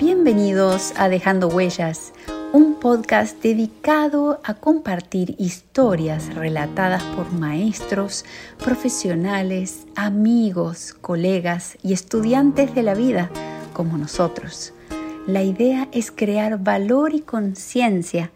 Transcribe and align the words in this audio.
Bienvenidos 0.00 0.94
a 0.96 1.10
Dejando 1.10 1.48
Huellas, 1.48 2.14
un 2.54 2.76
podcast 2.76 3.42
dedicado 3.42 4.40
a 4.44 4.54
compartir 4.54 5.34
historias 5.38 6.34
relatadas 6.34 7.02
por 7.02 7.30
maestros, 7.34 8.24
profesionales, 8.64 9.86
amigos, 9.96 10.96
colegas 11.02 11.76
y 11.82 11.92
estudiantes 11.92 12.74
de 12.74 12.82
la 12.82 12.94
vida 12.94 13.30
como 13.74 13.98
nosotros. 13.98 14.72
La 15.26 15.42
idea 15.42 15.86
es 15.92 16.10
crear 16.10 16.58
valor 16.58 17.12
y 17.12 17.20
conciencia 17.20 18.32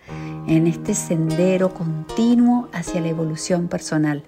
en 0.46 0.66
este 0.66 0.92
sendero 0.92 1.72
continuo 1.72 2.68
hacia 2.74 3.00
la 3.00 3.08
evolución 3.08 3.68
personal. 3.68 4.22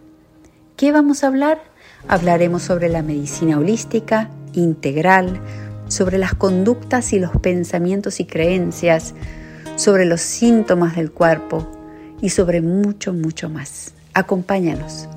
¿Qué 0.77 0.91
vamos 0.91 1.23
a 1.23 1.27
hablar? 1.27 1.62
Hablaremos 2.09 2.62
sobre 2.62 2.89
la 2.89 3.03
medicina 3.03 3.59
holística, 3.59 4.30
integral, 4.55 5.39
sobre 5.89 6.18
las 6.18 6.34
conductas 6.34 7.12
y 7.12 7.18
los 7.18 7.32
pensamientos 7.32 8.21
y 8.21 8.25
creencias, 8.25 9.14
sobre 9.77 10.04
los 10.04 10.21
síntomas 10.21 10.96
del 10.96 11.11
cuerpo 11.11 11.67
y 12.21 12.31
sobre 12.31 12.61
mucho, 12.61 13.13
mucho 13.13 13.49
más. 13.49 13.93
Acompáñanos. 14.14 15.08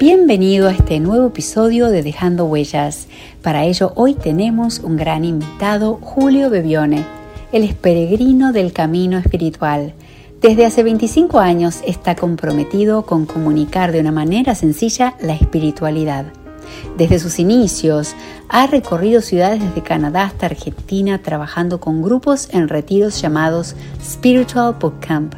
Bienvenido 0.00 0.68
a 0.68 0.72
este 0.72 0.98
nuevo 0.98 1.28
episodio 1.28 1.90
de 1.90 2.02
Dejando 2.02 2.46
Huellas. 2.46 3.06
Para 3.42 3.64
ello 3.64 3.92
hoy 3.96 4.14
tenemos 4.14 4.78
un 4.78 4.96
gran 4.96 5.24
invitado, 5.24 5.98
Julio 6.00 6.48
Bebione. 6.48 7.04
Él 7.52 7.64
es 7.64 7.74
peregrino 7.74 8.52
del 8.52 8.72
camino 8.72 9.18
espiritual. 9.18 9.92
Desde 10.40 10.64
hace 10.64 10.82
25 10.82 11.38
años 11.38 11.82
está 11.86 12.16
comprometido 12.16 13.04
con 13.04 13.26
comunicar 13.26 13.92
de 13.92 14.00
una 14.00 14.10
manera 14.10 14.54
sencilla 14.54 15.14
la 15.20 15.34
espiritualidad. 15.34 16.32
Desde 16.96 17.18
sus 17.18 17.38
inicios 17.38 18.14
ha 18.48 18.66
recorrido 18.66 19.20
ciudades 19.20 19.60
desde 19.62 19.82
Canadá 19.82 20.24
hasta 20.24 20.46
Argentina 20.46 21.22
trabajando 21.22 21.80
con 21.80 22.02
grupos 22.02 22.48
en 22.52 22.68
retiros 22.68 23.20
llamados 23.20 23.76
Spiritual 24.02 24.76
Book 24.80 25.00
Camp. 25.00 25.34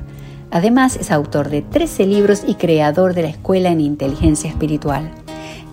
Además 0.50 0.96
es 0.96 1.10
autor 1.10 1.48
de 1.48 1.62
13 1.62 2.06
libros 2.06 2.42
y 2.46 2.54
creador 2.54 3.14
de 3.14 3.22
la 3.22 3.28
Escuela 3.28 3.70
en 3.70 3.80
Inteligencia 3.80 4.50
Espiritual. 4.50 5.10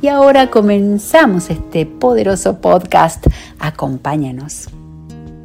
Y 0.01 0.07
ahora 0.07 0.47
comenzamos 0.47 1.49
este 1.49 1.85
poderoso 1.85 2.61
podcast. 2.61 3.27
Acompáñanos. 3.59 4.69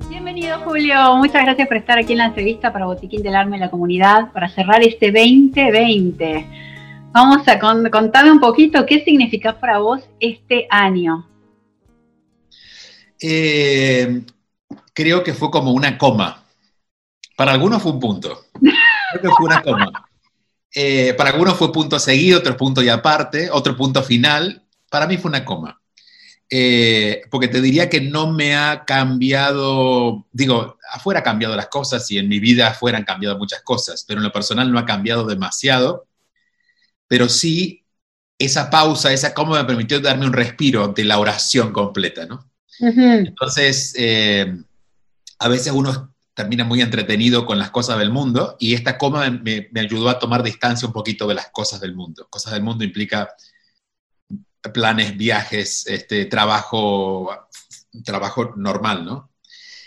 Bienvenido 0.09 0.59
Julio, 0.61 1.17
muchas 1.17 1.43
gracias 1.45 1.67
por 1.67 1.77
estar 1.77 1.99
aquí 1.99 2.13
en 2.13 2.19
la 2.19 2.27
entrevista 2.27 2.73
para 2.73 2.87
Botiquín 2.87 3.23
del 3.23 3.35
Alma 3.35 3.57
y 3.57 3.61
la 3.61 3.71
Comunidad 3.71 4.31
para 4.33 4.49
cerrar 4.49 4.83
este 4.83 5.11
2020. 5.11 6.74
Vamos 7.15 7.47
a 7.47 7.61
contarme 7.61 8.33
un 8.33 8.41
poquito 8.41 8.85
qué 8.85 9.05
significa 9.05 9.61
para 9.61 9.79
vos 9.79 10.03
este 10.19 10.67
año. 10.69 11.25
Eh, 13.21 14.25
creo 14.93 15.23
que 15.23 15.33
fue 15.33 15.49
como 15.49 15.71
una 15.71 15.97
coma. 15.97 16.45
Para 17.37 17.53
algunos 17.53 17.81
fue 17.81 17.93
un 17.93 18.01
punto. 18.01 18.47
Creo 18.61 19.23
que 19.23 19.29
fue 19.29 19.47
una 19.47 19.63
coma. 19.63 20.09
Eh, 20.75 21.15
para 21.15 21.31
algunos 21.31 21.57
fue 21.57 21.71
punto 21.71 22.01
seguido, 22.01 22.41
otro 22.41 22.57
punto 22.57 22.83
y 22.83 22.89
aparte, 22.89 23.49
otro 23.49 23.77
punto 23.77 24.03
final. 24.03 24.65
Para 24.91 25.07
mí 25.07 25.17
fue 25.17 25.29
una 25.29 25.45
coma. 25.45 25.81
Eh, 26.51 27.23
porque 27.31 27.47
te 27.47 27.61
diría 27.61 27.89
que 27.89 28.01
no 28.01 28.33
me 28.33 28.57
ha 28.57 28.85
cambiado, 28.85 30.27
digo, 30.33 30.79
afuera 30.93 31.21
ha 31.21 31.23
cambiado 31.23 31.55
las 31.55 31.69
cosas 31.69 32.11
y 32.11 32.19
en 32.19 32.29
mi 32.29 32.41
vida 32.41 32.71
afuera 32.71 32.99
han 32.99 33.05
cambiado 33.05 33.39
muchas 33.39 33.63
cosas, 33.63 34.05
pero 34.05 34.19
en 34.19 34.25
lo 34.25 34.33
personal 34.33 34.73
no 34.73 34.81
ha 34.81 34.85
cambiado 34.85 35.25
demasiado 35.25 36.09
pero 37.09 37.29
sí 37.29 37.85
esa 38.39 38.71
pausa, 38.71 39.13
esa 39.13 39.35
cómo 39.35 39.55
me 39.55 39.65
permitió 39.65 40.01
darme 40.01 40.27
un 40.27 40.33
respiro 40.33 40.89
de 40.89 41.05
la 41.05 41.19
oración 41.19 41.73
completa, 41.73 42.27
¿no? 42.27 42.51
Entonces, 42.81 43.95
eh, 43.97 44.53
a 45.39 45.49
veces 45.49 45.73
uno 45.73 46.15
termina 46.35 46.65
muy 46.65 46.81
entretenido 46.81 47.47
con 47.47 47.59
las 47.59 47.71
cosas 47.71 47.99
del 47.99 48.11
mundo 48.11 48.57
y 48.59 48.75
esta 48.75 48.99
coma 48.99 49.31
me, 49.31 49.71
ayudó 49.77 50.09
a 50.09 50.19
tomar 50.19 50.43
distancia 50.43 50.87
un 50.87 50.93
poquito 50.93 51.29
de 51.29 51.35
las 51.35 51.51
cosas 51.51 51.81
del 51.81 51.95
mundo. 51.95 52.27
Cosas 52.29 52.53
del 52.53 52.63
mundo 52.63 52.85
implica 52.85 53.33
planes, 54.73 55.17
viajes, 55.17 55.87
este, 55.87 56.27
trabajo, 56.27 57.31
trabajo 58.05 58.55
normal, 58.57 59.05
¿no? 59.05 59.31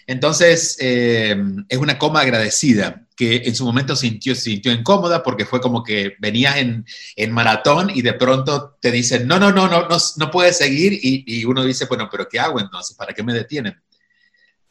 Entonces, 0.08 0.78
eh, 0.80 1.36
es 1.68 1.78
una 1.78 2.00
coma 2.00 2.22
agradecida 2.22 3.06
que 3.18 3.44
en 3.46 3.56
su 3.56 3.66
momento 3.66 3.94
sintió, 3.96 4.36
sintió 4.36 4.72
incómoda 4.72 5.22
porque 5.22 5.46
fue 5.46 5.60
como 5.60 5.84
que 5.84 6.16
venías 6.20 6.56
en, 6.58 6.86
maratón 7.32 7.90
y 7.90 8.02
de 8.02 8.14
pronto 8.14 8.78
te 8.80 8.90
dicen, 8.90 9.28
no, 9.28 9.38
no, 9.38 9.52
no, 9.52 9.68
no, 9.68 9.88
no, 9.90 9.98
no 10.16 10.32
puedes 10.32 10.58
seguir 10.58 10.98
y, 11.02 11.44
uno 11.44 11.66
dice, 11.66 11.86
bueno, 11.86 12.08
pero 12.10 12.30
¿qué 12.30 12.40
hago 12.40 12.60
entonces? 12.60 12.96
¿Para 12.96 13.14
qué 13.14 13.22
me 13.22 13.34
detienen? 13.34 13.76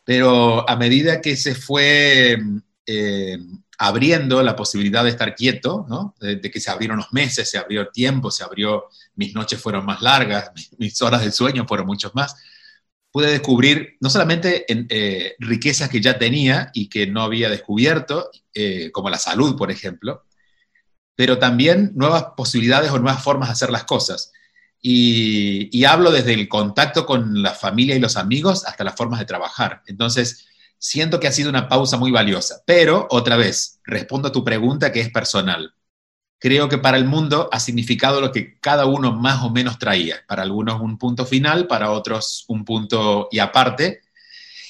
Pero 0.04 0.68
a 0.68 0.76
medida 0.76 1.20
que 1.20 1.36
se 1.36 1.54
fue 1.54 2.38
eh, 2.86 3.38
abriendo 3.78 4.42
la 4.42 4.56
posibilidad 4.56 5.04
de 5.04 5.10
estar 5.10 5.34
quieto, 5.34 5.84
¿no? 5.88 6.14
de, 6.18 6.40
que 6.40 6.60
se 6.60 6.70
abrieron 6.70 6.96
los 6.98 7.12
meses, 7.12 7.50
se 7.50 7.58
abrió 7.58 7.82
el 7.82 7.90
tiempo, 7.92 8.30
se 8.30 8.42
abrió, 8.42 8.84
mis 9.16 9.34
noches 9.34 9.60
fueron 9.60 9.84
más 9.84 10.00
largas, 10.00 10.50
mis 10.78 11.02
horas 11.02 11.22
de 11.22 11.32
sueño 11.32 11.66
fueron 11.66 11.86
muchos 11.86 12.14
más, 12.14 12.36
pude 13.16 13.30
descubrir 13.30 13.96
no 13.98 14.10
solamente 14.10 14.70
en, 14.70 14.86
eh, 14.90 15.36
riquezas 15.38 15.88
que 15.88 16.02
ya 16.02 16.18
tenía 16.18 16.70
y 16.74 16.90
que 16.90 17.06
no 17.06 17.22
había 17.22 17.48
descubierto, 17.48 18.30
eh, 18.52 18.90
como 18.92 19.08
la 19.08 19.16
salud, 19.16 19.56
por 19.56 19.70
ejemplo, 19.70 20.26
pero 21.14 21.38
también 21.38 21.92
nuevas 21.94 22.26
posibilidades 22.36 22.90
o 22.90 22.98
nuevas 22.98 23.24
formas 23.24 23.48
de 23.48 23.54
hacer 23.54 23.70
las 23.70 23.84
cosas. 23.84 24.32
Y, 24.82 25.70
y, 25.72 25.86
hablo 25.86 26.10
desde 26.10 26.34
el 26.34 26.46
contacto 26.46 27.06
con 27.06 27.42
la 27.42 27.54
familia 27.54 27.96
y 27.96 28.00
los 28.00 28.18
amigos 28.18 28.66
hasta 28.66 28.84
las 28.84 28.94
formas 28.94 29.20
de 29.20 29.24
trabajar. 29.24 29.80
Entonces, 29.86 30.44
siento 30.78 31.18
que 31.18 31.26
ha 31.26 31.32
sido 31.32 31.48
una 31.48 31.70
pausa 31.70 31.96
muy 31.96 32.10
valiosa. 32.10 32.60
Pero, 32.66 33.06
otra 33.08 33.36
vez, 33.36 33.80
respondo 33.84 34.28
a 34.28 34.32
tu 34.32 34.44
pregunta 34.44 34.92
que 34.92 35.00
es 35.00 35.08
personal 35.08 35.72
creo 36.46 36.68
que 36.68 36.78
para 36.78 36.96
el 36.96 37.06
mundo 37.06 37.48
ha 37.50 37.58
significado 37.58 38.20
lo 38.20 38.30
que 38.30 38.60
cada 38.60 38.86
uno 38.86 39.10
más 39.10 39.42
o 39.42 39.50
menos 39.50 39.80
traía. 39.80 40.18
Para 40.28 40.42
algunos 40.42 40.80
un 40.80 40.96
punto 40.96 41.26
final, 41.26 41.66
para 41.66 41.90
otros 41.90 42.44
un 42.46 42.64
punto 42.64 43.26
y 43.32 43.40
aparte, 43.40 44.02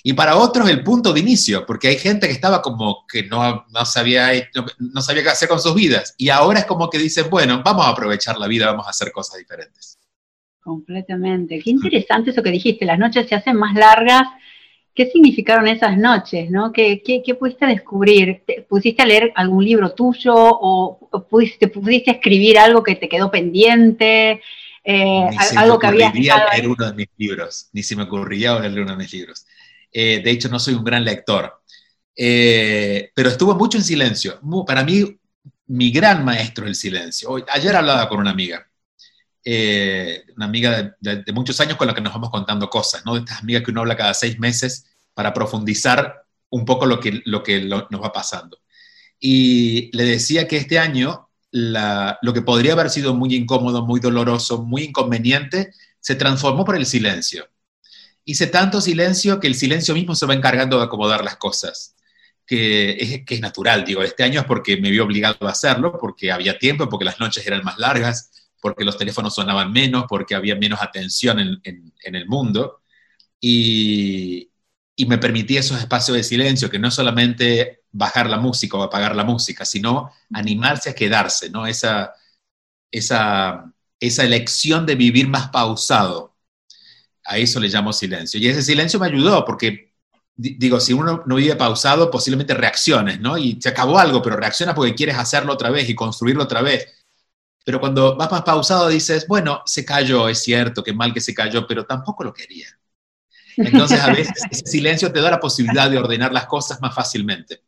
y 0.02 0.14
para 0.14 0.36
otros 0.36 0.70
el 0.70 0.82
punto 0.82 1.12
de 1.12 1.20
inicio, 1.20 1.66
porque 1.66 1.88
hay 1.88 1.98
gente 1.98 2.28
que 2.28 2.32
estaba 2.32 2.62
como 2.62 3.06
que 3.06 3.24
no, 3.24 3.66
no, 3.68 3.84
sabía, 3.84 4.30
no, 4.78 5.02
sabía 5.02 5.22
qué 5.22 5.28
hacer 5.28 5.50
con 5.50 5.60
sus 5.60 5.74
vidas, 5.74 6.14
y 6.16 6.30
ahora 6.30 6.60
es 6.60 6.64
como 6.64 6.88
que 6.88 6.96
dicen, 6.96 7.26
bueno, 7.28 7.60
vamos 7.62 7.84
a 7.84 7.90
aprovechar 7.90 8.38
la 8.38 8.46
vida, 8.46 8.64
vamos 8.64 8.86
a 8.86 8.90
hacer 8.90 9.12
cosas 9.12 9.36
diferentes. 9.36 9.98
Completamente. 10.60 11.60
Qué 11.62 11.68
interesante 11.68 12.30
eso 12.30 12.42
que 12.42 12.50
dijiste, 12.50 12.86
las 12.86 12.98
noches 12.98 13.28
se 13.28 13.34
hacen 13.34 13.56
más 13.56 13.74
largas 13.74 14.26
¿Qué 14.96 15.10
significaron 15.10 15.68
esas 15.68 15.98
noches? 15.98 16.50
¿no? 16.50 16.72
¿Qué, 16.72 17.02
qué, 17.04 17.34
pudiste 17.34 17.66
descubrir? 17.66 18.42
¿Te 18.46 18.62
¿Pusiste 18.62 19.02
a 19.02 19.06
leer 19.06 19.30
algún 19.34 19.62
libro 19.62 19.92
tuyo 19.92 20.32
o, 20.34 21.10
pudiste, 21.28 21.68
pudiste, 21.68 22.12
escribir 22.12 22.58
algo 22.58 22.82
que 22.82 22.96
te 22.96 23.06
quedó 23.06 23.30
pendiente? 23.30 24.40
Eh, 24.82 25.28
algo 25.56 25.78
que 25.78 25.86
habías 25.86 26.14
leer 26.14 26.66
uno 26.66 26.86
de 26.86 26.94
mis 26.94 27.08
libros, 27.18 27.68
ni 27.74 27.82
se 27.82 27.94
me 27.94 28.04
ocurría 28.04 28.58
leer 28.58 28.80
uno 28.80 28.92
de 28.92 28.96
mis 28.96 29.12
libros. 29.12 29.46
Eh, 29.92 30.22
de 30.24 30.30
hecho, 30.30 30.48
no 30.48 30.58
soy 30.58 30.72
un 30.72 30.84
gran 30.84 31.04
lector, 31.04 31.60
eh, 32.16 33.10
pero 33.14 33.28
estuvo 33.28 33.54
mucho 33.54 33.76
en 33.76 33.84
silencio. 33.84 34.40
Para 34.66 34.82
mí, 34.82 35.04
mi 35.66 35.90
gran 35.90 36.24
maestro 36.24 36.64
es 36.64 36.70
el 36.70 36.74
silencio. 36.74 37.28
Hoy, 37.28 37.44
ayer 37.50 37.76
hablaba 37.76 38.08
con 38.08 38.18
una 38.18 38.30
amiga 38.30 38.66
eh, 39.48 40.24
una 40.36 40.46
amiga 40.46 40.96
de, 40.98 41.32
muchos 41.32 41.60
años 41.60 41.76
con 41.76 41.86
la 41.86 41.94
que 41.94 42.00
nos 42.00 42.12
vamos 42.12 42.30
contando 42.30 42.68
cosas, 42.68 43.06
¿no? 43.06 43.14
De 43.14 43.20
estas 43.20 43.42
amigas 43.42 43.62
que 43.62 43.70
uno 43.70 43.82
habla 43.82 43.96
cada 43.96 44.12
seis 44.12 44.40
meses 44.40 44.86
para 45.14 45.32
profundizar 45.32 46.24
un 46.50 46.64
poco 46.64 46.84
lo 46.84 46.98
que, 46.98 47.22
lo 47.24 47.44
que 47.44 47.60
nos 47.60 48.02
va 48.02 48.12
pasando. 48.12 48.58
Y 49.20 49.96
le 49.96 50.02
decía 50.02 50.48
que 50.48 50.56
este 50.56 50.80
año 50.80 51.30
lo 51.52 52.34
que 52.34 52.42
podría 52.42 52.72
haber 52.72 52.90
sido 52.90 53.14
muy 53.14 53.36
incómodo, 53.36 53.86
muy 53.86 54.00
doloroso, 54.00 54.64
muy 54.64 54.82
inconveniente, 54.82 55.72
se 56.00 56.16
transformó 56.16 56.64
por 56.64 56.74
el 56.74 56.84
silencio. 56.84 57.48
Hice 58.24 58.48
tanto 58.48 58.80
silencio 58.80 59.38
que 59.38 59.46
el 59.46 59.54
silencio 59.54 59.94
mismo 59.94 60.16
se 60.16 60.26
va 60.26 60.34
encargando 60.34 60.78
de 60.78 60.86
acomodar 60.86 61.22
las 61.22 61.36
cosas. 61.36 61.94
Que 62.44 62.96
es, 62.98 63.24
que 63.24 63.36
es 63.36 63.40
natural, 63.40 63.84
digo, 63.84 64.02
este 64.02 64.24
año 64.24 64.40
es 64.40 64.46
porque 64.46 64.76
me 64.76 64.90
vi 64.90 64.98
obligado 64.98 65.46
a 65.46 65.50
hacerlo, 65.52 65.96
porque 66.00 66.32
había 66.32 66.58
tiempo, 66.58 66.88
porque 66.88 67.04
las 67.04 67.20
noches 67.20 67.46
eran 67.46 67.64
más 67.64 67.78
largas, 67.78 68.30
porque 68.60 68.84
los 68.84 68.98
teléfonos 68.98 69.34
sonaban 69.34 69.72
menos, 69.72 70.04
porque 70.08 70.34
había 70.34 70.56
menos 70.56 70.82
atención 70.82 71.38
en, 71.40 71.92
el 72.02 72.26
mundo. 72.26 72.80
Y, 73.40 74.50
me 75.06 75.18
permitía 75.18 75.60
esos 75.60 75.78
espacios 75.78 76.16
de 76.16 76.24
silencio, 76.24 76.70
que 76.70 76.78
no 76.78 76.90
solamente 76.90 77.82
bajar 77.92 78.28
la 78.30 78.38
música 78.38 78.76
o 78.78 78.82
apagar 78.82 79.14
la 79.14 79.24
música, 79.24 79.64
sino 79.64 80.10
animarse 80.32 80.90
a 80.90 80.94
quedarse, 80.94 81.50
¿no? 81.50 81.66
Esa, 81.66 82.14
esa, 82.90 83.72
esa 84.00 84.24
elección 84.24 84.86
de 84.86 84.94
vivir 84.96 85.28
más 85.28 85.48
pausado. 85.50 86.36
A 87.24 87.38
eso 87.38 87.60
le 87.60 87.68
llamo 87.68 87.92
silencio. 87.92 88.40
Y 88.40 88.48
ese 88.48 88.62
silencio 88.62 89.00
me 89.00 89.06
ayudó 89.06 89.44
porque, 89.44 89.94
digo, 90.36 90.80
si 90.80 90.92
uno 90.92 91.24
no 91.26 91.36
vive 91.36 91.56
pausado, 91.56 92.10
posiblemente 92.10 92.54
reacciones, 92.54 93.20
¿no? 93.20 93.36
Y 93.36 93.60
se 93.60 93.68
acabó 93.68 93.98
algo, 93.98 94.22
pero 94.22 94.36
reacciona 94.36 94.74
porque 94.74 94.94
quieres 94.94 95.16
hacerlo 95.18 95.52
otra 95.52 95.70
vez 95.70 95.88
y 95.88 95.94
construirlo 95.94 96.44
otra 96.44 96.62
vez. 96.62 97.05
Pero 97.66 97.80
cuando 97.80 98.14
vas 98.14 98.30
más 98.30 98.42
pausado 98.42 98.88
dices, 98.88 99.26
bueno, 99.26 99.60
se 99.66 99.84
cayó, 99.84 100.28
es 100.28 100.40
cierto, 100.40 100.84
qué 100.84 100.92
mal 100.92 101.12
que 101.12 101.20
se 101.20 101.34
cayó, 101.34 101.66
pero 101.66 101.84
tampoco 101.84 102.22
lo 102.22 102.32
quería. 102.32 102.68
Entonces 103.56 104.00
a 104.00 104.12
veces 104.12 104.40
ese 104.52 104.64
silencio 104.64 105.12
te 105.12 105.20
da 105.20 105.32
la 105.32 105.40
posibilidad 105.40 105.90
de 105.90 105.98
ordenar 105.98 106.32
las 106.32 106.46
cosas 106.46 106.80
más 106.80 106.94
fácilmente. 106.94 107.58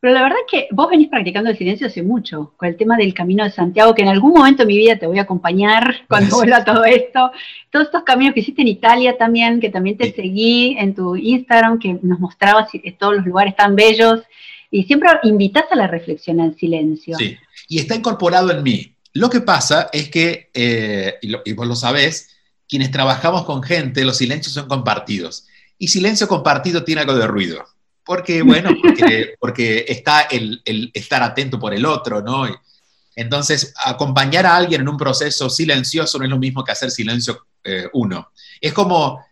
Pero 0.00 0.12
la 0.12 0.22
verdad 0.22 0.36
es 0.46 0.50
que 0.50 0.68
vos 0.70 0.90
venís 0.90 1.08
practicando 1.08 1.48
el 1.48 1.56
silencio 1.56 1.86
hace 1.86 2.02
mucho, 2.02 2.52
con 2.58 2.68
el 2.68 2.76
tema 2.76 2.98
del 2.98 3.14
Camino 3.14 3.42
de 3.42 3.52
Santiago, 3.52 3.94
que 3.94 4.02
en 4.02 4.08
algún 4.08 4.34
momento 4.34 4.64
de 4.64 4.66
mi 4.66 4.76
vida 4.76 4.98
te 4.98 5.06
voy 5.06 5.18
a 5.18 5.22
acompañar 5.22 6.02
cuando 6.06 6.36
vuelva 6.36 6.62
todo 6.62 6.84
esto. 6.84 7.32
Todos 7.70 7.86
estos 7.86 8.02
caminos 8.02 8.34
que 8.34 8.40
hiciste 8.40 8.60
en 8.60 8.68
Italia 8.68 9.16
también, 9.16 9.60
que 9.60 9.70
también 9.70 9.96
te 9.96 10.12
seguí 10.12 10.76
en 10.78 10.94
tu 10.94 11.16
Instagram, 11.16 11.78
que 11.78 11.98
nos 12.02 12.20
mostrabas 12.20 12.68
todos 12.98 13.16
los 13.16 13.24
lugares 13.24 13.56
tan 13.56 13.74
bellos, 13.74 14.20
y 14.70 14.82
siempre 14.84 15.08
invitas 15.22 15.64
a 15.70 15.76
la 15.76 15.86
reflexión 15.86 16.38
al 16.38 16.54
silencio. 16.56 17.16
Sí, 17.16 17.38
y 17.72 17.78
está 17.78 17.94
incorporado 17.94 18.50
en 18.50 18.62
mí. 18.62 18.94
Lo 19.14 19.30
que 19.30 19.40
pasa 19.40 19.88
es 19.94 20.10
que, 20.10 20.50
eh, 20.52 21.14
y, 21.22 21.52
vos 21.54 21.66
lo 21.66 21.74
sabés, 21.74 22.28
quienes 22.68 22.90
trabajamos 22.90 23.46
con 23.46 23.62
gente, 23.62 24.04
los 24.04 24.18
silencios 24.18 24.52
son 24.52 24.68
compartidos. 24.68 25.46
Y 25.78 25.88
silencio 25.88 26.28
compartido 26.28 26.84
tiene 26.84 27.00
algo 27.00 27.14
de 27.14 27.26
ruido. 27.26 27.64
Porque, 28.04 28.42
bueno, 28.42 28.68
porque, 29.40 29.86
está 29.88 30.20
el, 30.20 30.60
estar 30.92 31.22
atento 31.22 31.58
por 31.58 31.72
el 31.72 31.86
otro, 31.86 32.20
¿no? 32.20 32.46
Entonces, 33.16 33.72
acompañar 33.82 34.44
a 34.44 34.54
alguien 34.54 34.82
en 34.82 34.88
un 34.90 34.98
proceso 34.98 35.48
silencioso 35.48 36.18
no 36.18 36.24
es 36.24 36.30
lo 36.30 36.38
mismo 36.38 36.62
que 36.64 36.72
hacer 36.72 36.90
silencio 36.90 37.46
eh, 37.64 37.88
uno. 37.94 38.32
Es 38.60 38.74
como 38.74 39.24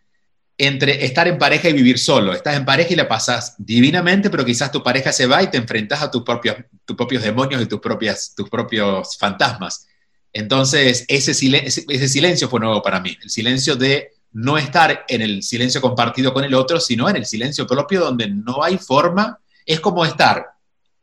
entre 0.62 1.06
estar 1.06 1.26
en 1.26 1.38
pareja 1.38 1.70
y 1.70 1.72
vivir 1.72 1.98
solo. 1.98 2.34
Estás 2.34 2.54
en 2.54 2.66
pareja 2.66 2.92
y 2.92 2.96
la 2.96 3.08
pasas 3.08 3.54
divinamente, 3.56 4.28
pero 4.28 4.44
quizás 4.44 4.70
tu 4.70 4.82
pareja 4.82 5.10
se 5.10 5.24
va 5.24 5.42
y 5.42 5.46
te 5.48 5.56
enfrentas 5.56 6.02
a 6.02 6.10
tus 6.10 6.22
propios, 6.22 7.22
demonios 7.22 7.62
y 7.62 7.66
tus, 7.66 7.80
propias, 7.80 8.34
tus 8.36 8.50
propios 8.50 9.16
fantasmas. 9.16 9.86
Entonces, 10.34 11.06
ese, 11.08 11.32
ese 11.32 12.08
silencio 12.08 12.50
fue 12.50 12.60
nuevo 12.60 12.82
para 12.82 13.00
mí, 13.00 13.16
el 13.22 13.30
silencio 13.30 13.74
de 13.74 14.10
no 14.32 14.58
estar 14.58 15.06
en 15.08 15.22
el 15.22 15.42
silencio 15.42 15.80
compartido 15.80 16.34
con 16.34 16.44
el 16.44 16.52
otro, 16.52 16.78
sino 16.78 17.08
en 17.08 17.16
el 17.16 17.24
silencio 17.24 17.66
propio 17.66 18.00
donde 18.00 18.28
no 18.28 18.62
hay 18.62 18.76
forma, 18.76 19.38
es 19.64 19.80
como 19.80 20.04
estar 20.04 20.44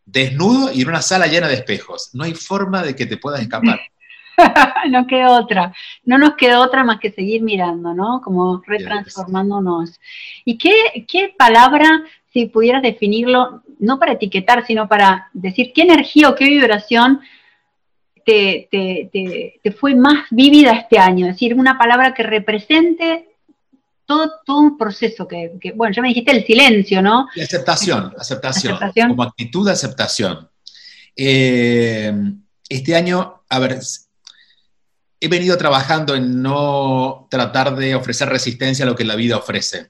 desnudo 0.05 0.71
y 0.71 0.83
en 0.83 0.89
una 0.89 1.01
sala 1.01 1.25
llena 1.25 1.47
de 1.47 1.55
espejos, 1.55 2.11
no 2.13 2.25
hay 2.25 2.35
forma 2.35 2.83
de 2.83 2.95
que 2.95 3.07
te 3.07 3.17
puedas 3.17 3.41
escapar. 3.41 3.79
no 4.89 5.07
queda 5.07 5.31
otra, 5.31 5.73
no 6.03 6.17
nos 6.17 6.35
queda 6.35 6.61
otra 6.61 6.83
más 6.83 6.99
que 6.99 7.11
seguir 7.11 7.41
mirando, 7.41 7.93
¿no? 7.93 8.21
Como 8.21 8.61
retransformándonos. 8.65 9.99
¿Y 10.45 10.57
qué, 10.57 11.05
qué 11.07 11.33
palabra, 11.37 12.03
si 12.31 12.45
pudieras 12.45 12.81
definirlo, 12.81 13.63
no 13.79 13.99
para 13.99 14.13
etiquetar, 14.13 14.65
sino 14.65 14.87
para 14.87 15.29
decir 15.33 15.71
qué 15.73 15.81
energía 15.83 16.29
o 16.29 16.35
qué 16.35 16.45
vibración 16.45 17.21
te, 18.25 18.69
fue 19.79 19.95
más 19.95 20.25
vívida 20.29 20.73
este 20.73 20.99
año? 20.99 21.27
Es 21.27 21.33
decir, 21.33 21.55
una 21.55 21.77
palabra 21.77 22.13
que 22.13 22.23
represente 22.23 23.29
todo, 24.05 24.31
todo 24.45 24.59
un 24.59 24.77
proceso 24.77 25.27
que, 25.27 25.73
bueno, 25.75 25.93
ya 25.93 26.01
me 26.01 26.09
dijiste 26.09 26.31
el 26.31 26.45
silencio, 26.45 27.01
¿no? 27.01 27.27
Y 27.35 27.41
aceptación, 27.41 28.13
aceptación, 28.17 28.77
como 29.09 29.23
actitud 29.23 29.65
de 29.65 29.73
aceptación. 29.73 30.47
Eh, 31.15 32.13
este 32.69 32.95
año, 32.95 33.41
a 33.49 33.59
ver, 33.59 33.79
he 35.19 35.27
venido 35.27 35.57
trabajando 35.57 36.15
en 36.15 36.41
no 36.41 37.27
tratar 37.29 37.75
de 37.75 37.95
ofrecer 37.95 38.29
resistencia 38.29 38.85
a 38.85 38.87
lo 38.87 38.95
que 38.95 39.05
la 39.05 39.15
vida 39.15 39.37
ofrece. 39.37 39.89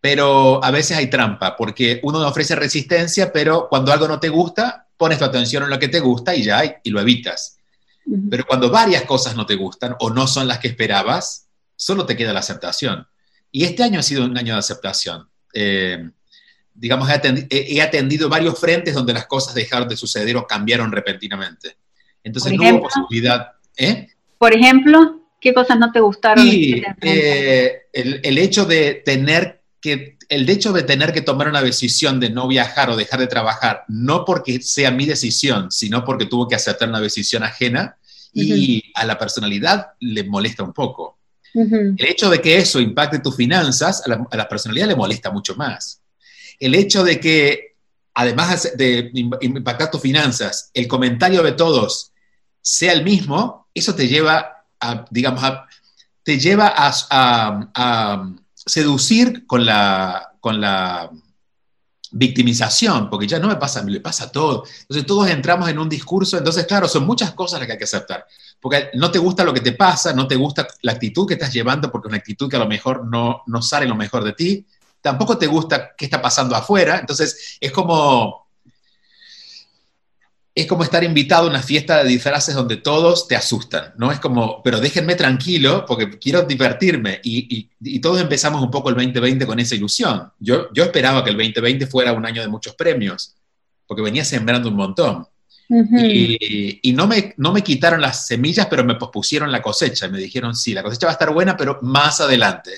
Pero 0.00 0.62
a 0.62 0.70
veces 0.70 0.96
hay 0.96 1.08
trampa, 1.08 1.56
porque 1.56 2.00
uno 2.02 2.26
ofrece 2.26 2.54
resistencia, 2.54 3.32
pero 3.32 3.68
cuando 3.68 3.92
algo 3.92 4.06
no 4.06 4.20
te 4.20 4.28
gusta, 4.28 4.86
pones 4.96 5.18
tu 5.18 5.24
atención 5.24 5.62
en 5.62 5.70
lo 5.70 5.78
que 5.78 5.88
te 5.88 6.00
gusta 6.00 6.34
y 6.34 6.42
ya, 6.42 6.80
y 6.82 6.90
lo 6.90 7.00
evitas. 7.00 7.58
Pero 8.30 8.44
cuando 8.46 8.70
varias 8.70 9.02
cosas 9.04 9.34
no 9.34 9.46
te 9.46 9.54
gustan 9.54 9.96
o 9.98 10.10
no 10.10 10.26
son 10.26 10.46
las 10.46 10.58
que 10.58 10.68
esperabas, 10.68 11.46
solo 11.74 12.04
te 12.04 12.16
queda 12.16 12.34
la 12.34 12.40
aceptación. 12.40 13.06
Y 13.50 13.64
este 13.64 13.82
año 13.82 14.00
ha 14.00 14.02
sido 14.02 14.24
un 14.24 14.36
año 14.36 14.52
de 14.52 14.58
aceptación. 14.58 15.26
Eh, 15.54 16.10
digamos, 16.74 17.08
he 17.08 17.80
atendido, 17.80 18.28
varios 18.28 18.58
frentes 18.58 18.94
donde 18.94 19.14
las 19.14 19.26
cosas 19.26 19.54
dejaron 19.54 19.88
de 19.88 19.96
suceder 19.96 20.36
o 20.36 20.46
cambiaron 20.46 20.92
repentinamente. 20.92 21.78
Entonces 22.22 22.52
no 22.52 22.68
hubo 22.68 22.82
posibilidad. 22.82 23.52
¿Eh? 23.76 24.08
Por 24.38 24.54
ejemplo, 24.54 25.22
¿qué 25.40 25.54
cosas 25.54 25.78
no 25.78 25.92
te 25.92 26.00
gustaron? 26.00 26.48
Sí, 26.48 26.82
eh, 27.00 27.82
el, 27.92 28.20
el, 28.22 28.38
hecho 28.38 28.64
de 28.64 29.02
tener 29.04 29.62
que 29.80 30.16
el 30.28 30.48
hecho 30.48 30.72
de 30.72 30.82
tener 30.82 31.12
que 31.12 31.20
tomar 31.20 31.48
una 31.48 31.62
decisión 31.62 32.18
de 32.20 32.30
no 32.30 32.48
viajar 32.48 32.90
o 32.90 32.96
dejar 32.96 33.20
de 33.20 33.26
trabajar, 33.26 33.84
no 33.88 34.24
porque 34.24 34.60
sea 34.62 34.90
mi 34.90 35.06
decisión, 35.06 35.70
sino 35.70 36.04
porque 36.04 36.26
tuvo 36.26 36.48
que 36.48 36.54
aceptar 36.54 36.88
una 36.88 37.00
decisión 37.00 37.42
ajena 37.42 37.96
y 38.32 38.82
a 38.94 39.04
la 39.04 39.18
personalidad 39.18 39.92
le 40.00 40.24
molesta 40.24 40.62
un 40.62 40.72
poco. 40.72 41.18
El 41.54 42.04
hecho 42.04 42.28
de 42.30 42.40
que 42.40 42.58
eso 42.58 42.80
impacte 42.80 43.20
tus 43.20 43.36
finanzas, 43.36 44.02
a 44.04 44.36
la, 44.36 44.48
personalidad 44.48 44.88
le 44.88 44.96
molesta 44.96 45.30
mucho 45.30 45.54
más. 45.54 46.00
El 46.58 46.74
hecho 46.74 47.04
de 47.04 47.20
que, 47.20 47.76
además 48.12 48.72
de 48.76 49.10
impactar 49.12 49.90
tus 49.90 50.00
finanzas, 50.00 50.70
el 50.74 50.88
comentario 50.88 51.42
de 51.42 51.52
todos 51.52 52.10
sea 52.60 52.92
el 52.92 53.04
mismo, 53.04 53.63
eso 53.74 53.94
te 53.94 54.08
lleva 54.08 54.64
a, 54.80 55.04
digamos, 55.10 55.42
te 56.22 56.38
lleva 56.38 56.72
a 56.76 58.30
seducir 58.54 59.46
con 59.46 59.66
la, 59.66 60.34
con 60.40 60.60
la 60.60 61.10
victimización, 62.10 63.10
porque 63.10 63.26
ya 63.26 63.38
no 63.38 63.48
me 63.48 63.56
pasa, 63.56 63.82
me 63.82 63.90
le 63.90 64.00
pasa 64.00 64.30
todo. 64.30 64.64
Entonces 64.82 65.04
todos 65.04 65.28
entramos 65.28 65.68
en 65.68 65.78
un 65.78 65.88
discurso, 65.88 66.38
entonces 66.38 66.66
claro, 66.66 66.88
son 66.88 67.04
muchas 67.04 67.32
cosas 67.32 67.58
las 67.58 67.66
que 67.66 67.72
hay 67.72 67.78
que 67.78 67.84
aceptar, 67.84 68.26
porque 68.60 68.90
no 68.94 69.10
te 69.10 69.18
gusta 69.18 69.44
lo 69.44 69.52
que 69.52 69.60
te 69.60 69.72
pasa, 69.72 70.12
no 70.12 70.26
te 70.26 70.36
gusta 70.36 70.66
la 70.82 70.92
actitud 70.92 71.26
que 71.26 71.34
estás 71.34 71.52
llevando, 71.52 71.90
porque 71.90 72.06
es 72.06 72.10
una 72.10 72.18
actitud 72.18 72.48
que 72.48 72.56
a 72.56 72.60
lo 72.60 72.68
mejor 72.68 73.06
no, 73.06 73.42
no 73.46 73.62
sale 73.62 73.86
lo 73.86 73.96
mejor 73.96 74.22
de 74.22 74.32
ti, 74.32 74.66
tampoco 75.00 75.36
te 75.36 75.48
gusta 75.48 75.94
qué 75.96 76.04
está 76.04 76.22
pasando 76.22 76.54
afuera, 76.54 76.98
entonces 76.98 77.58
es 77.60 77.72
como 77.72 78.43
es 80.54 80.66
como 80.66 80.84
estar 80.84 81.02
invitado 81.02 81.46
a 81.46 81.50
una 81.50 81.62
fiesta 81.62 82.02
de 82.02 82.10
disfraces 82.10 82.54
donde 82.54 82.76
todos 82.76 83.26
te 83.26 83.34
asustan, 83.34 83.92
¿no? 83.96 84.12
Es 84.12 84.20
como, 84.20 84.62
pero 84.62 84.78
déjenme 84.78 85.16
tranquilo 85.16 85.84
porque 85.84 86.16
quiero 86.18 86.42
divertirme. 86.42 87.20
Y, 87.24 87.70
todos 88.00 88.20
empezamos 88.20 88.62
un 88.62 88.70
poco 88.70 88.88
el 88.90 88.94
2020 88.94 89.46
con 89.46 89.58
esa 89.58 89.74
ilusión. 89.74 90.30
Yo, 90.38 90.72
yo 90.72 90.84
esperaba 90.84 91.24
que 91.24 91.30
el 91.30 91.36
2020 91.36 91.86
fuera 91.88 92.12
un 92.12 92.24
año 92.24 92.40
de 92.40 92.48
muchos 92.48 92.74
premios, 92.76 93.34
porque 93.86 94.02
venía 94.02 94.24
sembrando 94.24 94.68
un 94.68 94.76
montón. 94.76 95.26
Y, 95.68 96.92
no, 96.94 97.08
me, 97.08 97.34
no 97.36 97.52
me 97.52 97.62
quitaron 97.62 98.00
las 98.00 98.26
semillas, 98.26 98.68
pero 98.70 98.84
me 98.84 98.94
pospusieron 98.94 99.50
la 99.50 99.60
cosecha. 99.60 100.06
Me 100.08 100.18
dijeron, 100.18 100.54
sí, 100.54 100.72
la 100.72 100.84
cosecha 100.84 101.06
va 101.06 101.12
a 101.12 101.14
estar 101.14 101.32
buena, 101.32 101.56
pero 101.56 101.80
más 101.82 102.20
adelante. 102.20 102.70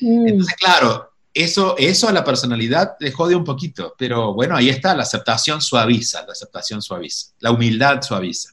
Mm. 0.00 0.28
Entonces, 0.28 0.56
claro, 0.56 1.11
eso, 1.34 1.76
eso 1.78 2.08
a 2.08 2.12
la 2.12 2.24
personalidad 2.24 2.96
le 3.00 3.10
jode 3.10 3.34
un 3.34 3.44
poquito, 3.44 3.94
pero 3.96 4.34
bueno, 4.34 4.56
ahí 4.56 4.68
está, 4.68 4.94
la 4.94 5.02
aceptación 5.02 5.60
suaviza, 5.60 6.24
la 6.26 6.32
aceptación 6.32 6.82
suaviza, 6.82 7.32
la 7.40 7.50
humildad 7.50 8.02
suaviza. 8.02 8.50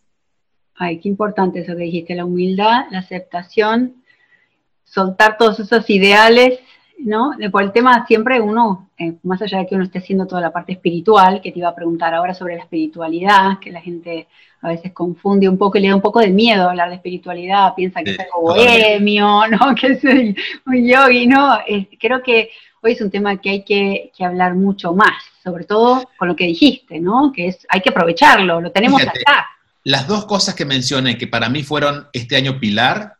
Ay, 0.75 0.99
qué 0.99 1.09
importante 1.09 1.59
eso 1.59 1.75
que 1.75 1.83
dijiste, 1.83 2.15
la 2.15 2.23
humildad, 2.23 2.85
la 2.91 2.99
aceptación, 2.99 3.95
soltar 4.85 5.37
todos 5.37 5.59
esos 5.59 5.89
ideales, 5.89 6.59
¿no? 6.99 7.31
Por 7.51 7.63
el 7.63 7.73
tema 7.73 8.05
siempre 8.07 8.39
uno, 8.39 8.89
eh, 8.97 9.15
más 9.23 9.41
allá 9.41 9.59
de 9.59 9.67
que 9.67 9.75
uno 9.75 9.83
esté 9.83 9.99
haciendo 9.99 10.25
toda 10.25 10.41
la 10.41 10.51
parte 10.51 10.71
espiritual, 10.71 11.41
que 11.41 11.51
te 11.51 11.59
iba 11.59 11.69
a 11.69 11.75
preguntar 11.75 12.13
ahora 12.13 12.33
sobre 12.33 12.55
la 12.55 12.63
espiritualidad, 12.63 13.59
que 13.59 13.71
la 13.71 13.81
gente 13.81 14.27
a 14.61 14.69
veces 14.69 14.91
confunde 14.93 15.47
un 15.47 15.57
poco 15.57 15.77
y 15.77 15.81
le 15.81 15.89
da 15.89 15.95
un 15.95 16.01
poco 16.01 16.19
de 16.19 16.29
miedo 16.29 16.69
hablar 16.69 16.89
de 16.89 16.95
espiritualidad, 16.95 17.73
piensa 17.75 18.03
que 18.03 18.11
es 18.11 18.19
algo 18.19 18.41
bohemio, 18.41 19.47
¿no? 19.51 19.75
Que 19.75 19.87
es 19.87 20.03
un 20.65 20.87
yogi, 20.87 21.27
¿no? 21.27 21.57
creo 21.99 22.21
que 22.21 22.49
hoy 22.81 22.93
es 22.93 23.01
un 23.01 23.11
tema 23.11 23.39
que 23.39 23.49
hay 23.49 23.63
que, 23.63 24.11
hablar 24.19 24.55
mucho 24.55 24.93
más, 24.93 25.23
sobre 25.43 25.65
todo 25.65 26.09
con 26.17 26.27
lo 26.27 26.35
que 26.35 26.45
dijiste, 26.45 26.99
¿no? 26.99 27.31
Que 27.33 27.47
es, 27.47 27.65
hay 27.69 27.81
que 27.81 27.89
aprovecharlo, 27.89 28.61
lo 28.61 28.71
tenemos 28.71 29.01
acá. 29.01 29.47
Las 29.83 30.07
dos 30.07 30.25
cosas 30.25 30.55
que 30.55 30.65
mencioné 30.65 31.17
que 31.17 31.27
para 31.27 31.49
mí 31.49 31.63
fueron 31.63 32.07
este 32.13 32.35
año 32.35 32.59
pilar, 32.59 33.17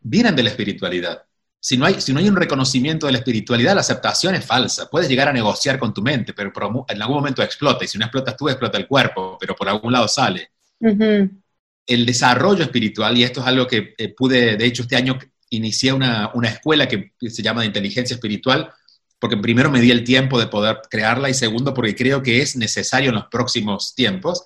vienen 0.00 0.36
de 0.36 0.42
la 0.42 0.50
espiritualidad. 0.50 1.24
Si 1.62 1.76
no, 1.76 1.84
hay, 1.84 2.00
si 2.00 2.12
no 2.12 2.20
hay 2.20 2.28
un 2.28 2.36
reconocimiento 2.36 3.06
de 3.06 3.12
la 3.12 3.18
espiritualidad, 3.18 3.74
la 3.74 3.82
aceptación 3.82 4.34
es 4.34 4.46
falsa. 4.46 4.88
Puedes 4.88 5.10
llegar 5.10 5.28
a 5.28 5.32
negociar 5.32 5.78
con 5.78 5.92
tu 5.92 6.00
mente, 6.00 6.32
pero 6.32 6.52
en 6.88 7.02
algún 7.02 7.16
momento 7.16 7.42
explota. 7.42 7.84
Y 7.84 7.88
si 7.88 7.98
no 7.98 8.06
explotas 8.06 8.34
tú, 8.36 8.48
explota 8.48 8.78
el 8.78 8.86
cuerpo, 8.86 9.36
pero 9.38 9.54
por 9.54 9.68
algún 9.68 9.92
lado 9.92 10.08
sale. 10.08 10.52
El 10.78 12.06
desarrollo 12.06 12.62
espiritual, 12.62 13.18
y 13.18 13.24
esto 13.24 13.40
es 13.40 13.46
algo 13.46 13.66
que 13.66 13.94
eh, 13.98 14.14
pude, 14.14 14.56
de 14.56 14.64
hecho, 14.64 14.82
este 14.82 14.96
año 14.96 15.18
inicié 15.50 15.92
una, 15.92 16.30
una, 16.32 16.48
escuela 16.48 16.86
que 16.86 17.12
se 17.28 17.42
llama 17.42 17.62
de 17.62 17.66
inteligencia 17.66 18.14
espiritual, 18.14 18.72
porque 19.20 19.36
primero 19.36 19.70
me 19.70 19.80
di 19.80 19.90
el 19.90 20.02
tiempo 20.02 20.40
de 20.40 20.46
poder 20.46 20.80
crearla 20.90 21.28
y 21.28 21.34
segundo 21.34 21.74
porque 21.74 21.94
creo 21.94 22.22
que 22.22 22.40
es 22.40 22.56
necesario 22.56 23.10
en 23.10 23.16
los 23.16 23.26
próximos 23.26 23.94
tiempos. 23.94 24.44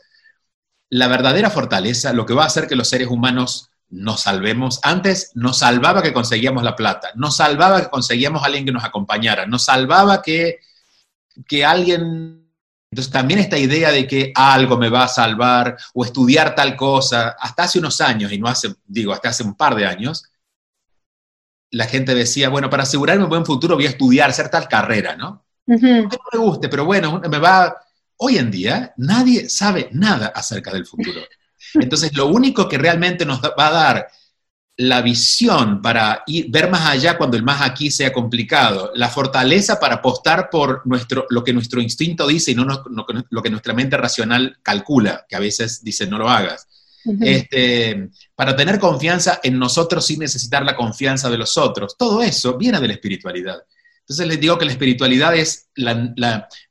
La 0.91 1.07
verdadera 1.07 1.49
fortaleza, 1.49 2.13
lo 2.13 2.27
que 2.27 2.35
va 2.35 2.43
a 2.43 2.49
hacer 2.49 2.67
que 2.67 2.77
los 2.77 2.89
seres 2.89 3.09
humanos 3.09 3.71
nos 3.89 4.23
salvemos, 4.23 4.81
antes 4.83 5.31
nos 5.35 5.59
salvaba 5.59 6.03
que 6.03 6.13
conseguíamos 6.13 6.65
la 6.65 6.75
plata, 6.75 7.13
nos 7.15 7.37
salvaba 7.37 7.81
que 7.83 7.89
conseguíamos 7.89 8.43
a 8.43 8.47
alguien 8.47 8.67
que 8.67 8.73
nos 8.73 8.85
acompañara, 8.85 9.47
nos 9.47 9.65
salvaba 9.65 10.21
que, 10.21 10.59
que 11.49 11.65
alguien... 11.65 12.43
Entonces 12.91 13.13
también 13.13 13.41
esta 13.41 13.59
idea 13.59 13.91
de 13.91 14.07
que 14.07 14.33
algo 14.37 14.77
me 14.77 14.89
va 14.89 15.05
a 15.05 15.09
salvar 15.09 15.77
o 15.95 16.05
estudiar 16.05 16.55
tal 16.55 16.77
cosa, 16.77 17.37
hasta 17.41 17.65
hace 17.65 17.81
unos 17.81 18.01
años, 18.01 18.31
y 18.31 18.39
no 18.39 18.47
hace, 18.47 18.73
digo, 18.87 19.13
hasta 19.13 19.31
hace 19.31 19.43
un 19.43 19.55
par 19.55 19.75
de 19.75 19.85
años, 19.85 20.25
la 21.75 21.87
gente 21.87 22.15
decía, 22.15 22.49
bueno, 22.49 22.71
para 22.71 22.85
asegurarme 22.85 23.25
un 23.25 23.31
buen 23.31 23.45
futuro 23.45 23.75
voy 23.75 23.87
a 23.87 23.91
estudiar, 23.91 24.31
hacer 24.31 24.49
tal 24.49 24.69
carrera, 24.69 25.17
¿no? 25.17 25.45
Uh 25.67 25.77
No 25.77 26.19
me 26.33 26.39
guste, 26.39 26.69
pero 26.69 26.85
bueno, 26.85 27.21
me 27.29 27.39
va... 27.39 27.77
Hoy 28.17 28.39
en 28.39 28.51
día 28.51 28.95
nadie 28.97 29.49
sabe 29.49 29.89
nada 29.93 30.29
acerca 30.29 30.73
del 30.73 30.87
futuro. 30.87 31.21
Entonces, 31.75 32.17
lo 32.17 32.27
único 32.27 32.69
que 32.69 32.79
realmente 32.79 33.27
nos 33.27 33.43
va 33.43 33.67
a 33.67 33.73
dar 33.73 34.09
la 34.77 35.03
visión 35.03 35.83
para 35.83 36.23
ir, 36.27 36.47
ver 36.49 36.71
más 36.71 36.87
allá 36.87 37.17
cuando 37.17 37.37
el 37.37 37.43
más 37.43 37.63
aquí 37.63 37.91
sea 37.91 38.13
complicado, 38.13 38.93
la 38.95 39.09
fortaleza 39.09 39.81
para 39.81 39.97
apostar 39.97 40.51
por 40.51 40.87
nuestro, 40.87 41.27
lo 41.31 41.43
que 41.43 41.53
nuestro 41.53 41.81
instinto 41.81 42.27
dice 42.27 42.53
y 42.53 42.55
no, 42.55 42.65
lo 42.65 43.43
que 43.43 43.51
nuestra 43.51 43.75
mente 43.75 43.97
racional 43.97 44.59
calcula, 44.63 45.27
que 45.29 45.37
a 45.37 45.41
veces 45.41 45.83
dice 45.83 46.07
no 46.07 46.19
lo 46.19 46.29
hagas. 46.29 46.69
Este, 47.21 48.11
para 48.35 48.57
tener 48.57 48.79
confianza 48.79 49.41
en 49.43 49.59
nosotros 49.59 50.07
sin 50.07 50.21
necesitar 50.21 50.65
la 50.65 50.77
confianza 50.77 51.29
de 51.31 51.39
los 51.39 51.57
otros. 51.57 51.97
Todo 51.97 52.23
eso 52.23 52.57
viene 52.57 52.81
de 52.81 52.89
la 52.89 52.95
espiritualidad. 52.95 53.59
Entonces 54.01 54.27
les 54.27 54.41
digo 54.41 54.59
que 54.59 54.67
la 54.67 54.73
espiritualidad 54.73 55.35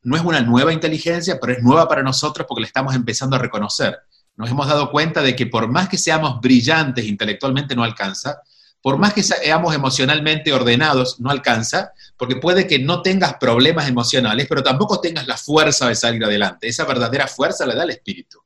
no 0.04 0.16
es 0.16 0.24
una 0.24 0.42
nueva 0.42 0.72
inteligencia, 0.72 1.40
pero 1.40 1.54
es 1.54 1.64
nueva 1.64 1.88
para 1.88 2.04
nosotros 2.04 2.46
porque 2.48 2.62
la 2.62 2.68
estamos 2.68 2.96
empezando 2.96 3.36
a 3.36 3.40
reconocer 3.40 3.98
nos 4.36 4.50
hemos 4.50 4.68
dado 4.68 4.92
cuenta 4.92 5.22
de 5.22 5.36
que 5.36 5.48
por 5.48 5.68
más 5.68 5.90
que 5.90 5.98
seamos 5.98 6.42
brillantes 6.42 7.06
intelectualmente 7.06 7.76
no 7.76 7.84
alcanza, 7.84 8.42
por 8.82 8.98
más 8.98 9.14
que 9.14 9.24
seamos 9.24 9.74
emocionalmente 9.74 10.52
ordenados 10.52 11.20
no 11.20 11.30
alcanza, 11.30 11.94
porque 12.18 12.36
puede 12.36 12.68
que 12.68 12.80
no 12.80 13.02
tengas 13.02 13.36
problemas 13.36 13.88
emocionales, 13.88 14.48
pero 14.50 14.64
tampoco 14.64 15.00
tengas 15.00 15.28
la 15.28 15.38
fuerza 15.38 15.88
de 15.88 15.96
salir 15.96 16.24
adelante. 16.24 16.68
Esa 16.68 16.84
verdadera 16.84 17.28
fuerza 17.28 17.66
la 17.66 17.76
da 17.76 17.84
el 17.84 17.92
espíritu. 17.92 18.40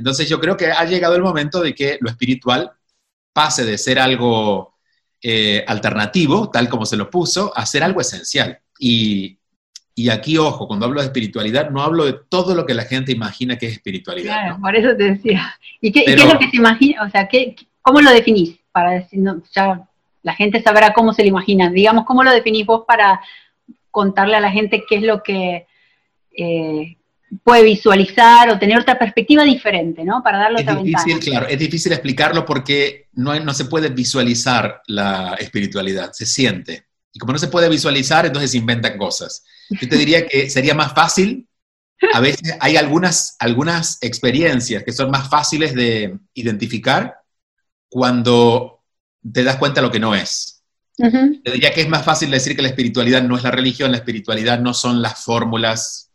Entonces 0.00 0.30
yo 0.30 0.40
creo 0.40 0.56
que 0.56 0.72
ha 0.72 0.84
llegado 0.86 1.14
el 1.14 1.20
momento 1.20 1.60
de 1.60 1.74
que 1.74 1.98
lo 2.00 2.08
espiritual 2.08 2.72
pase 3.34 3.66
de 3.66 3.76
ser 3.76 3.98
algo 3.98 4.76
eh, 5.22 5.62
alternativo, 5.68 6.48
tal 6.48 6.70
como 6.70 6.86
se 6.86 6.96
lo 6.96 7.10
puso, 7.10 7.52
a 7.54 7.66
ser 7.66 7.82
algo 7.82 8.00
esencial. 8.00 8.58
Y, 8.78 9.36
y 9.94 10.08
aquí, 10.08 10.38
ojo, 10.38 10.66
cuando 10.66 10.86
hablo 10.86 11.02
de 11.02 11.08
espiritualidad, 11.08 11.68
no 11.68 11.82
hablo 11.82 12.06
de 12.06 12.14
todo 12.30 12.54
lo 12.54 12.64
que 12.64 12.72
la 12.72 12.84
gente 12.84 13.12
imagina 13.12 13.58
que 13.58 13.66
es 13.66 13.72
espiritualidad. 13.72 14.32
Claro, 14.32 14.58
por 14.58 14.74
eso 14.74 14.96
te 14.96 15.04
decía. 15.04 15.54
¿Y 15.82 15.92
qué, 15.92 16.04
es 16.06 16.24
lo 16.24 16.38
que 16.38 16.48
se 16.48 16.56
imagina? 16.56 17.04
O 17.04 17.10
sea, 17.10 17.28
¿qué, 17.28 17.54
¿cómo 17.82 18.00
lo 18.00 18.10
definís? 18.10 18.58
Para 18.72 18.92
decir, 18.92 19.22
ya 19.54 19.86
la 20.22 20.34
gente 20.34 20.62
sabrá 20.62 20.94
cómo 20.94 21.12
se 21.12 21.24
lo 21.24 21.28
imagina. 21.28 21.68
Digamos, 21.68 22.06
¿cómo 22.06 22.24
lo 22.24 22.30
definís 22.30 22.64
vos 22.64 22.84
para 22.88 23.20
contarle 23.90 24.36
a 24.36 24.40
la 24.40 24.50
gente 24.50 24.82
qué 24.88 24.96
es 24.96 25.02
lo 25.02 25.22
que 25.22 25.66
eh, 26.34 26.96
puede 27.44 27.62
visualizar 27.62 28.50
o 28.50 28.58
tener 28.58 28.78
otra 28.78 28.98
perspectiva 28.98 29.44
diferente, 29.44 30.04
¿no? 30.04 30.22
Para 30.22 30.38
darle 30.38 30.60
es 30.60 30.84
difícil, 30.84 31.18
Claro, 31.20 31.46
es 31.46 31.58
difícil 31.58 31.92
explicarlo 31.92 32.44
porque 32.44 33.08
no, 33.12 33.38
no 33.40 33.54
se 33.54 33.66
puede 33.66 33.88
visualizar 33.88 34.82
la 34.86 35.34
espiritualidad, 35.34 36.12
se 36.12 36.26
siente. 36.26 36.86
Y 37.12 37.18
como 37.18 37.32
no 37.32 37.38
se 37.38 37.48
puede 37.48 37.68
visualizar, 37.68 38.26
entonces 38.26 38.52
se 38.52 38.58
inventan 38.58 38.98
cosas. 38.98 39.44
Yo 39.70 39.88
te 39.88 39.96
diría 39.96 40.26
que 40.26 40.50
sería 40.50 40.74
más 40.74 40.92
fácil, 40.92 41.46
a 42.12 42.20
veces 42.20 42.56
hay 42.60 42.76
algunas, 42.76 43.36
algunas 43.38 43.98
experiencias 44.00 44.82
que 44.84 44.92
son 44.92 45.10
más 45.10 45.28
fáciles 45.28 45.74
de 45.74 46.18
identificar 46.34 47.18
cuando 47.88 48.82
te 49.32 49.44
das 49.44 49.56
cuenta 49.56 49.80
de 49.80 49.86
lo 49.86 49.92
que 49.92 50.00
no 50.00 50.14
es. 50.14 50.62
Te 50.96 51.52
diría 51.52 51.72
que 51.72 51.80
es 51.80 51.88
más 51.88 52.04
fácil 52.04 52.30
decir 52.30 52.54
que 52.54 52.62
la 52.62 52.68
espiritualidad 52.68 53.22
no 53.22 53.36
es 53.36 53.42
la 53.42 53.50
religión, 53.50 53.90
la 53.90 53.96
espiritualidad 53.98 54.60
no 54.60 54.74
son 54.74 55.00
las 55.00 55.24
fórmulas, 55.24 56.10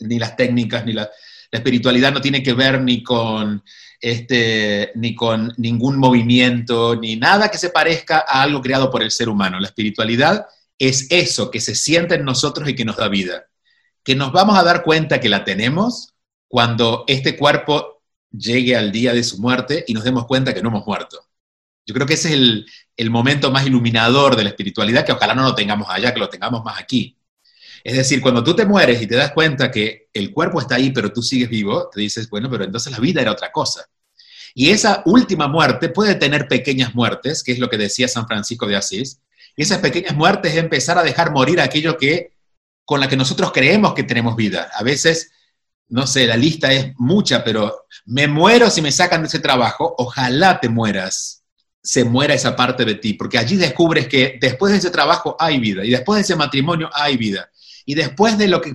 ni, 0.00 0.18
las 0.18 0.36
técnicas, 0.36 0.84
ni 0.84 0.92
la, 0.92 1.10
la 1.50 1.58
espiritualidad 1.58 2.12
no 2.12 2.20
tiene 2.20 2.42
que 2.42 2.52
ver 2.52 2.80
ni 2.80 3.02
con 3.02 3.62
este, 4.00 4.92
ni 4.94 5.14
con 5.14 5.52
ningún 5.56 5.98
movimiento, 5.98 6.96
ni 6.96 7.16
nada 7.16 7.50
que 7.50 7.58
se 7.58 7.70
parezca 7.70 8.24
a 8.26 8.42
algo 8.42 8.60
creado 8.60 8.90
por 8.90 9.02
el 9.02 9.10
ser 9.10 9.28
humano. 9.28 9.58
La 9.58 9.68
espiritualidad 9.68 10.46
es 10.78 11.06
eso 11.10 11.50
que 11.50 11.60
se 11.60 11.74
siente 11.74 12.16
en 12.16 12.24
nosotros 12.24 12.68
y 12.68 12.74
que 12.74 12.84
nos 12.84 12.96
da 12.96 13.08
vida. 13.08 13.46
Que 14.02 14.14
nos 14.14 14.32
vamos 14.32 14.58
a 14.58 14.62
dar 14.62 14.82
cuenta 14.82 15.20
que 15.20 15.28
la 15.28 15.44
tenemos 15.44 16.14
cuando 16.48 17.04
este 17.08 17.36
cuerpo 17.36 18.02
llegue 18.30 18.76
al 18.76 18.92
día 18.92 19.12
de 19.12 19.24
su 19.24 19.38
muerte 19.40 19.84
y 19.88 19.94
nos 19.94 20.04
demos 20.04 20.26
cuenta 20.26 20.54
que 20.54 20.62
no 20.62 20.68
hemos 20.68 20.86
muerto. 20.86 21.20
Yo 21.86 21.94
creo 21.94 22.06
que 22.06 22.14
ese 22.14 22.28
es 22.28 22.34
el, 22.34 22.66
el 22.96 23.10
momento 23.10 23.50
más 23.50 23.66
iluminador 23.66 24.36
de 24.36 24.44
la 24.44 24.50
espiritualidad, 24.50 25.06
que 25.06 25.12
ojalá 25.12 25.34
no 25.34 25.42
lo 25.42 25.54
tengamos 25.54 25.88
allá, 25.88 26.12
que 26.12 26.20
lo 26.20 26.28
tengamos 26.28 26.64
más 26.64 26.80
aquí. 26.80 27.15
Es 27.86 27.96
decir, 27.96 28.20
cuando 28.20 28.42
tú 28.42 28.52
te 28.52 28.66
mueres 28.66 29.00
y 29.00 29.06
te 29.06 29.14
das 29.14 29.30
cuenta 29.30 29.70
que 29.70 30.08
el 30.12 30.32
cuerpo 30.32 30.60
está 30.60 30.74
ahí, 30.74 30.90
pero 30.90 31.12
tú 31.12 31.22
sigues 31.22 31.48
vivo, 31.48 31.88
te 31.88 32.00
dices, 32.00 32.28
bueno, 32.28 32.50
pero 32.50 32.64
entonces 32.64 32.90
la 32.90 32.98
vida 32.98 33.20
era 33.20 33.30
otra 33.30 33.52
cosa. 33.52 33.86
Y 34.56 34.70
esa 34.70 35.04
última 35.06 35.46
muerte 35.46 35.90
puede 35.90 36.16
tener 36.16 36.48
pequeñas 36.48 36.96
muertes, 36.96 37.44
que 37.44 37.52
es 37.52 37.60
lo 37.60 37.70
que 37.70 37.78
decía 37.78 38.08
San 38.08 38.26
Francisco 38.26 38.66
de 38.66 38.74
Asís. 38.74 39.20
Y 39.56 39.62
esas 39.62 39.78
pequeñas 39.78 40.16
muertes 40.16 40.50
es 40.52 40.58
empezar 40.58 40.98
a 40.98 41.04
dejar 41.04 41.30
morir 41.30 41.60
aquello 41.60 41.96
que 41.96 42.32
con 42.84 42.98
la 42.98 43.08
que 43.08 43.16
nosotros 43.16 43.52
creemos 43.52 43.94
que 43.94 44.02
tenemos 44.02 44.34
vida. 44.34 44.68
A 44.74 44.82
veces, 44.82 45.30
no 45.86 46.08
sé, 46.08 46.26
la 46.26 46.36
lista 46.36 46.72
es 46.72 46.92
mucha, 46.98 47.44
pero 47.44 47.84
me 48.04 48.26
muero 48.26 48.68
si 48.68 48.82
me 48.82 48.90
sacan 48.90 49.20
de 49.22 49.28
ese 49.28 49.38
trabajo. 49.38 49.94
Ojalá 49.98 50.58
te 50.58 50.68
mueras, 50.68 51.44
se 51.80 52.02
muera 52.02 52.34
esa 52.34 52.56
parte 52.56 52.84
de 52.84 52.96
ti, 52.96 53.14
porque 53.14 53.38
allí 53.38 53.54
descubres 53.54 54.08
que 54.08 54.38
después 54.40 54.72
de 54.72 54.78
ese 54.78 54.90
trabajo 54.90 55.36
hay 55.38 55.60
vida 55.60 55.84
y 55.84 55.90
después 55.90 56.16
de 56.16 56.22
ese 56.22 56.34
matrimonio 56.34 56.90
hay 56.92 57.16
vida 57.16 57.48
y 57.88 57.94
después 57.94 58.36
de 58.36 58.48
lo 58.48 58.60
que, 58.60 58.74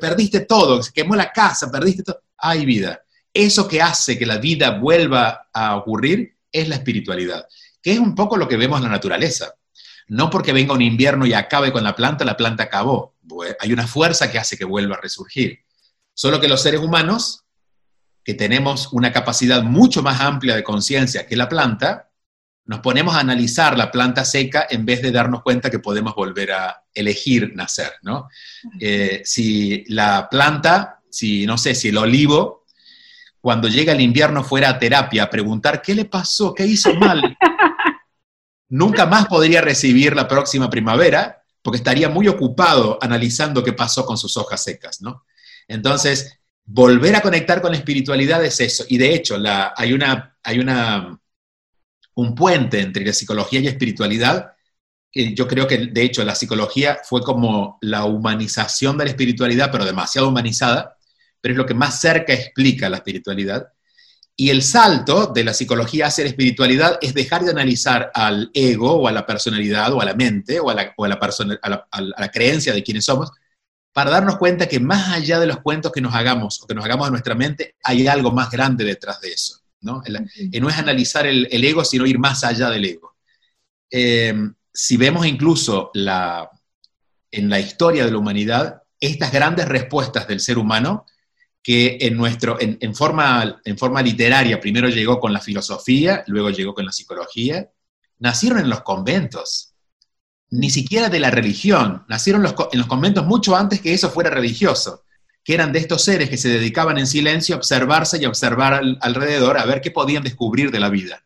perdiste 0.00 0.40
todo, 0.40 0.82
se 0.82 0.92
quemó 0.92 1.16
la 1.16 1.32
casa, 1.32 1.70
perdiste 1.70 2.04
todo, 2.04 2.22
hay 2.38 2.64
vida. 2.64 3.02
Eso 3.34 3.66
que 3.66 3.82
hace 3.82 4.16
que 4.16 4.24
la 4.24 4.38
vida 4.38 4.78
vuelva 4.78 5.48
a 5.52 5.76
ocurrir 5.76 6.36
es 6.50 6.68
la 6.68 6.76
espiritualidad, 6.76 7.44
que 7.82 7.92
es 7.92 7.98
un 7.98 8.14
poco 8.14 8.36
lo 8.36 8.46
que 8.46 8.56
vemos 8.56 8.78
en 8.78 8.84
la 8.84 8.90
naturaleza. 8.90 9.54
No 10.06 10.30
porque 10.30 10.52
venga 10.52 10.74
un 10.74 10.82
invierno 10.82 11.26
y 11.26 11.32
acabe 11.32 11.72
con 11.72 11.82
la 11.82 11.96
planta, 11.96 12.24
la 12.24 12.36
planta 12.36 12.64
acabó. 12.64 13.16
Hay 13.58 13.72
una 13.72 13.86
fuerza 13.86 14.30
que 14.30 14.38
hace 14.38 14.56
que 14.56 14.64
vuelva 14.64 14.94
a 14.94 15.00
resurgir. 15.00 15.58
Solo 16.14 16.40
que 16.40 16.48
los 16.48 16.62
seres 16.62 16.80
humanos, 16.80 17.44
que 18.22 18.34
tenemos 18.34 18.92
una 18.92 19.12
capacidad 19.12 19.62
mucho 19.64 20.02
más 20.02 20.20
amplia 20.20 20.54
de 20.54 20.62
conciencia 20.62 21.26
que 21.26 21.34
la 21.34 21.48
planta, 21.48 22.10
nos 22.64 22.80
ponemos 22.80 23.14
a 23.14 23.20
analizar 23.20 23.76
la 23.76 23.90
planta 23.90 24.24
seca 24.24 24.66
en 24.70 24.86
vez 24.86 25.02
de 25.02 25.10
darnos 25.10 25.42
cuenta 25.42 25.70
que 25.70 25.80
podemos 25.80 26.14
volver 26.14 26.52
a 26.52 26.84
elegir 26.94 27.52
nacer, 27.54 27.92
¿no? 28.02 28.28
Eh, 28.80 29.22
si 29.24 29.84
la 29.88 30.28
planta, 30.30 31.00
si 31.10 31.44
no 31.46 31.58
sé, 31.58 31.74
si 31.74 31.88
el 31.88 31.98
olivo, 31.98 32.64
cuando 33.40 33.68
llega 33.68 33.92
el 33.92 34.00
invierno 34.00 34.44
fuera 34.44 34.68
a 34.68 34.78
terapia 34.78 35.24
a 35.24 35.30
preguntar 35.30 35.82
qué 35.82 35.94
le 35.94 36.04
pasó, 36.04 36.54
qué 36.54 36.64
hizo 36.64 36.94
mal, 36.94 37.36
nunca 38.68 39.06
más 39.06 39.26
podría 39.26 39.60
recibir 39.60 40.14
la 40.14 40.28
próxima 40.28 40.70
primavera 40.70 41.42
porque 41.62 41.78
estaría 41.78 42.08
muy 42.08 42.28
ocupado 42.28 42.98
analizando 43.00 43.62
qué 43.62 43.72
pasó 43.72 44.04
con 44.04 44.16
sus 44.16 44.36
hojas 44.36 44.62
secas, 44.62 45.00
¿no? 45.00 45.24
Entonces, 45.68 46.40
volver 46.64 47.16
a 47.16 47.20
conectar 47.20 47.60
con 47.60 47.72
la 47.72 47.78
espiritualidad 47.78 48.44
es 48.44 48.60
eso. 48.60 48.84
Y 48.88 48.98
de 48.98 49.14
hecho, 49.14 49.38
la, 49.38 49.72
hay, 49.76 49.92
una, 49.92 50.36
hay 50.42 50.58
una 50.58 51.18
un 52.14 52.34
puente 52.34 52.80
entre 52.80 53.04
la 53.04 53.12
psicología 53.12 53.60
y 53.60 53.64
la 53.64 53.70
espiritualidad. 53.70 54.52
Yo 55.14 55.46
creo 55.46 55.66
que, 55.66 55.78
de 55.78 56.02
hecho, 56.02 56.24
la 56.24 56.34
psicología 56.34 56.98
fue 57.04 57.22
como 57.22 57.78
la 57.82 58.04
humanización 58.04 58.96
de 58.96 59.04
la 59.04 59.10
espiritualidad, 59.10 59.70
pero 59.70 59.84
demasiado 59.84 60.28
humanizada, 60.28 60.96
pero 61.40 61.52
es 61.52 61.58
lo 61.58 61.66
que 61.66 61.74
más 61.74 62.00
cerca 62.00 62.32
explica 62.32 62.88
la 62.88 62.98
espiritualidad. 62.98 63.68
Y 64.34 64.48
el 64.50 64.62
salto 64.62 65.26
de 65.26 65.44
la 65.44 65.52
psicología 65.52 66.06
hacia 66.06 66.24
la 66.24 66.30
espiritualidad 66.30 66.98
es 67.02 67.12
dejar 67.12 67.44
de 67.44 67.50
analizar 67.50 68.10
al 68.14 68.50
ego 68.54 68.92
o 68.94 69.06
a 69.08 69.12
la 69.12 69.26
personalidad 69.26 69.92
o 69.92 70.00
a 70.00 70.06
la 70.06 70.14
mente 70.14 70.58
o 70.58 70.70
a 70.70 70.74
la, 70.74 70.94
la, 70.96 71.86
a 71.90 72.00
la 72.00 72.30
creencia 72.30 72.72
de 72.72 72.82
quienes 72.82 73.04
somos, 73.04 73.30
para 73.92 74.10
darnos 74.10 74.38
cuenta 74.38 74.66
que 74.68 74.80
más 74.80 75.10
allá 75.10 75.38
de 75.38 75.46
los 75.46 75.60
cuentos 75.60 75.92
que 75.92 76.00
nos 76.00 76.14
hagamos 76.14 76.62
o 76.62 76.66
que 76.66 76.74
nos 76.74 76.84
hagamos 76.84 77.08
en 77.08 77.12
nuestra 77.12 77.34
mente, 77.34 77.76
hay 77.84 78.06
algo 78.06 78.32
más 78.32 78.50
grande 78.50 78.84
detrás 78.84 79.20
de 79.20 79.32
eso. 79.32 79.61
¿No? 79.82 80.02
no 80.60 80.68
es 80.68 80.78
analizar 80.78 81.26
el, 81.26 81.46
ego, 81.64 81.84
sino 81.84 82.06
ir 82.06 82.18
más 82.18 82.44
allá 82.44 82.70
del 82.70 82.84
ego. 82.84 83.16
Eh, 83.90 84.34
si 84.72 84.96
vemos 84.96 85.26
incluso 85.26 85.90
la, 85.94 86.48
en 87.30 87.50
la 87.50 87.60
historia 87.60 88.04
de 88.04 88.10
la 88.10 88.18
humanidad, 88.18 88.82
estas 88.98 89.32
grandes 89.32 89.68
respuestas 89.68 90.26
del 90.26 90.40
ser 90.40 90.58
humano, 90.58 91.04
que 91.62 91.98
en, 92.00 92.16
nuestro, 92.16 92.56
en, 92.60 92.94
forma, 92.94 93.60
en 93.64 93.78
forma 93.78 94.02
literaria 94.02 94.60
primero 94.60 94.88
llegó 94.88 95.20
con 95.20 95.32
la 95.32 95.40
filosofía, 95.40 96.24
luego 96.26 96.50
llegó 96.50 96.74
con 96.74 96.86
la 96.86 96.92
psicología, 96.92 97.70
nacieron 98.18 98.58
en 98.58 98.70
los 98.70 98.82
conventos, 98.82 99.74
ni 100.50 100.70
siquiera 100.70 101.08
de 101.08 101.20
la 101.20 101.30
religión, 101.30 102.04
nacieron 102.08 102.44
en 102.44 102.78
los 102.78 102.86
conventos 102.86 103.24
mucho 103.26 103.54
antes 103.54 103.80
que 103.80 103.94
eso 103.94 104.10
fuera 104.10 104.30
religioso 104.30 105.04
que 105.44 105.54
eran 105.54 105.72
de 105.72 105.80
estos 105.80 106.02
seres 106.04 106.30
que 106.30 106.36
se 106.36 106.48
dedicaban 106.48 106.98
en 106.98 107.06
silencio 107.06 107.54
a 107.54 107.58
observarse 107.58 108.18
y 108.20 108.24
a 108.24 108.28
observar 108.28 108.80
alrededor, 109.00 109.58
a 109.58 109.66
ver 109.66 109.80
qué 109.80 109.90
podían 109.90 110.22
descubrir 110.22 110.70
de 110.70 110.80
la 110.80 110.88
vida. 110.88 111.24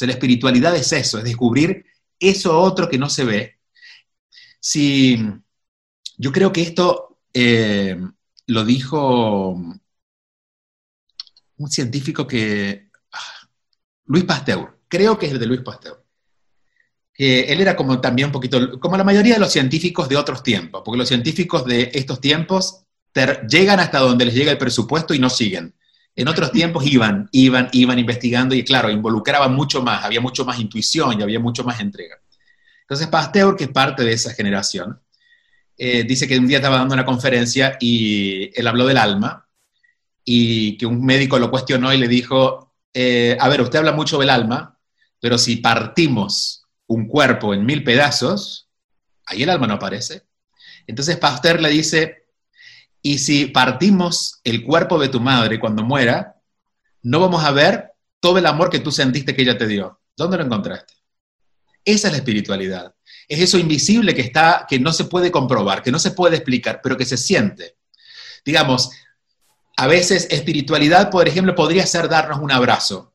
O 0.00 0.06
la 0.06 0.12
espiritualidad 0.12 0.76
es 0.76 0.92
eso, 0.92 1.18
es 1.18 1.24
descubrir 1.24 1.86
eso 2.20 2.58
otro 2.60 2.88
que 2.88 2.98
no 2.98 3.08
se 3.08 3.24
ve. 3.24 3.58
Si, 4.60 5.18
yo 6.16 6.30
creo 6.30 6.52
que 6.52 6.62
esto 6.62 7.20
eh, 7.32 7.96
lo 8.46 8.64
dijo 8.64 9.50
un 11.56 11.70
científico 11.70 12.26
que... 12.26 12.90
Ah, 13.12 13.48
Luis 14.06 14.24
Pasteur, 14.24 14.78
creo 14.88 15.18
que 15.18 15.26
es 15.26 15.32
el 15.32 15.38
de 15.38 15.46
Luis 15.46 15.62
Pasteur. 15.62 16.04
que 17.12 17.40
él 17.52 17.60
era 17.60 17.74
como 17.74 18.00
también 18.00 18.26
un 18.26 18.32
poquito, 18.32 18.78
como 18.78 18.96
la 18.96 19.04
mayoría 19.04 19.34
de 19.34 19.40
los 19.40 19.52
científicos 19.52 20.08
de 20.08 20.16
otros 20.16 20.42
tiempos, 20.42 20.82
porque 20.84 20.98
los 20.98 21.08
científicos 21.08 21.64
de 21.64 21.90
estos 21.92 22.20
tiempos 22.20 22.84
llegan 23.48 23.80
hasta 23.80 23.98
donde 23.98 24.24
les 24.24 24.34
llega 24.34 24.52
el 24.52 24.58
presupuesto 24.58 25.14
y 25.14 25.18
no 25.18 25.30
siguen. 25.30 25.74
En 26.16 26.28
otros 26.28 26.50
tiempos 26.50 26.84
iban, 26.86 27.28
iban, 27.32 27.68
iban 27.72 27.98
investigando 27.98 28.54
y 28.54 28.64
claro, 28.64 28.90
involucraban 28.90 29.54
mucho 29.54 29.82
más, 29.82 30.04
había 30.04 30.20
mucho 30.20 30.44
más 30.44 30.58
intuición 30.58 31.20
y 31.20 31.22
había 31.22 31.38
mucho 31.38 31.62
más 31.62 31.80
entrega. 31.80 32.16
Entonces 32.80 33.06
Pasteur, 33.06 33.54
que 33.54 33.64
es 33.64 33.70
parte 33.70 34.02
de 34.02 34.12
esa 34.12 34.32
generación, 34.34 35.00
eh, 35.76 36.02
dice 36.02 36.26
que 36.26 36.36
un 36.36 36.48
día 36.48 36.58
estaba 36.58 36.78
dando 36.78 36.94
una 36.94 37.04
conferencia 37.04 37.76
y 37.80 38.50
él 38.58 38.66
habló 38.66 38.84
del 38.86 38.96
alma 38.96 39.46
y 40.24 40.76
que 40.76 40.86
un 40.86 41.04
médico 41.04 41.38
lo 41.38 41.50
cuestionó 41.50 41.92
y 41.94 41.98
le 41.98 42.08
dijo, 42.08 42.74
eh, 42.92 43.36
a 43.38 43.48
ver, 43.48 43.62
usted 43.62 43.78
habla 43.78 43.92
mucho 43.92 44.18
del 44.18 44.30
alma, 44.30 44.76
pero 45.20 45.38
si 45.38 45.56
partimos 45.56 46.64
un 46.88 47.06
cuerpo 47.06 47.54
en 47.54 47.64
mil 47.64 47.84
pedazos, 47.84 48.68
ahí 49.26 49.44
el 49.44 49.50
alma 49.50 49.68
no 49.68 49.74
aparece. 49.74 50.24
Entonces 50.86 51.16
Pasteur 51.16 51.60
le 51.60 51.68
dice, 51.68 52.27
y 53.02 53.18
si 53.18 53.46
partimos 53.46 54.40
el 54.44 54.64
cuerpo 54.64 54.98
de 54.98 55.08
tu 55.08 55.20
madre 55.20 55.60
cuando 55.60 55.84
muera, 55.84 56.36
no 57.02 57.20
vamos 57.20 57.44
a 57.44 57.52
ver 57.52 57.92
todo 58.20 58.38
el 58.38 58.46
amor 58.46 58.70
que 58.70 58.80
tú 58.80 58.90
sentiste 58.90 59.34
que 59.34 59.42
ella 59.42 59.56
te 59.56 59.66
dio. 59.66 60.00
¿Dónde 60.16 60.36
lo 60.36 60.44
encontraste? 60.44 60.94
Esa 61.84 62.08
es 62.08 62.12
la 62.12 62.18
espiritualidad. 62.18 62.94
Es 63.28 63.40
eso 63.40 63.58
invisible 63.58 64.14
que 64.14 64.22
está, 64.22 64.66
que 64.68 64.78
no 64.78 64.92
se 64.92 65.04
puede 65.04 65.30
comprobar, 65.30 65.82
que 65.82 65.92
no 65.92 65.98
se 65.98 66.10
puede 66.10 66.36
explicar, 66.36 66.80
pero 66.82 66.96
que 66.96 67.04
se 67.04 67.16
siente. 67.16 67.76
Digamos, 68.44 68.90
a 69.76 69.86
veces 69.86 70.26
espiritualidad, 70.30 71.10
por 71.10 71.28
ejemplo, 71.28 71.54
podría 71.54 71.86
ser 71.86 72.08
darnos 72.08 72.40
un 72.40 72.50
abrazo. 72.50 73.14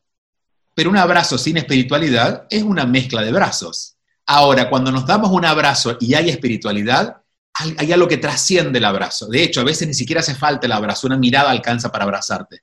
Pero 0.74 0.90
un 0.90 0.96
abrazo 0.96 1.36
sin 1.36 1.56
espiritualidad 1.56 2.46
es 2.48 2.62
una 2.62 2.86
mezcla 2.86 3.22
de 3.22 3.32
brazos. 3.32 3.96
Ahora, 4.26 4.70
cuando 4.70 4.90
nos 4.90 5.06
damos 5.06 5.30
un 5.30 5.44
abrazo 5.44 5.98
y 6.00 6.14
hay 6.14 6.30
espiritualidad, 6.30 7.23
hay, 7.54 7.92
algo 7.92 8.08
que 8.08 8.16
trasciende 8.16 8.78
el 8.78 8.84
abrazo. 8.84 9.26
De 9.28 9.42
hecho, 9.42 9.60
a 9.60 9.64
veces 9.64 9.86
ni 9.86 9.94
siquiera 9.94 10.20
hace 10.20 10.34
falta 10.34 10.66
el 10.66 10.72
abrazo, 10.72 11.06
una 11.06 11.16
mirada 11.16 11.50
alcanza 11.50 11.90
para 11.90 12.04
abrazarte. 12.04 12.62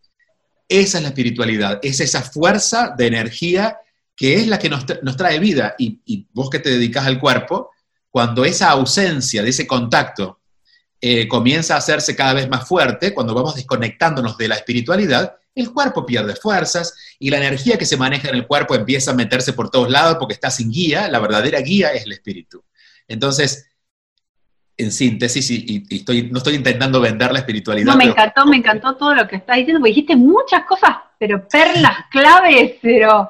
Esa 0.67 0.97
es 0.97 1.03
la 1.03 1.09
espiritualidad, 1.09 1.79
es 1.81 1.99
esa 1.99 2.21
fuerza 2.21 2.93
de 2.97 3.07
energía 3.07 3.77
que 4.15 4.35
es 4.35 4.47
la 4.47 4.59
que 4.59 4.69
nos, 4.69 4.85
trae 5.17 5.39
vida. 5.39 5.75
Y, 5.77 6.01
y, 6.05 6.27
vos 6.33 6.49
que 6.49 6.59
te 6.59 6.69
dedicas 6.69 7.05
al 7.07 7.19
cuerpo, 7.19 7.71
cuando 8.09 8.45
esa 8.45 8.69
ausencia 8.69 9.41
de 9.41 9.49
ese 9.49 9.65
contacto 9.65 10.41
eh, 10.99 11.27
comienza 11.27 11.75
a 11.75 11.77
hacerse 11.77 12.15
cada 12.15 12.33
vez 12.33 12.47
más 12.49 12.67
fuerte, 12.67 13.13
cuando 13.13 13.33
vamos 13.33 13.55
desconectándonos 13.55 14.37
de 14.37 14.49
la 14.49 14.55
espiritualidad, 14.55 15.35
el 15.55 15.71
cuerpo 15.71 16.05
pierde 16.05 16.35
fuerzas 16.35 16.93
y 17.17 17.29
la 17.29 17.37
energía 17.37 17.77
que 17.77 17.85
se 17.85 17.97
maneja 17.97 18.29
en 18.29 18.35
el 18.35 18.47
cuerpo 18.47 18.75
empieza 18.75 19.11
a 19.11 19.15
meterse 19.15 19.53
por 19.53 19.69
todos 19.69 19.89
lados 19.89 20.17
porque 20.19 20.33
está 20.33 20.51
sin 20.51 20.71
guía, 20.71 21.07
la 21.07 21.19
verdadera 21.19 21.59
guía 21.61 21.91
es 21.91 22.05
el 22.05 22.11
espíritu. 22.11 22.63
Entonces, 23.07 23.70
en 24.77 24.91
síntesis, 24.91 25.49
y, 25.51 25.83
estoy, 25.89 26.29
no 26.31 26.39
estoy 26.39 26.55
intentando 26.55 26.99
vender 26.99 27.31
la 27.31 27.39
espiritualidad. 27.39 27.91
No, 27.91 27.97
me 27.97 28.05
encantó, 28.05 28.45
me 28.45 28.57
encantó 28.57 28.95
todo 28.95 29.13
lo 29.13 29.27
que 29.27 29.35
estás 29.37 29.57
diciendo, 29.57 29.79
porque 29.79 29.91
dijiste 29.91 30.15
muchas 30.15 30.65
cosas, 30.65 30.95
pero 31.19 31.47
perlas 31.47 32.05
claves, 32.09 32.75
pero 32.81 33.29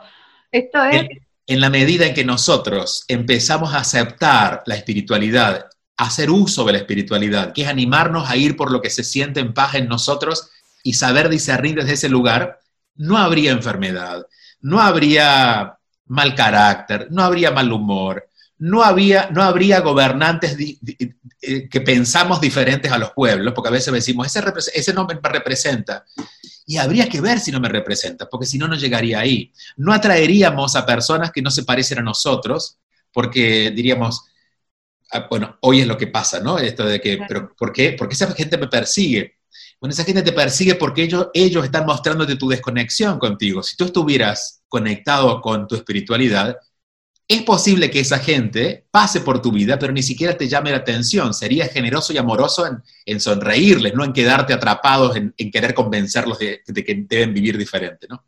esto 0.51 0.83
es... 0.86 1.07
en 1.48 1.62
la 1.62 1.69
medida 1.69 2.05
en 2.05 2.13
que 2.13 2.24
nosotros 2.24 3.03
empezamos 3.07 3.74
a 3.74 3.79
aceptar 3.79 4.63
la 4.65 4.75
espiritualidad, 4.75 5.67
hacer 5.98 6.29
uso 6.29 6.63
de 6.63 6.74
la 6.74 6.77
espiritualidad, 6.79 7.53
que 7.53 7.63
es 7.63 7.67
animarnos 7.67 8.29
a 8.29 8.38
ir 8.38 8.55
por 8.55 8.71
lo 8.71 8.81
que 8.81 8.89
se 8.89 9.03
siente 9.03 9.39
en 9.39 9.53
paz 9.53 9.75
en 9.75 9.88
nosotros, 9.88 10.50
y 10.83 10.93
saber 10.93 11.29
discernir 11.29 11.75
desde 11.75 11.93
ese 11.93 12.10
lugar, 12.10 12.60
no 12.95 13.17
habría 13.17 13.51
enfermedad, 13.51 14.25
no 14.62 14.79
habría 14.79 15.77
mal 16.05 16.36
carácter, 16.36 17.07
no 17.12 17.24
habría 17.24 17.51
mal 17.51 17.71
humor, 17.71 18.27
no, 18.57 18.83
había, 18.83 19.29
no 19.31 19.41
habría 19.41 19.79
gobernantes 19.79 20.57
eh, 21.43 21.67
que 21.67 21.81
pensamos 21.81 22.39
diferentes 22.39 22.91
a 22.91 23.00
los 23.00 23.12
pueblos, 23.12 23.53
porque 23.55 23.69
a 23.69 23.71
veces 23.71 23.92
decimos, 23.92 24.27
ese, 24.27 24.44
ese 24.75 24.94
no 24.94 25.07
me 25.07 25.20
representa. 25.22 26.05
Y 26.68 26.77
habría 26.77 27.09
que 27.09 27.20
ver 27.20 27.39
si 27.39 27.51
no 27.51 27.59
me 27.59 27.68
representa, 27.68 28.29
porque 28.29 28.46
si 28.46 28.59
no, 28.59 28.68
no 28.68 28.75
llegaría 28.75 29.20
ahí. 29.20 29.51
No 29.77 29.92
atraeríamos 29.92 30.75
a 30.75 30.85
personas 30.85 31.31
que 31.31 31.42
no 31.42 31.50
se 31.50 31.63
parecen 31.63 31.98
a 31.98 32.03
nosotros, 32.03 32.77
porque 33.11 33.72
diríamos, 33.72 34.24
ah, 35.11 35.27
bueno, 35.29 35.57
hoy 35.61 35.81
es 35.81 35.87
lo 35.87 35.98
que 35.98 36.07
pasa, 36.07 36.39
¿no? 36.39 36.59
Esto 36.59 36.85
de 36.85 37.01
que, 37.01 37.20
pero 37.27 37.55
¿por 37.55 37.74
qué? 37.74 37.96
Porque 37.98 38.13
esa 38.13 38.31
gente 38.33 38.57
me 38.59 38.68
persigue. 38.68 39.37
Bueno, 39.79 39.94
esa 39.94 40.03
gente 40.03 40.22
te 40.22 40.33
persigue 40.33 40.75
porque 40.75 41.01
ellos, 41.01 41.29
ellos 41.33 41.65
están 41.65 41.87
mostrándote 41.87 42.35
tu 42.35 42.48
desconexión 42.48 43.18
contigo. 43.18 43.63
Si 43.63 43.75
tú 43.75 43.85
estuvieras 43.85 44.61
conectado 44.68 45.42
con 45.42 45.68
tu 45.68 45.75
espiritualidad, 45.75 46.55
es 47.33 47.44
posible 47.44 47.89
que 47.89 48.01
esa 48.01 48.20
gente 48.20 48.85
pase 48.91 49.22
por 49.22 49.41
tu 49.41 49.51
vida, 49.51 49.79
pero 49.79 49.94
ni 49.94 50.03
siquiera 50.03 50.35
te 50.35 50.50
llame 50.50 50.72
la 50.72 50.77
atención. 50.77 51.33
Sería 51.33 51.67
generoso 51.67 52.11
y 52.11 52.17
amoroso 52.17 52.65
en, 53.05 53.20
sonreírles, 53.20 53.94
no 53.94 54.03
en 54.03 54.11
quedarte 54.11 54.53
atrapados 54.53 55.15
en, 55.15 55.33
querer 55.51 55.74
convencerlos 55.74 56.39
de, 56.39 56.61
que 56.65 57.05
deben 57.07 57.33
vivir 57.33 57.57
diferente, 57.57 58.07
¿no? 58.09 58.25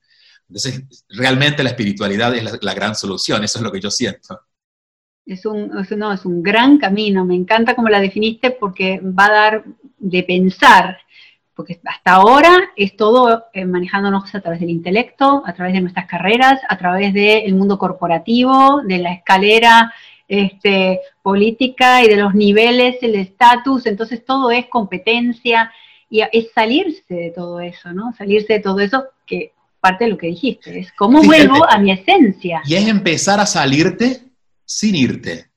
Entonces, 0.48 0.84
realmente 1.10 1.63
la 1.63 1.70
espiritualidad 1.70 2.36
es 2.36 2.62
la, 2.62 2.74
gran 2.74 2.96
solución, 2.96 3.44
eso 3.44 3.60
es 3.60 3.63
lo 3.63 3.72
que 3.72 3.80
yo 3.80 3.89
siento. 3.89 4.39
Es 5.26 5.46
un, 5.46 5.72
no, 5.98 6.13
es 6.13 6.26
un 6.26 6.44
gran 6.44 6.78
camino, 6.78 7.26
me 7.26 7.36
encanta 7.36 7.76
cómo 7.76 7.89
la 7.89 8.00
definiste 8.00 8.52
porque 8.52 9.00
va 9.02 9.26
a 9.26 9.32
dar 9.32 9.63
de 9.98 10.24
pensar 10.24 10.98
porque 11.56 11.80
hasta 11.86 12.13
ahora 12.13 12.72
es 12.76 12.96
todo 12.96 13.46
eh, 13.54 13.66
manejándonos 13.66 14.34
a 14.34 14.42
través 14.42 14.60
del 14.60 14.70
intelecto, 14.70 15.44
a 15.46 15.54
través 15.54 15.74
de 15.74 15.82
nuestras 15.82 16.08
carreras, 16.08 16.62
a 16.68 16.78
través 16.78 17.13
del 17.13 17.54
mundo 17.56 17.78
corporativo, 17.78 18.82
de 18.84 18.98
la 18.98 19.13
escalera 19.13 19.94
este, 20.28 21.00
política 21.22 22.04
y 22.04 22.08
de 22.08 22.18
los 22.18 22.34
niveles, 22.34 22.98
el 23.02 23.16
estatus, 23.16 23.86
entonces 23.86 24.26
todo 24.26 24.52
es 24.52 24.68
competencia 24.68 25.72
y 26.10 26.22
es 26.22 26.52
salirse 26.54 27.13
de 27.13 27.32
todo 27.32 27.60
eso, 27.60 27.92
¿no? 27.94 28.13
Salirse 28.18 28.54
de 28.54 28.60
todo 28.60 28.80
eso 28.80 29.06
que 29.26 29.54
parte 29.80 30.06
de 30.06 30.12
lo 30.12 30.18
que 30.18 30.28
dijiste, 30.28 30.80
es 30.80 30.94
cómo 30.94 31.22
vuelvo 31.24 31.70
a 31.70 31.78
mi 31.78 31.92
esencia. 31.92 32.62
Y 32.66 32.76
es 32.76 32.88
empezar 32.88 33.39
a 33.39 33.46
salirte 33.46 34.22
sin 34.66 34.96
irte. 34.96 35.50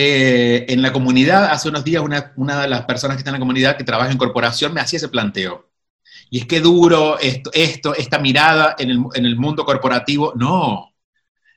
Eh, 0.00 0.72
en 0.72 0.80
la 0.80 0.92
comunidad, 0.92 1.46
hace 1.46 1.68
unos 1.68 1.82
días, 1.82 2.04
una, 2.04 2.60
de 2.62 2.68
las 2.68 2.84
personas 2.84 3.16
que 3.16 3.22
está 3.22 3.30
en 3.30 3.34
la 3.34 3.40
comunidad 3.40 3.76
que 3.76 3.82
trabaja 3.82 4.12
en 4.12 4.16
corporación 4.16 4.72
me 4.72 4.80
hacía 4.80 4.98
ese 4.98 5.08
planteo. 5.08 5.72
Y 6.30 6.38
es 6.38 6.46
que 6.46 6.60
duro 6.60 7.18
esto, 7.18 7.50
esto 7.52 7.96
esta 7.96 8.20
mirada 8.20 8.76
en 8.78 8.90
el, 8.90 9.36
mundo 9.36 9.64
corporativo. 9.64 10.34
No. 10.36 10.94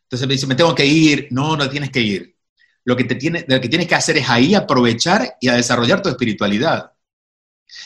Entonces 0.02 0.28
me 0.28 0.34
dice, 0.34 0.48
me 0.48 0.56
tengo 0.56 0.74
que 0.74 0.88
ir. 0.88 1.28
No, 1.30 1.56
no 1.56 1.70
tienes 1.70 1.92
que 1.92 2.02
ir. 2.02 2.36
Lo 2.84 2.98
que, 2.98 3.04
te 3.04 3.14
tiene, 3.14 3.46
lo 3.48 3.62
que 3.62 3.70
tienes 3.70 3.88
que 3.88 3.94
hacer 3.94 4.18
es 4.18 4.28
ahí 4.28 4.56
aprovechar 4.56 5.38
y 5.40 5.48
a 5.48 5.54
desarrollar 5.54 6.02
tu 6.02 6.10
espiritualidad. 6.10 6.94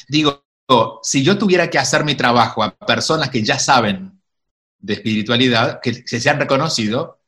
Digo, 0.08 0.46
si 1.04 1.22
yo 1.22 1.38
tuviera 1.38 1.70
que 1.70 1.80
hacer 1.80 2.06
mi 2.06 2.16
trabajo 2.16 2.64
a 2.64 2.74
personas 2.78 3.30
que 3.30 3.44
ya 3.44 3.60
saben 3.60 4.22
de 4.80 4.94
espiritualidad, 4.94 5.82
que 5.82 5.94
se 6.06 6.30
han 6.30 6.40
reconocido, 6.40 7.20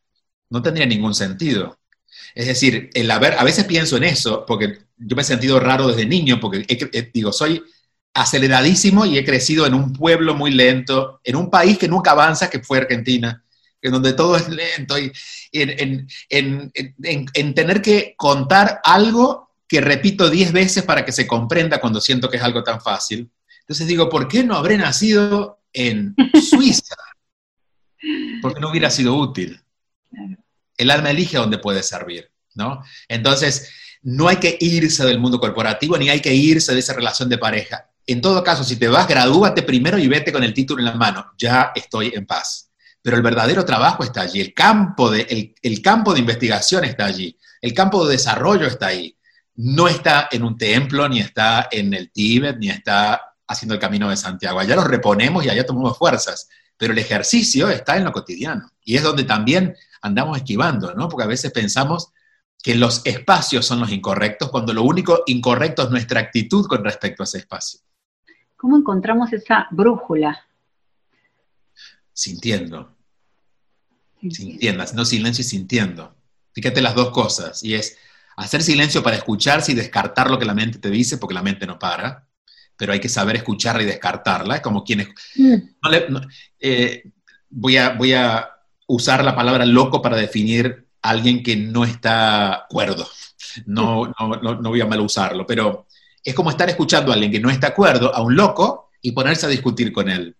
no 0.49 0.61
tendría 0.61 0.85
ningún 0.85 1.13
sentido. 1.13 1.77
Es 2.37 2.45
decir, 2.45 2.91
el 2.93 3.09
haber, 3.09 3.33
a 3.33 3.43
veces 3.43 3.65
pienso 3.65 3.97
en 3.97 4.03
eso, 4.03 4.45
porque 4.45 4.77
yo 4.95 5.15
me 5.15 5.23
he 5.23 5.25
sentido 5.25 5.59
raro 5.59 5.87
desde 5.87 6.05
niño, 6.05 6.39
porque 6.39 6.59
digo, 7.11 7.33
soy 7.33 7.63
aceleradísimo 8.13 9.07
y 9.07 9.17
he 9.17 9.25
crecido 9.25 9.65
en 9.65 9.73
un 9.73 9.91
pueblo 9.91 10.35
muy 10.35 10.51
lento, 10.51 11.19
en 11.23 11.35
un 11.35 11.49
país 11.49 11.79
que 11.79 11.87
nunca 11.87 12.11
avanza, 12.11 12.47
que 12.47 12.59
fue 12.59 12.77
Argentina, 12.77 13.43
en 13.81 13.91
donde 13.91 14.13
todo 14.13 14.37
es 14.37 14.47
lento, 14.49 14.99
y 14.99 15.11
en, 15.51 16.07
en 16.29 17.53
tener 17.55 17.81
que 17.81 18.13
contar 18.15 18.81
algo 18.83 19.49
que 19.67 19.81
repito 19.81 20.29
diez 20.29 20.51
veces 20.51 20.83
para 20.83 21.03
que 21.03 21.13
se 21.13 21.25
comprenda 21.25 21.81
cuando 21.81 21.99
siento 21.99 22.29
que 22.29 22.37
es 22.37 22.43
algo 22.43 22.63
tan 22.63 22.79
fácil. 22.79 23.31
Entonces 23.61 23.87
digo, 23.87 24.09
¿por 24.09 24.27
qué 24.27 24.43
no 24.43 24.53
habré 24.53 24.77
nacido 24.77 25.63
en 25.73 26.15
Suiza? 26.47 26.97
Porque 28.43 28.59
no 28.59 28.69
hubiera 28.69 28.91
sido 28.91 29.15
útil. 29.15 29.59
Claro 30.11 30.36
el 30.77 30.91
alma 30.91 31.09
elige 31.09 31.37
dónde 31.37 31.57
puede 31.57 31.83
servir, 31.83 32.31
¿no? 32.55 32.83
Entonces, 33.07 33.69
no 34.03 34.27
hay 34.27 34.37
que 34.37 34.57
irse 34.59 35.05
del 35.05 35.19
mundo 35.19 35.39
corporativo 35.39 35.97
ni 35.97 36.09
hay 36.09 36.21
que 36.21 36.33
irse 36.33 36.73
de 36.73 36.79
esa 36.79 36.93
relación 36.93 37.27
de 37.29 37.37
pareja. 37.37 37.89
En 38.05 38.21
todo 38.21 38.41
caso, 38.43 38.63
si 38.63 38.77
te 38.77 38.87
vas, 38.87 39.07
gradúate 39.07 39.63
primero 39.63 39.97
y 39.97 40.07
vete 40.07 40.31
con 40.31 40.43
el 40.43 40.53
título 40.53 40.79
en 40.79 40.85
la 40.85 40.95
mano. 40.95 41.33
Ya 41.37 41.73
estoy 41.75 42.13
en 42.15 42.25
paz. 42.25 42.69
Pero 43.01 43.17
el 43.17 43.23
verdadero 43.23 43.65
trabajo 43.65 44.03
está 44.03 44.21
allí, 44.21 44.41
el 44.41 44.53
campo 44.53 45.09
de, 45.09 45.55
el, 45.61 45.81
campo 45.81 46.13
de 46.13 46.19
investigación 46.19 46.83
está 46.83 47.05
allí, 47.05 47.37
el 47.61 47.73
campo 47.73 48.05
de 48.05 48.13
desarrollo 48.13 48.67
está 48.67 48.87
ahí. 48.87 49.17
No 49.55 49.87
está 49.87 50.27
en 50.31 50.43
un 50.43 50.57
templo, 50.57 51.07
ni 51.09 51.19
está 51.19 51.67
en 51.71 51.93
el 51.93 52.11
Tíbet, 52.11 52.57
ni 52.57 52.69
está 52.69 53.33
haciendo 53.47 53.75
el 53.75 53.79
camino 53.79 54.09
de 54.09 54.17
Santiago. 54.17 54.59
Allá 54.59 54.75
los 54.75 54.87
reponemos 54.87 55.45
y 55.45 55.49
allá 55.49 55.65
tomamos 55.65 55.97
fuerzas. 55.97 56.47
Pero 56.77 56.93
el 56.93 56.99
ejercicio 56.99 57.69
está 57.69 57.97
en 57.97 58.03
lo 58.03 58.11
cotidiano. 58.11 58.71
Y 58.83 58.97
es 58.97 59.03
donde 59.03 59.23
también 59.23 59.75
andamos 60.01 60.37
esquivando, 60.37 60.93
¿no? 60.93 61.09
Porque 61.09 61.23
a 61.23 61.27
veces 61.27 61.51
pensamos 61.51 62.11
que 62.61 62.75
los 62.75 63.05
espacios 63.05 63.65
son 63.65 63.79
los 63.79 63.91
incorrectos 63.91 64.49
cuando 64.49 64.73
lo 64.73 64.83
único 64.83 65.23
incorrecto 65.27 65.83
es 65.83 65.89
nuestra 65.89 66.19
actitud 66.19 66.65
con 66.67 66.83
respecto 66.83 67.23
a 67.23 67.25
ese 67.25 67.39
espacio. 67.39 67.79
¿Cómo 68.55 68.77
encontramos 68.77 69.31
esa 69.31 69.67
brújula? 69.71 70.45
Sintiendo. 72.11 72.95
Sintiendo, 74.19 74.83
haciendo 74.83 75.05
silencio 75.05 75.43
y 75.43 75.45
sintiendo. 75.45 76.15
Fíjate 76.53 76.81
las 76.81 76.95
dos 76.95 77.11
cosas, 77.11 77.63
y 77.63 77.75
es 77.75 77.97
hacer 78.35 78.63
silencio 78.63 79.03
para 79.03 79.15
escucharse 79.15 79.71
y 79.71 79.75
descartar 79.75 80.29
lo 80.29 80.39
que 80.39 80.45
la 80.45 80.55
mente 80.55 80.79
te 80.79 80.89
dice, 80.89 81.19
porque 81.19 81.35
la 81.35 81.43
mente 81.43 81.67
no 81.67 81.77
para, 81.77 82.27
pero 82.75 82.93
hay 82.93 82.99
que 82.99 83.09
saber 83.09 83.35
escucharla 83.35 83.83
y 83.83 83.85
descartarla, 83.85 84.55
es 84.55 84.61
como 84.61 84.83
quienes... 84.83 85.09
Mm. 85.35 85.55
Eh, 86.59 87.03
voy, 87.49 87.77
a, 87.77 87.89
voy 87.89 88.13
a 88.13 88.56
usar 88.87 89.23
la 89.23 89.35
palabra 89.35 89.65
loco 89.65 90.01
para 90.01 90.17
definir 90.17 90.87
a 91.01 91.09
alguien 91.09 91.43
que 91.43 91.55
no 91.55 91.83
está 91.83 92.65
cuerdo, 92.69 93.07
no, 93.65 94.13
no, 94.19 94.55
no 94.55 94.69
voy 94.69 94.81
a 94.81 94.85
mal 94.85 95.01
usarlo, 95.01 95.45
pero 95.45 95.87
es 96.23 96.33
como 96.33 96.49
estar 96.49 96.69
escuchando 96.69 97.11
a 97.11 97.13
alguien 97.13 97.31
que 97.31 97.39
no 97.39 97.49
está 97.49 97.67
acuerdo, 97.67 98.13
a 98.13 98.21
un 98.21 98.35
loco, 98.35 98.87
y 99.01 99.11
ponerse 99.11 99.45
a 99.45 99.49
discutir 99.49 99.93
con 99.93 100.09
él. 100.09 100.35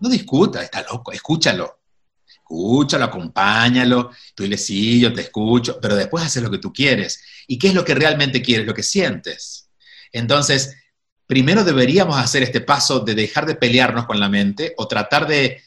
No 0.00 0.08
discuta, 0.08 0.62
está 0.62 0.82
loco, 0.82 1.12
escúchalo. 1.12 1.78
Escúchalo, 2.26 3.04
acompáñalo, 3.04 4.10
tú 4.34 4.42
dile, 4.42 4.58
sí, 4.58 4.98
yo 4.98 5.12
te 5.12 5.20
escucho, 5.20 5.78
pero 5.80 5.94
después 5.94 6.24
haces 6.24 6.42
lo 6.42 6.50
que 6.50 6.58
tú 6.58 6.72
quieres. 6.72 7.22
¿Y 7.46 7.58
qué 7.58 7.68
es 7.68 7.74
lo 7.74 7.84
que 7.84 7.94
realmente 7.94 8.42
quieres, 8.42 8.66
lo 8.66 8.74
que 8.74 8.82
sientes? 8.82 9.70
Entonces, 10.10 10.76
primero 11.26 11.62
deberíamos 11.62 12.16
hacer 12.16 12.42
este 12.42 12.60
paso 12.60 13.00
de 13.00 13.14
dejar 13.14 13.46
de 13.46 13.54
pelearnos 13.54 14.06
con 14.06 14.18
la 14.18 14.28
mente 14.28 14.74
o 14.78 14.88
tratar 14.88 15.28
de, 15.28 15.62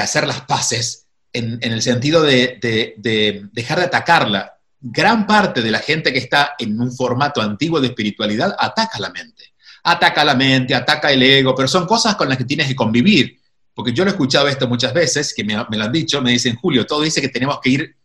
hacer 0.00 0.26
las 0.26 0.42
paces 0.42 1.06
en, 1.32 1.58
el 1.62 1.82
sentido 1.82 2.22
de, 2.22 2.58
de 2.60 3.48
dejar 3.52 3.78
de 3.78 3.86
atacarla 3.86 4.60
gran 4.80 5.26
parte 5.26 5.62
de 5.62 5.70
la 5.70 5.78
gente 5.80 6.12
que 6.12 6.18
está 6.18 6.54
en 6.58 6.80
un 6.80 6.92
formato 6.92 7.40
antiguo 7.40 7.80
de 7.80 7.88
espiritualidad 7.88 8.56
ataca 8.58 8.98
la 8.98 9.10
mente. 9.10 9.54
Ataca 9.82 10.24
la 10.24 10.34
mente, 10.34 10.74
ataca 10.74 11.12
el 11.12 11.22
ego, 11.22 11.54
pero 11.54 11.68
son 11.68 11.86
cosas 11.86 12.16
con 12.16 12.28
las 12.28 12.38
que 12.38 12.44
tienes 12.44 12.66
que 12.66 12.76
convivir. 12.76 13.38
Porque 13.74 13.92
yo 13.92 14.04
lo 14.04 14.10
he 14.10 14.12
escuchado 14.12 14.48
esto 14.48 14.68
muchas 14.68 14.92
veces, 14.92 15.32
que 15.34 15.44
me, 15.44 15.54
lo 15.54 15.84
han 15.84 15.92
dicho, 15.92 16.20
me 16.20 16.32
dicen, 16.32 16.56
Julio, 16.56 16.86
todo 16.86 17.02
dice 17.02 17.20
que 17.20 17.28
tenemos 17.28 17.60
que 17.60 17.70
ir 17.70 17.96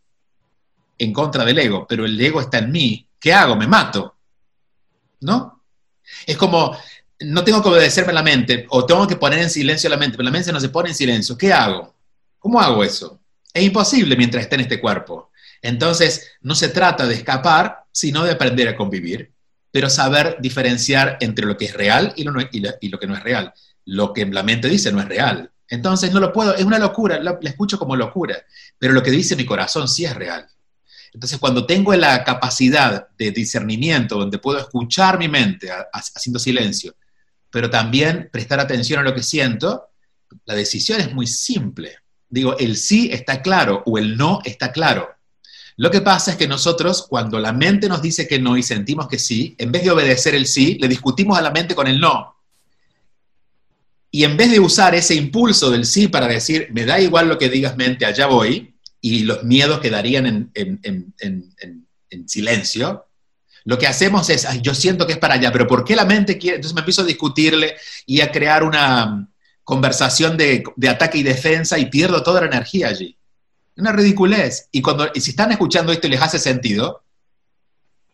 en 0.98 1.12
contra 1.12 1.44
del 1.44 1.58
ego, 1.58 1.86
pero 1.86 2.04
el 2.04 2.18
ego 2.20 2.40
está 2.40 2.58
en 2.58 2.72
mí. 2.72 3.08
¿Qué 3.18 3.32
hago? 3.32 3.56
Me 3.56 3.66
mato. 3.66 4.16
¿No? 5.20 5.62
Es 6.26 6.36
como, 6.36 6.78
no 7.20 7.44
tengo 7.44 7.62
que 7.62 7.68
obedecerme 7.68 8.12
la 8.12 8.22
mente, 8.22 8.66
o 8.70 8.84
tengo 8.84 9.06
que 9.06 9.16
poner 9.16 9.40
en 9.40 9.50
silencio 9.50 9.88
la 9.88 9.96
mente, 9.96 10.16
pero 10.16 10.24
la 10.24 10.32
mente 10.32 10.52
no 10.52 10.60
se 10.60 10.68
pone 10.68 10.90
en 10.90 10.94
silencio. 10.94 11.36
¿Qué 11.36 11.52
hago? 11.52 11.94
¿Cómo 12.38 12.60
hago 12.60 12.84
eso? 12.84 13.20
Es 13.52 13.62
imposible 13.64 14.16
mientras 14.16 14.44
esté 14.44 14.56
en 14.56 14.62
este 14.62 14.80
cuerpo. 14.80 15.30
Entonces, 15.62 16.32
no 16.42 16.54
se 16.54 16.68
trata 16.68 17.06
de 17.06 17.14
escapar, 17.14 17.84
sino 17.90 18.22
de 18.24 18.32
aprender 18.32 18.68
a 18.68 18.76
convivir, 18.76 19.32
pero 19.70 19.88
saber 19.88 20.36
diferenciar 20.40 21.16
entre 21.20 21.46
lo 21.46 21.56
que 21.56 21.66
es 21.66 21.74
real 21.74 22.12
y 22.16 22.24
lo, 22.24 22.34
que 22.98 23.06
no 23.06 23.14
es 23.14 23.22
real. 23.22 23.52
Lo 23.86 24.12
que 24.12 24.26
la 24.26 24.42
mente 24.42 24.68
dice 24.68 24.92
no 24.92 25.00
es 25.00 25.08
real. 25.08 25.50
Entonces, 25.68 26.12
no 26.12 26.20
lo 26.20 26.32
puedo, 26.32 26.54
es 26.54 26.64
una 26.64 26.78
locura, 26.78 27.18
la 27.18 27.38
escucho 27.42 27.78
como 27.78 27.96
locura, 27.96 28.36
pero 28.78 28.92
lo 28.92 29.02
que 29.02 29.10
dice 29.10 29.34
mi 29.36 29.46
corazón 29.46 29.88
sí 29.88 30.04
es 30.04 30.14
real. 30.14 30.46
Entonces, 31.12 31.38
cuando 31.38 31.64
tengo 31.64 31.94
la 31.94 32.22
capacidad 32.24 33.08
de 33.16 33.30
discernimiento, 33.30 34.18
donde 34.18 34.38
puedo 34.38 34.58
escuchar 34.58 35.18
mi 35.18 35.28
mente 35.28 35.70
haciendo 35.92 36.38
silencio, 36.38 36.94
pero 37.50 37.70
también 37.70 38.28
prestar 38.32 38.60
atención 38.60 39.00
a 39.00 39.02
lo 39.02 39.14
que 39.14 39.22
siento, 39.22 39.86
la 40.44 40.54
decisión 40.54 41.00
es 41.00 41.12
muy 41.12 41.26
simple. 41.26 41.96
Digo, 42.28 42.58
el 42.58 42.76
sí 42.76 43.08
está 43.12 43.42
claro 43.42 43.82
o 43.86 43.98
el 43.98 44.16
no 44.16 44.40
está 44.44 44.72
claro. 44.72 45.08
Lo 45.78 45.90
que 45.90 46.00
pasa 46.00 46.32
es 46.32 46.36
que 46.36 46.48
nosotros, 46.48 47.06
cuando 47.08 47.38
la 47.38 47.52
mente 47.52 47.88
nos 47.88 48.00
dice 48.00 48.26
que 48.26 48.38
no 48.38 48.56
y 48.56 48.62
sentimos 48.62 49.08
que 49.08 49.18
sí, 49.18 49.54
en 49.58 49.70
vez 49.70 49.84
de 49.84 49.90
obedecer 49.90 50.34
el 50.34 50.46
sí, 50.46 50.78
le 50.80 50.88
discutimos 50.88 51.38
a 51.38 51.42
la 51.42 51.50
mente 51.50 51.74
con 51.74 51.86
el 51.86 52.00
no. 52.00 52.36
Y 54.10 54.24
en 54.24 54.36
vez 54.36 54.50
de 54.50 54.60
usar 54.60 54.94
ese 54.94 55.14
impulso 55.14 55.70
del 55.70 55.84
sí 55.84 56.08
para 56.08 56.26
decir, 56.26 56.68
me 56.72 56.86
da 56.86 56.98
igual 56.98 57.28
lo 57.28 57.36
que 57.36 57.50
digas 57.50 57.76
mente, 57.76 58.06
allá 58.06 58.26
voy, 58.26 58.74
y 59.02 59.24
los 59.24 59.44
miedos 59.44 59.80
quedarían 59.80 60.50
en, 60.54 62.26
silencio, 62.26 63.05
lo 63.66 63.78
que 63.78 63.88
hacemos 63.88 64.30
es, 64.30 64.46
yo 64.62 64.74
siento 64.74 65.06
que 65.06 65.14
es 65.14 65.18
para 65.18 65.34
allá, 65.34 65.50
pero 65.50 65.66
¿por 65.66 65.84
qué 65.84 65.96
la 65.96 66.04
mente 66.04 66.38
quiere? 66.38 66.56
Entonces 66.56 66.74
me 66.74 66.82
empiezo 66.82 67.02
a 67.02 67.04
discutirle 67.04 67.74
y 68.06 68.20
a 68.20 68.30
crear 68.30 68.62
una 68.62 69.28
conversación 69.64 70.36
de, 70.36 70.62
de 70.76 70.88
ataque 70.88 71.18
y 71.18 71.24
defensa 71.24 71.76
y 71.76 71.86
pierdo 71.86 72.22
toda 72.22 72.42
la 72.42 72.46
energía 72.46 72.86
allí. 72.86 73.18
Una 73.76 73.90
ridiculez. 73.90 74.68
Y, 74.70 74.80
cuando, 74.80 75.10
y 75.12 75.20
si 75.20 75.30
están 75.30 75.50
escuchando 75.50 75.90
esto 75.90 76.06
y 76.06 76.10
les 76.10 76.22
hace 76.22 76.38
sentido, 76.38 77.02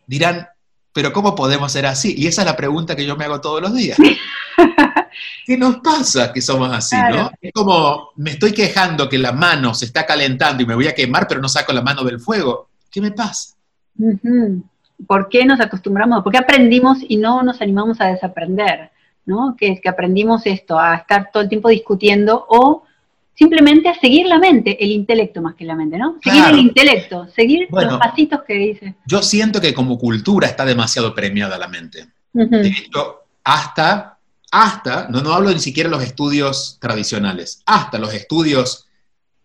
dirán, 0.07 0.49
pero 0.95 1.13
¿cómo 1.13 1.35
podemos 1.35 1.71
ser 1.71 1.85
así? 1.85 2.15
Y 2.17 2.29
esa 2.29 2.41
es 2.41 2.47
la 2.47 2.57
pregunta 2.57 2.97
que 2.97 3.05
yo 3.05 3.15
me 3.19 3.27
hago 3.27 3.43
todos 3.43 3.61
los 3.61 3.75
días. 3.75 3.99
¿Qué 5.47 5.59
nos 5.59 5.77
pasa 5.81 6.33
que 6.33 6.41
somos 6.41 6.73
así, 6.73 6.97
no? 7.11 7.31
Es 7.43 7.53
como, 7.53 8.13
me 8.17 8.31
estoy 8.31 8.53
quejando 8.53 9.07
que 9.07 9.19
la 9.19 9.33
mano 9.33 9.75
se 9.75 9.85
está 9.85 10.07
calentando 10.07 10.63
y 10.63 10.67
me 10.67 10.75
voy 10.75 10.87
a 10.87 10.95
quemar, 10.95 11.29
pero 11.29 11.43
no 11.43 11.49
saco 11.51 11.75
la 11.75 11.83
mano 11.83 12.05
del 12.05 12.21
fuego. 12.21 12.71
¿Qué 12.91 13.03
me 13.03 13.11
pasa? 13.13 13.55
¿Por 15.07 15.29
qué 15.29 15.45
nos 15.45 15.61
acostumbramos? 15.61 16.23
¿Por 16.23 16.33
qué 16.33 16.39
aprendimos 16.39 16.99
y 17.07 17.17
no 17.17 17.43
nos 17.43 17.61
animamos 17.61 18.01
a 18.01 18.07
desaprender? 18.07 18.91
¿no? 19.25 19.57
Que, 19.59 19.81
que 19.81 19.89
aprendimos 19.89 20.47
esto, 20.47 20.79
a 20.79 20.97
estar 20.97 21.31
todo 21.33 21.43
el 21.43 21.49
tiempo 21.49 21.69
discutiendo 21.69 22.45
o 22.49 22.85
simplemente 23.35 23.89
a 23.89 23.99
seguir 23.99 24.27
la 24.27 24.39
mente, 24.39 24.83
el 24.83 24.91
intelecto 24.91 25.41
más 25.41 25.55
que 25.55 25.65
la 25.65 25.75
mente, 25.75 25.99
¿no? 25.99 26.19
Seguir 26.23 26.45
el 26.49 26.59
intelecto, 26.59 27.29
seguir 27.29 27.69
los 27.71 27.99
pasitos 27.99 28.43
que 28.47 28.55
dice. 28.55 28.95
Yo 29.07 29.23
siento 29.23 29.61
que 29.61 29.75
como 29.75 29.99
cultura 29.99 30.47
está 30.47 30.65
demasiado 30.65 31.15
premiada 31.15 31.59
la 31.59 31.69
mente. 31.69 32.07
De 32.33 32.69
hecho, 32.69 33.23
hasta, 33.45 34.19
hasta, 34.51 35.09
no, 35.09 35.23
no 35.23 35.33
hablo 35.33 35.51
ni 35.51 35.61
siquiera 35.61 35.89
de 35.89 35.97
los 35.97 36.05
estudios 36.05 36.79
tradicionales, 36.81 37.63
hasta 37.67 37.99
los 37.99 38.13
estudios 38.15 38.89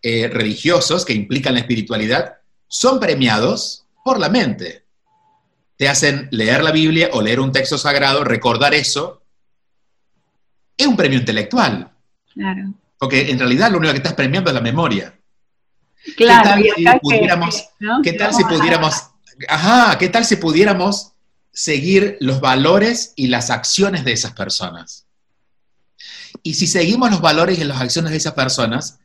eh, 0.01 0.29
religiosos 0.31 1.05
que 1.05 1.13
implican 1.13 1.53
la 1.53 1.61
espiritualidad, 1.61 2.35
son 2.67 2.99
premiados 2.99 3.85
por 4.03 4.19
la 4.19 4.29
mente. 4.29 4.83
Te 5.77 5.87
hacen 5.87 6.27
leer 6.31 6.63
la 6.63 6.71
Biblia 6.71 7.09
o 7.13 7.21
leer 7.21 7.39
un 7.39 7.51
texto 7.51 7.77
sagrado, 7.77 8.23
recordar 8.23 8.73
eso. 8.73 9.21
Es 10.75 10.87
un 10.87 10.97
premio 10.97 11.19
intelectual. 11.19 11.91
Claro. 12.33 12.73
Porque 12.97 13.29
en 13.29 13.39
realidad 13.39 13.71
lo 13.71 13.77
único 13.77 13.93
que 13.93 13.97
estás 13.97 14.13
premiando 14.13 14.49
es 14.49 14.55
la 14.55 14.61
memoria. 14.61 15.13
Claro, 16.15 16.61
¿Qué 16.63 16.83
tal 16.83 16.93
si 16.93 16.99
pudiéramos, 16.99 17.69
¿qué 18.03 18.13
tal 18.13 18.33
si 18.33 18.43
pudiéramos, 18.43 19.03
ajá, 19.47 19.97
qué 19.97 20.09
tal 20.09 20.25
si 20.25 20.35
pudiéramos 20.37 21.11
seguir 21.51 22.17
los 22.21 22.39
valores 22.39 23.13
y 23.15 23.27
las 23.27 23.49
acciones 23.49 24.05
de 24.05 24.13
esas 24.13 24.31
personas? 24.33 25.05
Y 26.43 26.53
si 26.53 26.67
seguimos 26.67 27.11
los 27.11 27.21
valores 27.21 27.59
y 27.59 27.63
las 27.63 27.81
acciones 27.81 28.11
de 28.11 28.17
esas 28.17 28.33
personas, 28.33 28.99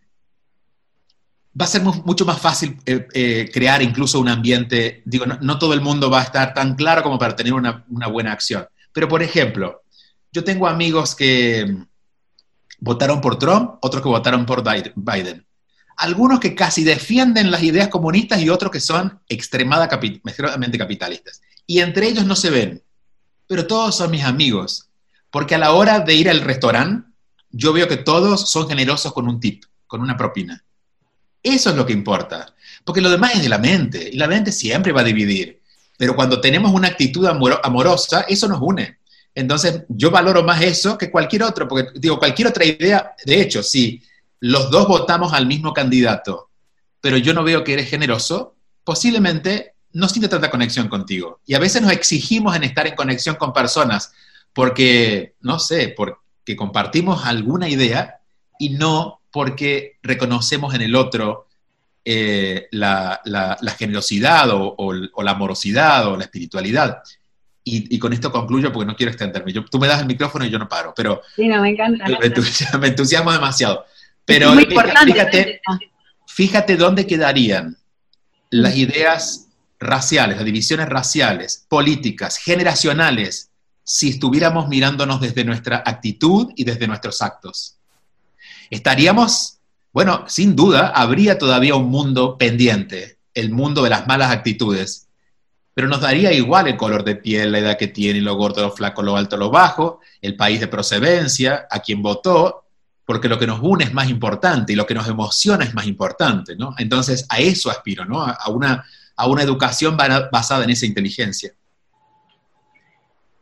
va 1.61 1.65
a 1.65 1.69
ser 1.69 1.83
mucho 1.83 2.25
más 2.25 2.41
fácil 2.41 2.79
eh, 2.87 3.07
eh, 3.13 3.51
crear 3.53 3.83
incluso 3.83 4.21
un 4.21 4.29
ambiente, 4.29 5.03
digo, 5.05 5.27
no, 5.27 5.59
todo 5.59 5.75
el 5.75 5.81
mundo 5.81 6.11
va 6.11 6.21
a 6.21 6.25
estar 6.25 6.55
tan 6.55 6.75
claro 6.75 7.03
como 7.03 7.19
para 7.19 7.37
tener 7.37 7.53
una, 7.53 7.85
una 7.89 8.07
buena 8.07 8.33
acción. 8.33 8.67
Pero, 8.93 9.09
por 9.09 9.23
ejemplo, 9.23 9.83
yo 10.33 10.45
tengo 10.45 10.67
amigos 10.67 11.15
que, 11.15 11.77
votaron 12.83 13.21
por 13.21 13.39
Trump, 13.39 13.77
otros 13.81 14.03
que 14.03 14.09
votaron 14.09 14.45
por 14.45 14.65
Biden. 14.65 15.47
Algunos 15.97 16.41
que 16.41 16.55
casi 16.57 16.83
defienden 16.83 17.53
las 17.53 17.63
ideas 17.63 17.87
comunistas 17.87 18.43
y 18.43 18.49
otros 18.49 18.73
que 18.73 18.81
son 18.81 19.21
extremadamente 19.29 20.79
capitalistas. 20.79 21.41
Y 21.65 21.79
entre 21.79 22.09
ellos 22.09 22.27
no 22.27 22.35
se 22.35 22.51
ven, 22.51 22.83
pero 23.47 23.69
todos 23.69 23.95
son 23.95 24.11
mis 24.11 24.25
amigos, 24.25 24.89
porque 25.31 25.55
a 25.55 25.59
la 25.59 25.73
hora 25.73 26.01
de 26.01 26.15
ir 26.15 26.29
al 26.29 26.41
restaurante, 26.41 27.09
yo 27.51 27.73
veo 27.73 27.87
que 27.87 27.99
todos 27.99 28.51
son 28.51 28.69
generosos 28.69 29.13
con 29.13 29.29
un 29.29 29.39
tip, 29.39 29.63
con 29.87 30.01
una 30.01 30.17
propina. 30.17 30.65
Eso 31.43 31.71
es 31.71 31.77
lo 31.77 31.85
que 31.85 31.93
importa, 31.93 32.55
porque 32.85 33.01
lo 33.01 33.11
demás 33.11 33.35
es 33.35 33.43
de 33.43 33.49
la 33.49 33.59
mente, 33.59 34.11
y 34.13 34.17
la 34.17 34.29
mente 34.29 34.53
siempre 34.53 34.93
va 34.93 35.01
a 35.01 35.05
dividir. 35.05 35.61
Pero 35.97 36.15
cuando 36.17 36.41
tenemos 36.41 36.73
una 36.73 36.89
actitud 36.89 37.27
amorosa, 37.27 38.23
eso 38.29 38.49
nos 38.49 38.61
une. 38.61 38.99
Entonces, 39.35 39.83
yo 39.89 40.11
valoro 40.11 40.43
más 40.43 40.61
eso 40.63 40.99
que 40.99 41.11
cualquier 41.11 41.45
otro, 41.45 41.67
porque 41.67 41.99
digo, 41.99 42.19
cualquier 42.19 42.49
otra 42.49 42.65
idea, 42.65 43.15
de 43.25 43.41
hecho, 43.41 43.63
si 43.63 44.03
los 44.41 44.71
dos 44.71 44.89
votamos 44.89 45.33
al 45.33 45.47
mismo 45.47 45.73
candidato, 45.73 46.51
pero 47.01 47.17
yo 47.17 47.33
no 47.33 47.45
veo 47.45 47.65
que 47.65 47.73
eres 47.73 47.89
generoso, 47.89 48.57
posiblemente 48.85 49.75
no 49.93 50.09
siente 50.09 50.29
tanta 50.29 50.51
conexión 50.51 50.89
contigo. 50.89 51.41
Y 51.47 51.55
a 51.55 51.59
veces 51.59 51.83
nos 51.83 51.93
exigimos 51.93 52.57
en 52.57 52.65
estar 52.65 52.87
en 52.87 52.95
conexión 52.95 53.37
con 53.37 53.53
personas 53.53 54.13
porque, 54.53 55.35
no 55.41 55.59
sé, 55.59 55.95
porque 55.97 56.57
compartimos 56.57 57.25
alguna 57.25 57.69
idea 57.69 58.21
y 58.59 58.71
no 58.71 59.22
porque 59.33 59.99
reconocemos 60.03 60.75
en 60.75 60.83
el 60.83 60.95
otro 60.95 61.49
eh, 62.05 62.69
la, 62.73 63.21
generosidad 63.79 64.49
o 64.51 64.93
la 64.93 65.31
amorosidad 65.31 66.07
o 66.07 66.17
la 66.17 66.25
espiritualidad. 66.25 67.03
Y, 67.65 67.97
con 68.01 68.13
esto 68.13 68.33
concluyo 68.33 68.73
porque 68.73 68.87
no 68.87 68.97
quiero 68.97 69.13
extenderme. 69.13 69.53
tú 69.53 69.79
me 69.79 69.87
das 69.87 70.01
el 70.01 70.07
micrófono 70.07 70.45
y 70.45 70.51
yo 70.51 70.59
no 70.59 70.69
paro, 70.69 70.93
pero 70.97 71.23
sí, 71.37 71.47
no, 71.47 71.63
me, 71.63 71.71
encanta, 71.71 72.07
me, 72.09 72.27
entusiasmo, 72.89 73.33
demasiado. 73.33 73.87
Pero 74.25 74.53
fíjate, 74.53 75.61
fíjate 76.27 76.77
dónde 76.77 77.07
quedarían 77.07 77.77
las 78.51 78.77
ideas 78.77 79.49
raciales, 79.79 80.37
las 80.37 80.45
divisiones 80.45 80.89
raciales, 80.89 81.65
políticas, 81.69 82.37
generacionales, 82.37 83.51
si 83.85 84.11
estuviéramos 84.11 84.69
mirándonos 84.69 85.21
desde 85.21 85.45
nuestra 85.45 85.85
actitud 85.87 86.53
y 86.57 86.65
desde 86.65 86.89
nuestros 86.89 87.23
actos. 87.23 87.77
Estaríamos, 88.73 89.59
bueno, 89.93 90.25
sin 90.29 90.57
duda, 90.57 90.89
habría 90.89 91.37
todavía 91.37 91.75
un 91.75 91.91
mundo 91.91 92.39
pendiente, 92.39 93.19
el 93.35 93.51
mundo 93.51 93.83
de 93.83 93.91
las 93.91 94.07
malas 94.07 94.31
actitudes, 94.31 95.11
pero 95.75 95.89
nos 95.89 96.01
daría 96.01 96.33
igual 96.33 96.69
el 96.69 96.79
color 96.79 97.05
de 97.05 97.17
piel, 97.17 97.53
la 97.53 97.59
edad 97.59 97.77
que 97.77 97.89
tiene, 97.89 98.23
lo 98.23 98.35
gordo, 98.35 98.63
lo 98.63 98.71
flaco, 98.71 99.03
lo 99.03 99.15
alto, 99.15 99.37
lo 99.37 99.51
bajo, 99.51 100.01
el 100.23 100.37
país 100.37 100.59
de 100.59 100.69
procedencia, 100.69 101.67
a 101.71 101.81
quien 101.81 102.01
votó, 102.01 102.65
porque 103.05 103.29
lo 103.29 103.39
que 103.39 103.47
nos 103.47 103.61
une 103.61 103.85
es 103.85 103.93
más 103.93 104.09
importante 104.09 104.73
y 104.73 104.77
lo 104.77 104.87
que 104.87 104.95
nos 104.95 105.07
emociona 105.07 105.67
es 105.67 105.75
más 105.75 105.87
importante, 105.87 106.57
¿no? 106.57 106.75
Entonces, 106.79 107.27
a 107.29 107.41
eso 107.41 107.71
aspiro, 107.71 108.07
¿no? 108.07 108.23
A 108.23 108.49
una, 108.49 108.87
a 109.17 109.27
una 109.27 109.43
educación 109.43 109.99
basada 109.99 110.65
en 110.65 110.71
esa 110.71 110.87
inteligencia. 110.87 111.53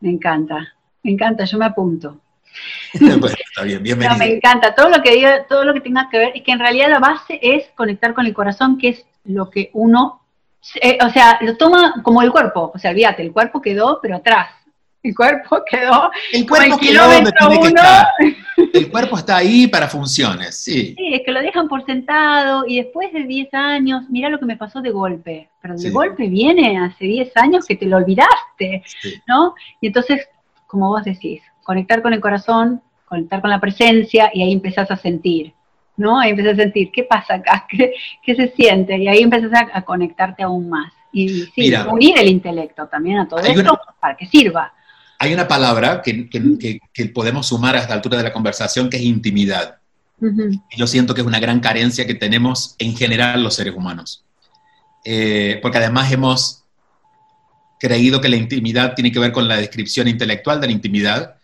Me 0.00 0.10
encanta, 0.10 0.74
me 1.04 1.12
encanta, 1.12 1.44
yo 1.44 1.56
me 1.56 1.66
apunto. 1.66 2.20
bueno, 3.00 3.26
está 3.26 3.62
bien, 3.62 3.82
bienvenido. 3.82 4.18
me 4.18 4.34
encanta, 4.34 4.74
todo 4.74 4.88
lo 4.88 5.02
que 5.02 5.12
diga, 5.12 5.46
todo 5.46 5.64
lo 5.64 5.74
que 5.74 5.80
tenga 5.80 6.08
que 6.10 6.18
ver, 6.18 6.36
y 6.36 6.42
que 6.42 6.52
en 6.52 6.58
realidad 6.58 6.90
la 6.90 6.98
base 6.98 7.38
es 7.42 7.68
conectar 7.74 8.14
con 8.14 8.26
el 8.26 8.34
corazón, 8.34 8.78
que 8.78 8.88
es 8.90 9.06
lo 9.24 9.50
que 9.50 9.70
uno, 9.74 10.22
eh, 10.80 10.98
o 11.04 11.10
sea, 11.10 11.38
lo 11.42 11.56
toma 11.56 11.94
como 12.02 12.22
el 12.22 12.30
cuerpo, 12.30 12.72
o 12.74 12.78
sea, 12.78 12.90
olvídate, 12.90 13.22
el 13.22 13.32
cuerpo 13.32 13.60
quedó, 13.60 14.00
pero 14.02 14.16
atrás, 14.16 14.48
el 15.02 15.14
cuerpo 15.14 15.62
quedó. 15.70 16.10
El 16.32 16.48
cuerpo 16.48 16.78
quedó 16.78 17.10
donde 17.10 17.32
tiene 17.32 17.60
que 17.60 17.68
estar. 17.68 18.06
El 18.74 18.90
cuerpo 18.90 19.16
está 19.16 19.38
ahí 19.38 19.66
para 19.66 19.88
funciones, 19.88 20.54
sí. 20.54 20.94
Sí, 20.96 21.14
es 21.14 21.22
que 21.24 21.32
lo 21.32 21.40
dejan 21.40 21.66
por 21.66 21.84
sentado 21.86 22.64
y 22.66 22.76
después 22.82 23.10
de 23.10 23.24
10 23.24 23.54
años, 23.54 24.04
mira 24.10 24.28
lo 24.28 24.38
que 24.38 24.44
me 24.44 24.58
pasó 24.58 24.82
de 24.82 24.90
golpe. 24.90 25.48
Pero 25.62 25.76
de 25.76 25.90
golpe 25.90 26.28
viene 26.28 26.78
hace 26.78 27.06
10 27.06 27.36
años 27.36 27.64
que 27.66 27.76
te 27.76 27.86
lo 27.86 27.96
olvidaste, 27.96 28.82
¿no? 29.26 29.54
Y 29.80 29.86
entonces, 29.86 30.28
como 30.66 30.88
vos 30.88 31.04
decís, 31.04 31.40
conectar 31.70 32.02
con 32.02 32.12
el 32.12 32.20
corazón, 32.20 32.82
conectar 33.04 33.40
con 33.40 33.50
la 33.50 33.60
presencia 33.60 34.30
y 34.34 34.42
ahí 34.42 34.52
empezás 34.52 34.90
a 34.90 34.96
sentir. 34.96 35.54
¿no? 35.96 36.18
Ahí 36.18 36.30
empezás 36.30 36.54
a 36.54 36.62
sentir, 36.62 36.90
¿qué 36.92 37.04
pasa 37.04 37.34
acá? 37.34 37.66
¿Qué, 38.24 38.34
se 38.34 38.48
siente? 38.48 38.96
Y 38.96 39.06
ahí 39.06 39.20
empezás 39.20 39.52
a, 39.72 39.82
conectarte 39.82 40.42
aún 40.42 40.68
más. 40.68 40.92
Y 41.12 41.28
sí, 41.54 41.72
unir 41.88 42.18
el 42.18 42.28
intelecto 42.28 42.86
también 42.86 43.18
a 43.18 43.28
todo 43.28 43.40
esto 43.40 43.78
para 44.00 44.16
que 44.16 44.26
sirva 44.26 44.72
hay 45.22 45.34
una 45.34 45.46
palabra 45.46 46.00
que, 46.00 47.10
podemos 47.12 47.46
sumar 47.46 47.76
a 47.76 47.80
esta 47.80 47.92
altura 47.92 48.16
de 48.16 48.24
la 48.24 48.32
conversación 48.32 48.88
que 48.88 48.96
es 48.96 49.02
intimidad. 49.02 49.76
Yo 50.74 50.86
siento 50.86 51.14
que 51.14 51.20
es 51.20 51.26
una 51.26 51.38
gran 51.38 51.60
carencia 51.60 52.06
que 52.06 52.14
tenemos 52.14 52.74
en 52.78 52.96
general 52.96 53.42
los 53.42 53.54
seres 53.54 53.74
humanos. 53.74 54.24
Eh, 55.04 55.58
porque 55.60 55.76
además 55.76 56.10
hemos 56.10 56.64
creído 57.78 58.22
que 58.22 58.30
la 58.30 58.36
intimidad 58.36 58.94
tiene 58.94 59.12
que 59.12 59.18
ver 59.18 59.30
con 59.30 59.46
la 59.46 59.58
descripción 59.58 60.08
intelectual 60.08 60.58
de 60.58 60.68
la 60.68 60.72
intimidad, 60.72 61.36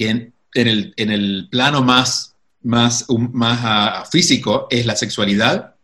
que 0.00 0.08
en, 0.08 1.10
el, 1.10 1.48
plano 1.50 1.82
más, 1.82 2.34
más, 2.62 3.04
más 3.10 3.60
ah, 3.62 4.04
físico 4.10 4.66
es 4.70 4.86
la 4.86 4.96
sexualidad, 4.96 5.74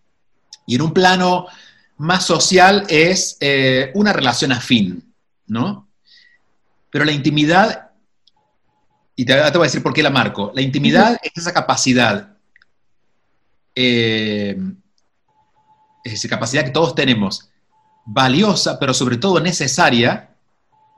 y 0.65 0.77
en 0.77 0.81
un 0.81 0.95
plano 0.95 1.47
más 1.99 2.25
social 2.25 2.85
es 2.89 3.37
eh, 3.41 3.91
una 3.95 4.15
relación 4.15 4.53
afín, 4.53 5.13
¿no? 5.47 5.87
Pero 6.89 7.05
la 7.05 7.13
intimidad, 7.13 7.91
y 9.15 9.27
te, 9.27 9.35
te 9.35 9.59
voy 9.59 9.67
a 9.67 9.71
decir 9.71 9.83
por 9.83 9.93
qué 9.93 10.03
la 10.03 10.09
marco, 10.09 10.51
la 10.55 10.63
intimidad 10.63 11.19
es 11.23 11.33
esa 11.37 11.53
capacidad, 11.53 12.39
eh, 13.75 14.59
es 16.05 16.13
esa 16.15 16.29
capacidad 16.29 16.65
que 16.65 16.71
todos 16.71 16.95
tenemos, 16.95 17.51
valiosa, 18.07 18.79
pero 18.79 18.95
sobre 18.95 19.19
todo 19.19 19.41
necesaria, 19.41 20.36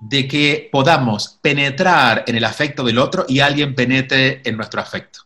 de 0.00 0.28
que 0.28 0.68
podamos 0.70 1.38
penetrar 1.42 2.24
en 2.26 2.36
el 2.36 2.44
afecto 2.44 2.84
del 2.84 2.98
otro 2.98 3.24
y 3.28 3.40
alguien 3.40 3.74
penetre 3.74 4.42
en 4.44 4.56
nuestro 4.56 4.80
afecto. 4.80 5.20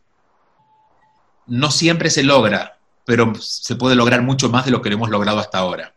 No 1.47 1.71
siempre 1.71 2.09
se 2.11 2.23
logra, 2.23 2.79
pero 3.05 3.33
se 3.39 3.77
puede 3.77 3.97
lograr 3.97 4.23
mucho 4.23 4.49
más 4.49 4.65
de 4.65 4.71
lo 4.71 4.81
que 4.81 4.89
hemos 4.89 5.11
logrado 5.11 5.39
hasta 5.39 5.59
ahora. 5.59 5.95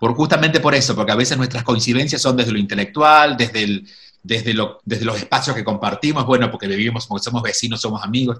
Por, 0.00 0.14
justamente 0.14 0.60
por 0.60 0.74
eso, 0.74 0.94
porque 0.94 1.12
a 1.12 1.16
veces 1.16 1.36
nuestras 1.36 1.64
coincidencias 1.64 2.22
son 2.22 2.36
desde 2.36 2.52
lo 2.52 2.58
intelectual, 2.58 3.36
desde 3.36 3.62
el, 3.62 3.88
desde, 4.22 4.54
desde 4.84 5.04
los 5.04 5.16
espacios 5.16 5.54
que 5.54 5.64
compartimos, 5.64 6.24
bueno, 6.26 6.50
porque 6.50 6.66
vivimos, 6.66 7.06
porque 7.06 7.24
somos 7.24 7.42
vecinos, 7.42 7.80
somos 7.80 8.02
amigos, 8.02 8.38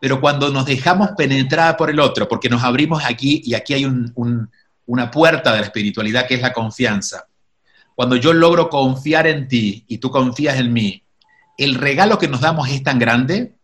pero 0.00 0.20
cuando 0.20 0.50
nos 0.50 0.66
dejamos 0.66 1.10
penetrar 1.16 1.76
por 1.76 1.90
el 1.90 1.98
otro, 2.00 2.28
porque 2.28 2.48
nos 2.48 2.62
abrimos 2.62 3.02
aquí 3.04 3.42
y 3.44 3.54
aquí 3.54 3.74
hay 3.74 3.84
una 4.86 5.10
puerta 5.10 5.52
de 5.52 5.60
la 5.60 5.66
espiritualidad 5.66 6.26
que 6.26 6.34
es 6.34 6.42
la 6.42 6.52
confianza. 6.52 7.26
Cuando 7.98 8.14
yo 8.14 8.32
logro 8.32 8.70
confiar 8.70 9.26
en 9.26 9.48
ti 9.48 9.84
y 9.88 9.98
tú 9.98 10.08
confías 10.12 10.56
en 10.60 10.72
mí, 10.72 11.02
el 11.56 11.74
regalo 11.74 12.16
que 12.16 12.28
nos 12.28 12.40
damos 12.40 12.68
es 12.68 12.80
tan 12.84 12.96
grande 12.96 13.56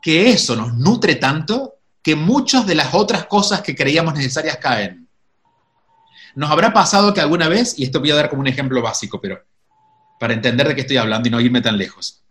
que 0.00 0.30
eso 0.30 0.54
nos 0.54 0.74
nutre 0.74 1.16
tanto 1.16 1.80
que 2.00 2.14
muchas 2.14 2.64
de 2.64 2.76
las 2.76 2.94
otras 2.94 3.26
cosas 3.26 3.60
que 3.60 3.74
creíamos 3.74 4.14
necesarias 4.14 4.58
caen. 4.58 5.08
Nos 6.36 6.48
habrá 6.48 6.72
pasado 6.72 7.12
que 7.12 7.20
alguna 7.20 7.48
vez, 7.48 7.76
y 7.76 7.82
esto 7.82 7.98
voy 7.98 8.12
a 8.12 8.14
dar 8.14 8.30
como 8.30 8.42
un 8.42 8.46
ejemplo 8.46 8.80
básico, 8.82 9.20
pero 9.20 9.42
para 10.20 10.34
entender 10.34 10.68
de 10.68 10.76
qué 10.76 10.82
estoy 10.82 10.98
hablando 10.98 11.26
y 11.26 11.32
no 11.32 11.40
irme 11.40 11.60
tan 11.60 11.76
lejos, 11.76 12.22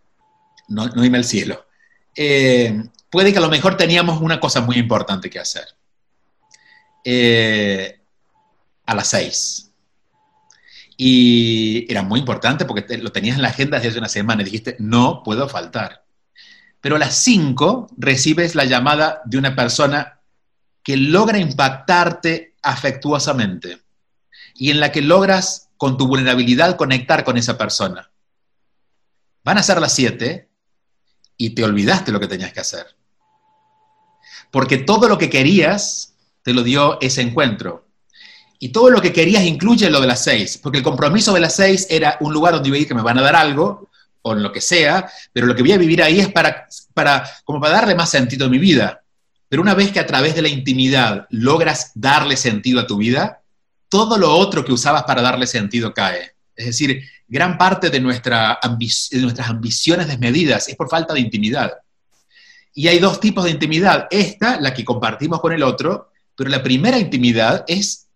no, 0.69 0.85
irme 1.03 1.17
al 1.17 1.25
cielo. 1.25 1.65
Eh, 2.15 2.81
puede 3.09 3.33
que 3.33 3.39
a 3.39 3.41
lo 3.41 3.49
mejor 3.49 3.75
teníamos 3.75 4.21
una 4.21 4.39
cosa 4.39 4.61
muy 4.61 4.77
importante 4.77 5.29
que 5.29 5.39
hacer. 5.39 5.65
Eh, 7.03 7.99
a 8.85 8.95
las 8.95 9.07
seis. 9.09 9.70
Y 11.03 11.91
era 11.91 12.03
muy 12.03 12.19
importante 12.19 12.63
porque 12.63 12.99
lo 12.99 13.11
tenías 13.11 13.35
en 13.35 13.41
la 13.41 13.47
agenda 13.47 13.77
desde 13.77 13.89
hace 13.89 13.97
una 13.97 14.07
semana 14.07 14.43
y 14.43 14.45
dijiste, 14.45 14.75
no 14.77 15.23
puedo 15.23 15.49
faltar. 15.49 16.05
Pero 16.79 16.95
a 16.95 16.99
las 16.99 17.15
cinco 17.15 17.87
recibes 17.97 18.53
la 18.53 18.65
llamada 18.65 19.19
de 19.25 19.39
una 19.39 19.55
persona 19.55 20.19
que 20.83 20.97
logra 20.97 21.39
impactarte 21.39 22.53
afectuosamente 22.61 23.81
y 24.53 24.69
en 24.69 24.79
la 24.79 24.91
que 24.91 25.01
logras 25.01 25.71
con 25.75 25.97
tu 25.97 26.05
vulnerabilidad 26.05 26.75
conectar 26.75 27.23
con 27.23 27.35
esa 27.35 27.57
persona. 27.57 28.11
Van 29.43 29.57
a 29.57 29.63
ser 29.63 29.81
las 29.81 29.95
7 29.95 30.51
y 31.35 31.49
te 31.55 31.63
olvidaste 31.63 32.11
lo 32.11 32.19
que 32.19 32.27
tenías 32.27 32.53
que 32.53 32.59
hacer. 32.59 32.85
Porque 34.51 34.77
todo 34.77 35.09
lo 35.09 35.17
que 35.17 35.31
querías 35.31 36.13
te 36.43 36.53
lo 36.53 36.61
dio 36.61 37.01
ese 37.01 37.23
encuentro. 37.23 37.87
Y 38.63 38.69
todo 38.69 38.91
lo 38.91 39.01
que 39.01 39.11
querías 39.11 39.43
incluye 39.43 39.89
lo 39.89 39.99
de 39.99 40.05
las 40.05 40.23
6, 40.23 40.59
porque 40.61 40.77
el 40.77 40.83
compromiso 40.83 41.33
de 41.33 41.39
las 41.39 41.55
6 41.55 41.87
era 41.89 42.17
un 42.19 42.31
lugar 42.31 42.53
donde 42.53 42.69
iba 42.69 42.77
a 42.77 42.79
ir 42.81 42.87
que 42.87 42.93
me 42.93 43.01
van 43.01 43.17
a 43.17 43.23
dar 43.23 43.35
algo, 43.35 43.89
o 44.21 44.35
lo 44.35 44.51
que 44.51 44.61
sea, 44.61 45.11
pero 45.33 45.47
lo 45.47 45.55
que 45.55 45.63
voy 45.63 45.71
a 45.71 45.79
vivir 45.79 46.03
ahí 46.03 46.19
es 46.19 46.31
para, 46.31 46.67
para, 46.93 47.27
como 47.43 47.59
para 47.59 47.73
darle 47.73 47.95
más 47.95 48.11
sentido 48.11 48.45
a 48.45 48.49
mi 48.49 48.59
vida. 48.59 49.01
Pero 49.49 49.63
una 49.63 49.73
vez 49.73 49.91
que 49.91 49.99
a 49.99 50.05
través 50.05 50.35
de 50.35 50.43
la 50.43 50.47
intimidad 50.47 51.25
logras 51.31 51.91
darle 51.95 52.37
sentido 52.37 52.79
a 52.79 52.85
tu 52.85 52.97
vida, 52.97 53.41
todo 53.89 54.15
lo 54.19 54.31
otro 54.31 54.63
que 54.63 54.73
usabas 54.73 55.05
para 55.05 55.23
darle 55.23 55.47
sentido 55.47 55.91
cae. 55.91 56.35
Es 56.55 56.67
decir, 56.67 57.03
gran 57.27 57.57
parte 57.57 57.89
de, 57.89 57.99
nuestra 57.99 58.59
de 58.61 59.21
nuestras 59.21 59.49
ambiciones 59.49 60.05
desmedidas 60.05 60.69
es 60.69 60.75
por 60.75 60.87
falta 60.87 61.15
de 61.15 61.19
intimidad. 61.19 61.79
Y 62.75 62.87
hay 62.89 62.99
dos 62.99 63.19
tipos 63.19 63.43
de 63.45 63.49
intimidad. 63.49 64.07
Esta, 64.11 64.61
la 64.61 64.71
que 64.71 64.85
compartimos 64.85 65.41
con 65.41 65.51
el 65.51 65.63
otro, 65.63 66.11
pero 66.35 66.51
la 66.51 66.61
primera 66.61 66.99
intimidad 66.99 67.65
es 67.67 68.07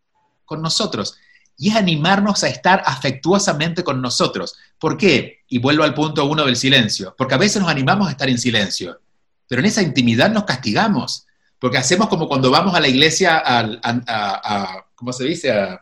con 0.45 0.61
nosotros. 0.61 1.17
Y 1.57 1.69
es 1.69 1.75
animarnos 1.75 2.43
a 2.43 2.49
estar 2.49 2.81
afectuosamente 2.85 3.83
con 3.83 4.01
nosotros. 4.01 4.55
¿Por 4.79 4.97
qué? 4.97 5.43
Y 5.47 5.59
vuelvo 5.59 5.83
al 5.83 5.93
punto 5.93 6.25
uno 6.25 6.45
del 6.45 6.55
silencio. 6.55 7.15
Porque 7.17 7.35
a 7.35 7.39
veces 7.39 7.61
nos 7.61 7.71
animamos 7.71 8.07
a 8.07 8.11
estar 8.11 8.29
en 8.29 8.37
silencio, 8.37 8.99
pero 9.47 9.59
en 9.61 9.67
esa 9.67 9.81
intimidad 9.81 10.31
nos 10.31 10.43
castigamos. 10.43 11.27
Porque 11.59 11.77
hacemos 11.77 12.09
como 12.09 12.27
cuando 12.27 12.51
vamos 12.51 12.75
a 12.75 12.79
la 12.79 12.87
iglesia 12.87 13.41
a 13.45 14.85
¿cómo 14.95 15.13
se 15.13 15.25
dice? 15.25 15.51
A, 15.51 15.81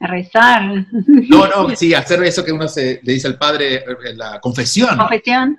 rezar. 0.00 0.86
No, 1.28 1.46
no, 1.46 1.76
sí, 1.76 1.92
hacer 1.92 2.22
eso 2.24 2.42
que 2.42 2.52
uno 2.52 2.66
se, 2.66 3.00
le 3.02 3.12
dice 3.12 3.28
al 3.28 3.36
padre, 3.36 3.76
eh, 3.76 4.14
la 4.14 4.40
confesión. 4.40 4.96
Confesión. 4.96 5.56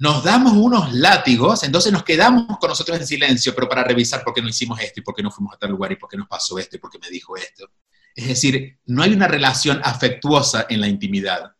Nos 0.00 0.24
damos 0.24 0.54
unos 0.54 0.94
látigos, 0.94 1.62
entonces 1.62 1.92
nos 1.92 2.04
quedamos 2.04 2.58
con 2.58 2.70
nosotros 2.70 2.98
en 2.98 3.06
silencio, 3.06 3.54
pero 3.54 3.68
para 3.68 3.84
revisar 3.84 4.24
por 4.24 4.32
qué 4.32 4.40
no 4.40 4.48
hicimos 4.48 4.80
esto 4.80 5.00
y 5.00 5.02
por 5.02 5.14
qué 5.14 5.22
no 5.22 5.30
fuimos 5.30 5.54
a 5.54 5.58
tal 5.58 5.72
lugar 5.72 5.92
y 5.92 5.96
por 5.96 6.08
qué 6.08 6.16
nos 6.16 6.26
pasó 6.26 6.58
esto 6.58 6.76
y 6.76 6.78
por 6.78 6.90
qué 6.90 6.98
me 6.98 7.10
dijo 7.10 7.36
esto. 7.36 7.70
Es 8.14 8.26
decir, 8.26 8.78
no 8.86 9.02
hay 9.02 9.12
una 9.12 9.28
relación 9.28 9.78
afectuosa 9.84 10.64
en 10.70 10.80
la 10.80 10.88
intimidad. 10.88 11.52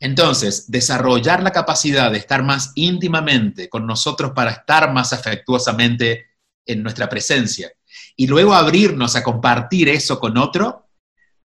Entonces, 0.00 0.68
desarrollar 0.68 1.44
la 1.44 1.52
capacidad 1.52 2.10
de 2.10 2.18
estar 2.18 2.42
más 2.42 2.72
íntimamente 2.74 3.68
con 3.68 3.86
nosotros 3.86 4.32
para 4.34 4.50
estar 4.50 4.92
más 4.92 5.12
afectuosamente 5.12 6.26
en 6.66 6.82
nuestra 6.82 7.08
presencia 7.08 7.70
y 8.16 8.26
luego 8.26 8.52
abrirnos 8.52 9.14
a 9.14 9.22
compartir 9.22 9.88
eso 9.90 10.18
con 10.18 10.36
otro, 10.38 10.88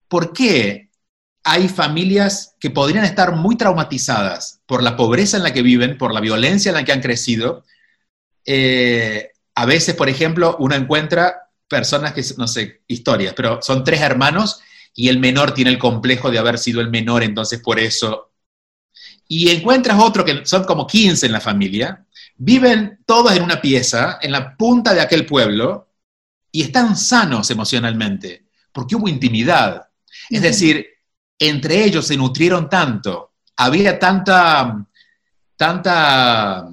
¿por 0.08 0.32
qué 0.32 0.89
hay 1.44 1.68
familias 1.68 2.56
que 2.60 2.70
podrían 2.70 3.04
estar 3.04 3.34
muy 3.34 3.56
traumatizadas 3.56 4.60
por 4.66 4.82
la 4.82 4.96
pobreza 4.96 5.36
en 5.36 5.42
la 5.42 5.52
que 5.52 5.62
viven, 5.62 5.98
por 5.98 6.12
la 6.12 6.20
violencia 6.20 6.70
en 6.70 6.74
la 6.74 6.84
que 6.84 6.92
han 6.92 7.00
crecido? 7.00 7.64
Eh, 8.44 9.30
a 9.54 9.66
veces, 9.66 9.94
por 9.94 10.08
ejemplo, 10.08 10.56
uno 10.58 10.74
encuentra 10.74 11.50
personas 11.68 12.12
que, 12.12 12.24
no 12.36 12.48
sé, 12.48 12.82
historias, 12.88 13.34
pero 13.34 13.60
son 13.62 13.84
tres 13.84 14.00
hermanos 14.00 14.60
y 14.94 15.08
el 15.08 15.18
menor 15.18 15.52
tiene 15.54 15.70
el 15.70 15.78
complejo 15.78 16.30
de 16.30 16.38
haber 16.38 16.58
sido 16.58 16.80
el 16.80 16.90
menor, 16.90 17.22
entonces 17.22 17.60
por 17.60 17.78
eso. 17.78 18.32
Y 19.28 19.50
encuentras 19.50 19.98
otro 20.00 20.24
que 20.24 20.44
son 20.44 20.64
como 20.64 20.86
15 20.86 21.26
en 21.26 21.32
la 21.32 21.40
familia, 21.40 22.04
viven 22.36 22.98
todos 23.06 23.32
en 23.36 23.42
una 23.42 23.60
pieza, 23.60 24.18
en 24.20 24.32
la 24.32 24.56
punta 24.56 24.92
de 24.92 25.00
aquel 25.00 25.26
pueblo, 25.26 25.88
y 26.50 26.62
están 26.62 26.96
sanos 26.96 27.50
emocionalmente. 27.50 28.46
Porque 28.72 28.96
hubo 28.96 29.08
intimidad. 29.08 29.88
Es 30.28 30.42
decir, 30.42 30.86
entre 31.40 31.82
ellos 31.84 32.06
se 32.06 32.18
nutrieron 32.18 32.68
tanto, 32.68 33.32
había 33.56 33.98
tanta, 33.98 34.86
tanta, 35.56 36.68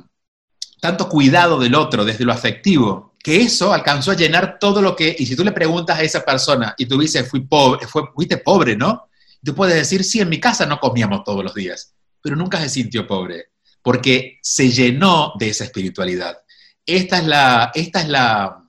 tanto 0.79 1.09
cuidado 1.09 1.57
del 1.57 1.73
otro 1.73 2.03
desde 2.03 2.25
lo 2.25 2.33
afectivo, 2.33 3.15
que 3.23 3.41
eso 3.41 3.73
alcanzó 3.73 4.11
a 4.11 4.15
llenar 4.15 4.59
todo 4.59 4.81
lo 4.81 4.95
que, 4.95 5.15
y 5.17 5.25
si 5.25 5.35
tú 5.37 5.43
le 5.43 5.53
preguntas 5.53 5.97
a 5.97 6.03
esa 6.03 6.23
persona 6.23 6.75
y 6.77 6.85
tú 6.85 6.99
dices, 6.99 7.27
fui 7.27 7.41
pobre, 7.41 7.87
fuiste 7.87 8.37
pobre, 8.37 8.75
¿no? 8.75 9.09
Tú 9.43 9.55
puedes 9.55 9.75
decir, 9.75 10.03
sí, 10.03 10.19
en 10.19 10.29
mi 10.29 10.39
casa 10.39 10.65
no 10.65 10.79
comíamos 10.79 11.23
todos 11.23 11.43
los 11.43 11.53
días, 11.53 11.93
pero 12.21 12.35
nunca 12.35 12.59
se 12.59 12.67
sintió 12.67 13.07
pobre, 13.07 13.51
porque 13.81 14.39
se 14.41 14.69
llenó 14.69 15.33
de 15.39 15.49
esa 15.49 15.63
espiritualidad. 15.63 16.37
Esta 16.85 17.19
es 17.19 17.25
la, 17.25 17.71
esta 17.73 18.01
es 18.01 18.09
la, 18.09 18.63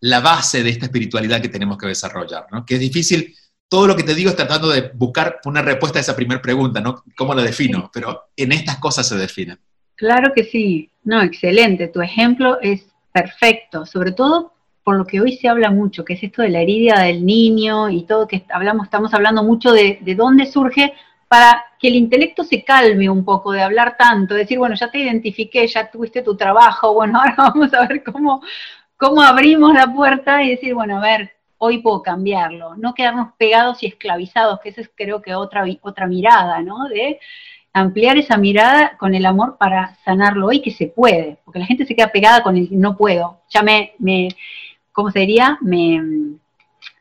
la 0.00 0.20
base 0.20 0.64
de 0.64 0.70
esta 0.70 0.86
espiritualidad 0.86 1.40
que 1.40 1.48
tenemos 1.48 1.78
que 1.78 1.86
desarrollar, 1.86 2.46
¿no? 2.50 2.66
Que 2.66 2.74
es 2.74 2.80
difícil 2.80 3.36
todo 3.68 3.86
lo 3.86 3.96
que 3.96 4.02
te 4.02 4.14
digo 4.14 4.30
es 4.30 4.36
tratando 4.36 4.68
de 4.68 4.90
buscar 4.94 5.40
una 5.44 5.62
respuesta 5.62 5.98
a 5.98 6.02
esa 6.02 6.16
primera 6.16 6.40
pregunta, 6.40 6.80
¿no? 6.80 7.02
¿Cómo 7.16 7.34
la 7.34 7.42
defino? 7.42 7.90
Pero 7.92 8.28
en 8.36 8.52
estas 8.52 8.78
cosas 8.78 9.08
se 9.08 9.16
define. 9.16 9.56
Claro 9.96 10.32
que 10.34 10.44
sí. 10.44 10.90
No, 11.04 11.22
excelente. 11.22 11.88
Tu 11.88 12.00
ejemplo 12.00 12.60
es 12.60 12.86
perfecto, 13.12 13.86
sobre 13.86 14.12
todo 14.12 14.52
por 14.84 14.96
lo 14.96 15.04
que 15.04 15.20
hoy 15.20 15.36
se 15.36 15.48
habla 15.48 15.70
mucho, 15.70 16.04
que 16.04 16.12
es 16.14 16.22
esto 16.22 16.42
de 16.42 16.48
la 16.48 16.60
herida 16.60 17.00
del 17.00 17.26
niño 17.26 17.90
y 17.90 18.04
todo 18.04 18.28
que 18.28 18.44
hablamos, 18.50 18.86
estamos 18.86 19.12
hablando 19.14 19.42
mucho 19.42 19.72
de, 19.72 19.98
de 20.00 20.14
dónde 20.14 20.46
surge 20.46 20.92
para 21.26 21.64
que 21.80 21.88
el 21.88 21.96
intelecto 21.96 22.44
se 22.44 22.62
calme 22.62 23.10
un 23.10 23.24
poco 23.24 23.50
de 23.50 23.62
hablar 23.62 23.96
tanto, 23.98 24.34
decir, 24.34 24.58
bueno, 24.58 24.76
ya 24.76 24.88
te 24.88 24.98
identifiqué, 24.98 25.66
ya 25.66 25.90
tuviste 25.90 26.22
tu 26.22 26.36
trabajo, 26.36 26.94
bueno, 26.94 27.18
ahora 27.20 27.34
vamos 27.36 27.74
a 27.74 27.86
ver 27.86 28.04
cómo, 28.04 28.42
cómo 28.96 29.22
abrimos 29.22 29.74
la 29.74 29.92
puerta 29.92 30.42
y 30.42 30.50
decir, 30.50 30.74
bueno, 30.74 30.98
a 30.98 31.00
ver, 31.00 31.35
hoy 31.58 31.78
puedo 31.78 32.02
cambiarlo, 32.02 32.76
no 32.76 32.94
quedarnos 32.94 33.28
pegados 33.38 33.82
y 33.82 33.86
esclavizados, 33.86 34.60
que 34.60 34.70
esa 34.70 34.80
es 34.80 34.90
creo 34.94 35.22
que 35.22 35.34
otra, 35.34 35.64
otra 35.82 36.06
mirada, 36.06 36.60
¿no? 36.62 36.88
De 36.88 37.18
ampliar 37.72 38.16
esa 38.16 38.36
mirada 38.36 38.96
con 38.98 39.14
el 39.14 39.26
amor 39.26 39.56
para 39.58 39.96
sanarlo 40.04 40.46
hoy, 40.46 40.62
que 40.62 40.70
se 40.70 40.86
puede, 40.86 41.38
porque 41.44 41.58
la 41.58 41.66
gente 41.66 41.86
se 41.86 41.94
queda 41.94 42.12
pegada 42.12 42.42
con 42.42 42.56
el 42.56 42.68
no 42.70 42.96
puedo, 42.96 43.40
ya 43.50 43.62
me, 43.62 43.92
me 43.98 44.28
¿cómo 44.92 45.10
se 45.10 45.20
diría? 45.20 45.58
Me, 45.60 46.00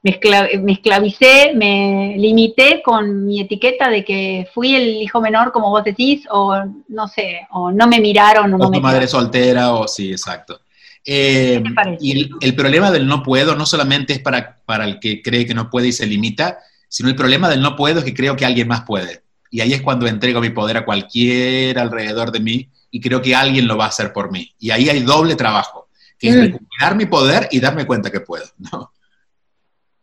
me, 0.03 0.71
esclavicé, 0.71 1.53
me 1.55 2.15
limité 2.17 2.83
con 2.83 3.25
mi 3.25 3.39
etiqueta 3.39 3.89
de 3.89 4.03
que 4.03 4.47
fui 4.53 4.75
el 4.75 5.01
hijo 5.01 5.21
menor, 5.21 5.51
como 5.51 5.69
vos 5.69 5.83
decís, 5.83 6.27
o 6.29 6.61
no 6.89 7.07
sé, 7.07 7.47
o 7.51 7.71
no 7.71 7.87
me 7.87 7.99
miraron. 7.99 8.53
O, 8.53 8.57
no 8.57 8.69
tu 8.69 8.81
madre 8.81 9.07
soltera, 9.07 9.73
o 9.73 9.87
sí, 9.87 10.11
exacto. 10.11 10.59
Eh, 11.05 11.63
y 12.01 12.31
el, 12.41 12.55
problema 12.55 12.89
del 12.89 13.05
no 13.05 13.21
puedo 13.21 13.55
no 13.55 13.67
solamente 13.67 14.13
es 14.13 14.19
para, 14.19 14.57
para 14.65 14.85
el 14.85 14.99
que 14.99 15.21
cree 15.21 15.45
que 15.45 15.53
no 15.53 15.69
puede 15.69 15.89
y 15.89 15.91
se 15.91 16.07
limita, 16.07 16.57
sino 16.87 17.09
el 17.09 17.15
problema 17.15 17.47
del 17.47 17.61
no 17.61 17.75
puedo 17.75 17.99
es 17.99 18.05
que 18.05 18.13
creo 18.13 18.35
que 18.35 18.45
alguien 18.45 18.67
más 18.67 18.81
puede. 18.81 19.23
Y 19.51 19.61
ahí 19.61 19.73
es 19.73 19.81
cuando 19.81 20.07
entrego 20.07 20.41
mi 20.41 20.49
poder 20.49 20.77
a 20.77 20.85
cualquiera 20.85 21.81
alrededor 21.83 22.31
de 22.31 22.39
mí 22.39 22.69
y 22.89 22.99
creo 22.99 23.21
que 23.21 23.35
alguien 23.35 23.67
lo 23.67 23.77
va 23.77 23.85
a 23.85 23.89
hacer 23.89 24.11
por 24.11 24.31
mí. 24.31 24.53
Y 24.59 24.71
ahí 24.71 24.89
hay 24.89 25.01
doble 25.01 25.35
trabajo, 25.35 25.89
que 26.17 26.29
es 26.29 26.35
mm. 26.35 26.41
recuperar 26.41 26.95
mi 26.95 27.05
poder 27.05 27.47
y 27.51 27.59
darme 27.59 27.85
cuenta 27.85 28.11
que 28.11 28.21
puedo. 28.21 28.45
¿no? 28.57 28.91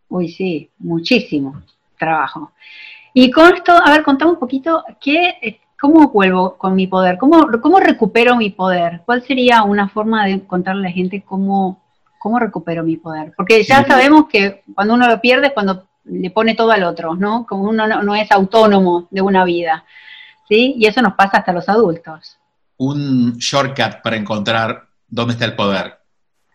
Uy, 0.09 0.29
sí, 0.29 0.71
muchísimo 0.79 1.63
trabajo. 1.99 2.53
Y 3.15 3.31
con 3.31 3.55
esto, 3.55 3.73
a 3.73 3.91
ver, 3.91 4.03
contame 4.03 4.33
un 4.33 4.39
poquito, 4.39 4.85
¿qué, 5.01 5.35
¿cómo 5.83 6.13
vuelvo 6.13 6.57
con 6.59 6.77
mi 6.77 6.87
poder? 6.87 7.19
¿Cómo, 7.19 7.49
¿Cómo 7.61 7.81
recupero 7.81 8.37
mi 8.37 8.51
poder? 8.51 9.03
¿Cuál 9.05 9.27
sería 9.27 9.65
una 9.65 9.89
forma 9.89 10.25
de 10.27 10.47
contarle 10.47 10.87
a 10.87 10.91
la 10.91 10.95
gente 10.95 11.25
cómo, 11.27 11.83
cómo 12.21 12.39
recupero 12.39 12.85
mi 12.85 12.97
poder? 12.97 13.33
Porque 13.37 13.65
ya 13.65 13.85
sabemos 13.85 14.27
que 14.31 14.63
cuando 14.77 14.95
uno 14.95 15.09
lo 15.09 15.21
pierde 15.21 15.49
es 15.49 15.53
cuando 15.53 15.89
le 16.05 16.31
pone 16.31 16.55
todo 16.55 16.71
al 16.71 16.85
otro, 16.85 17.17
¿no? 17.17 17.45
Como 17.49 17.65
uno 17.65 17.89
no, 18.01 18.15
es 18.15 18.31
autónomo 18.31 19.09
de 19.11 19.23
una 19.23 19.45
vida, 19.45 19.85
¿sí? 20.49 20.77
Y 20.79 20.87
eso 20.87 21.03
nos 21.03 21.15
pasa 21.15 21.39
hasta 21.39 21.53
los 21.53 21.69
adultos. 21.69 22.39
Un 22.77 23.39
shortcut 23.39 24.03
para 24.05 24.15
encontrar 24.15 24.87
dónde 25.09 25.33
está 25.33 25.47
el 25.47 25.57
poder. 25.57 25.99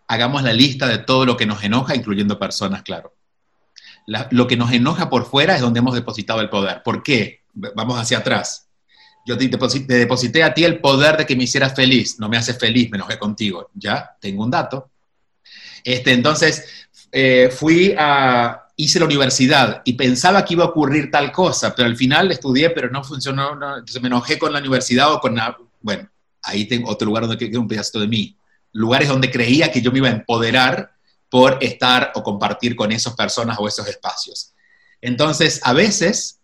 Hagamos 0.06 0.42
la 0.42 0.54
lista 0.54 0.86
de 0.86 0.96
todo 0.96 1.26
lo 1.26 1.36
que 1.36 1.44
nos 1.44 1.62
enoja, 1.62 1.94
incluyendo 1.94 2.38
personas, 2.38 2.80
claro. 2.80 3.12
lo 4.30 4.46
que 4.46 4.56
nos 4.56 4.72
enoja 4.72 5.10
por 5.10 5.26
fuera 5.26 5.54
es 5.54 5.60
donde 5.60 5.80
hemos 5.80 5.94
depositado 5.94 6.40
el 6.40 6.48
poder. 6.48 6.82
¿Por 6.82 7.02
qué? 7.02 7.42
Vamos 7.52 8.00
hacia 8.00 8.18
atrás 8.18 8.67
yo 9.28 9.36
te 9.36 9.46
deposité, 9.46 10.42
a 10.42 10.54
ti 10.54 10.64
el 10.64 10.80
poder 10.80 11.18
de 11.18 11.26
que 11.26 11.36
me 11.36 11.44
hicieras 11.44 11.74
feliz, 11.74 12.18
no 12.18 12.30
me 12.30 12.38
haces 12.38 12.58
feliz, 12.58 12.90
me 12.90 12.96
enojé 12.96 13.18
contigo. 13.18 13.68
Ya, 13.74 14.16
tengo 14.18 14.42
un 14.42 14.50
dato. 14.50 14.90
Este, 15.84 16.12
entonces, 16.12 16.64
eh, 17.12 17.50
fui 17.50 17.94
a, 17.98 18.68
hice 18.74 18.98
la 18.98 19.04
universidad 19.04 19.82
y 19.84 19.92
pensaba 19.92 20.42
que 20.46 20.54
iba 20.54 20.64
a 20.64 20.68
ocurrir 20.68 21.10
tal 21.10 21.30
cosa, 21.30 21.74
pero 21.74 21.86
al 21.86 21.96
final 21.96 22.32
estudié, 22.32 22.70
pero 22.70 22.88
no 22.88 23.04
funcionó, 23.04 23.52
entonces 23.52 24.00
me 24.00 24.08
enojé 24.08 24.38
con 24.38 24.50
la 24.50 24.60
universidad 24.60 25.12
o 25.12 25.20
con 25.20 25.34
la, 25.36 25.58
bueno, 25.82 26.08
ahí 26.42 26.64
tengo 26.64 26.88
otro 26.90 27.04
lugar 27.04 27.26
donde 27.26 27.36
queda 27.36 27.60
un 27.60 27.68
pedacito 27.68 28.00
de 28.00 28.08
mí. 28.08 28.34
Lugares 28.72 29.08
donde 29.08 29.30
creía 29.30 29.70
que 29.70 29.82
yo 29.82 29.92
me 29.92 29.98
iba 29.98 30.08
a 30.08 30.12
empoderar 30.12 30.92
por 31.28 31.58
estar 31.60 32.12
o 32.14 32.22
compartir 32.22 32.74
con 32.74 32.92
esas 32.92 33.14
personas 33.14 33.58
o 33.60 33.68
esos 33.68 33.86
espacios. 33.86 34.54
Entonces, 35.02 35.60
a 35.64 35.74
veces 35.74 36.37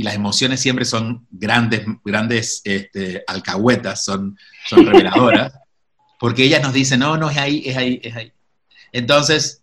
y 0.00 0.02
las 0.02 0.14
emociones 0.14 0.60
siempre 0.60 0.86
son 0.86 1.26
grandes, 1.30 1.82
grandes 2.02 2.62
este, 2.64 3.22
alcahuetas, 3.26 4.02
son, 4.02 4.38
son 4.66 4.86
reveladoras, 4.86 5.52
porque 6.18 6.44
ellas 6.44 6.62
nos 6.62 6.72
dicen, 6.72 7.00
no, 7.00 7.18
no, 7.18 7.28
es 7.28 7.36
ahí, 7.36 7.62
es 7.66 7.76
ahí, 7.76 8.00
es 8.02 8.16
ahí. 8.16 8.32
Entonces, 8.92 9.62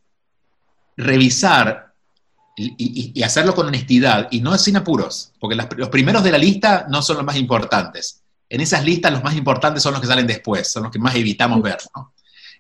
revisar 0.95 1.91
y, 2.56 3.19
hacerlo 3.23 3.56
con 3.56 3.65
honestidad 3.65 4.28
y 4.30 4.41
no 4.41 4.56
sin 4.60 4.78
apuros, 4.78 5.34
porque 5.39 5.56
los 5.56 5.89
primeros 5.89 6.23
de 6.23 6.32
la 6.32 6.38
lista 6.38 6.86
no 6.88 7.02
son 7.02 7.17
los 7.17 7.26
más 7.26 7.38
importantes. 7.38 8.21
En 8.47 8.62
esas 8.62 8.86
listas 8.86 9.12
los 9.12 9.23
más 9.23 9.36
importantes 9.36 9.82
son 9.82 9.93
los 9.93 10.02
que 10.02 10.08
salen 10.08 10.28
después, 10.28 10.71
son 10.71 10.84
los 10.84 10.91
que 10.91 11.00
más 11.00 11.15
evitamos 11.15 11.63
ver. 11.63 11.80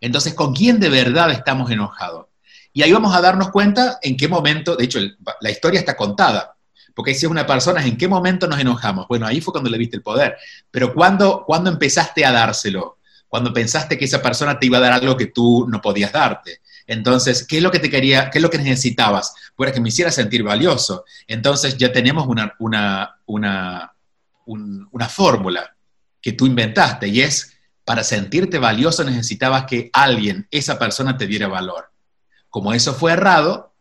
Entonces, 0.01 0.33
¿con 0.33 0.51
quién 0.51 0.79
de 0.79 0.89
verdad 0.89 1.29
estamos 1.29 1.69
enojados? 1.69 2.25
Y 2.73 2.81
ahí 2.81 2.91
vamos 2.91 3.15
a 3.15 3.21
darnos 3.21 3.51
cuenta 3.51 3.99
en 4.01 4.17
qué 4.17 4.27
momento, 4.27 4.75
de 4.75 4.85
hecho, 4.85 4.99
la 5.41 5.51
historia 5.51 5.79
está 5.79 5.95
contada. 5.95 6.56
Porque 6.97 7.13
si 7.13 7.27
es 7.27 7.31
una 7.31 7.45
persona, 7.45 7.85
¿en 7.85 7.95
qué 7.95 8.07
momento 8.07 8.47
nos 8.47 8.59
enojamos? 8.59 9.07
Bueno, 9.07 9.27
ahí 9.27 9.39
fue 9.39 9.51
cuando 9.51 9.69
le 9.69 9.77
viste 9.77 9.97
el 9.97 10.01
poder. 10.01 10.35
Pero 10.71 10.95
¿cuándo, 10.95 11.43
cuando 11.45 11.69
empezaste 11.69 12.25
a 12.25 12.31
dárselo? 12.31 12.97
Cuando 13.27 13.53
pensaste 13.53 13.99
que 13.99 14.05
esa 14.05 14.19
persona 14.19 14.57
te 14.57 14.65
iba 14.65 14.79
a 14.79 14.81
dar 14.81 14.93
algo 14.93 15.15
que 15.15 15.27
tú 15.27 15.67
no 15.69 15.79
podías 15.79 16.11
darte. 16.11 16.61
Entonces, 16.87 17.45
¿qué 17.45 17.57
es 17.57 17.63
lo 17.63 17.69
que 17.69 17.77
te 17.77 17.91
quería, 17.91 18.31
qué 18.31 18.39
es 18.39 18.41
lo 18.41 18.49
que 18.49 18.57
necesitabas? 18.57 19.35
Pues 19.55 19.73
que 19.73 19.79
me 19.79 19.89
hiciera 19.89 20.09
sentir 20.09 20.41
valioso. 20.41 21.05
Entonces 21.27 21.77
ya 21.77 21.91
tenemos 21.91 22.25
una, 22.25 22.55
una, 22.57 23.15
una, 23.27 23.93
una 24.47 25.07
fórmula 25.07 25.75
que 26.19 26.31
tú 26.31 26.47
inventaste 26.47 27.09
y 27.09 27.21
es, 27.21 27.53
para 27.85 28.03
sentirte 28.03 28.57
valioso 28.57 29.03
necesitabas 29.03 29.65
que 29.65 29.91
alguien, 29.93 30.47
esa 30.49 30.79
persona, 30.79 31.15
te 31.15 31.27
diera 31.27 31.47
valor. 31.47 31.91
Como 32.49 32.73
eso 32.73 32.95
fue 32.95 33.11
errado, 33.11 33.75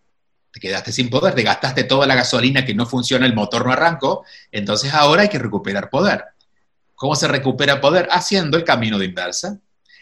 te 0.57 0.61
quedaste 0.61 0.91
sin 0.91 1.11
poder, 1.11 1.35
te 1.35 1.43
gastaste 1.43 1.85
toda 1.85 2.07
la 2.07 2.15
gasolina 2.15 2.65
que 2.65 2.75
no 2.75 2.87
funciona, 2.87 3.27
el 3.27 3.35
motor 3.35 3.67
no 3.67 3.73
arrancó, 3.73 4.25
entonces 4.51 4.95
ahora 4.95 5.21
hay 5.21 5.29
que 5.29 5.39
recuperar 5.39 5.91
poder. 5.91 6.25
¿Cómo 6.95 7.15
se 7.15 7.29
recupera 7.29 7.79
poder? 7.79 8.09
Haciendo 8.11 8.57
el 8.57 8.65
camino 8.65 8.99
de 8.99 9.05
inversa, 9.05 9.59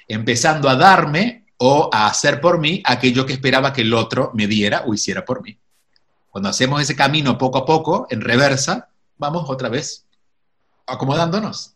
empezando 0.07 0.69
a 0.69 0.77
darme 0.77 1.45
o 1.57 1.91
a 1.93 2.07
hacer 2.07 2.41
por 2.41 2.61
mí 2.61 2.81
aquello 2.85 3.27
que 3.27 3.33
esperaba 3.33 3.73
que 3.73 3.81
el 3.81 3.93
otro 3.93 4.31
me 4.33 4.47
diera 4.47 4.85
o 4.87 4.95
hiciera 4.95 5.25
por 5.25 5.43
mí. 5.43 5.59
Cuando 6.31 6.51
hacemos 6.51 6.81
ese 6.81 6.95
camino 6.95 7.37
poco 7.37 7.59
a 7.59 7.67
poco, 7.67 8.07
en 8.09 8.21
reversa, 8.21 8.91
vamos 9.19 9.51
otra 9.51 9.69
vez 9.69 10.07
acomodándonos. 10.87 11.75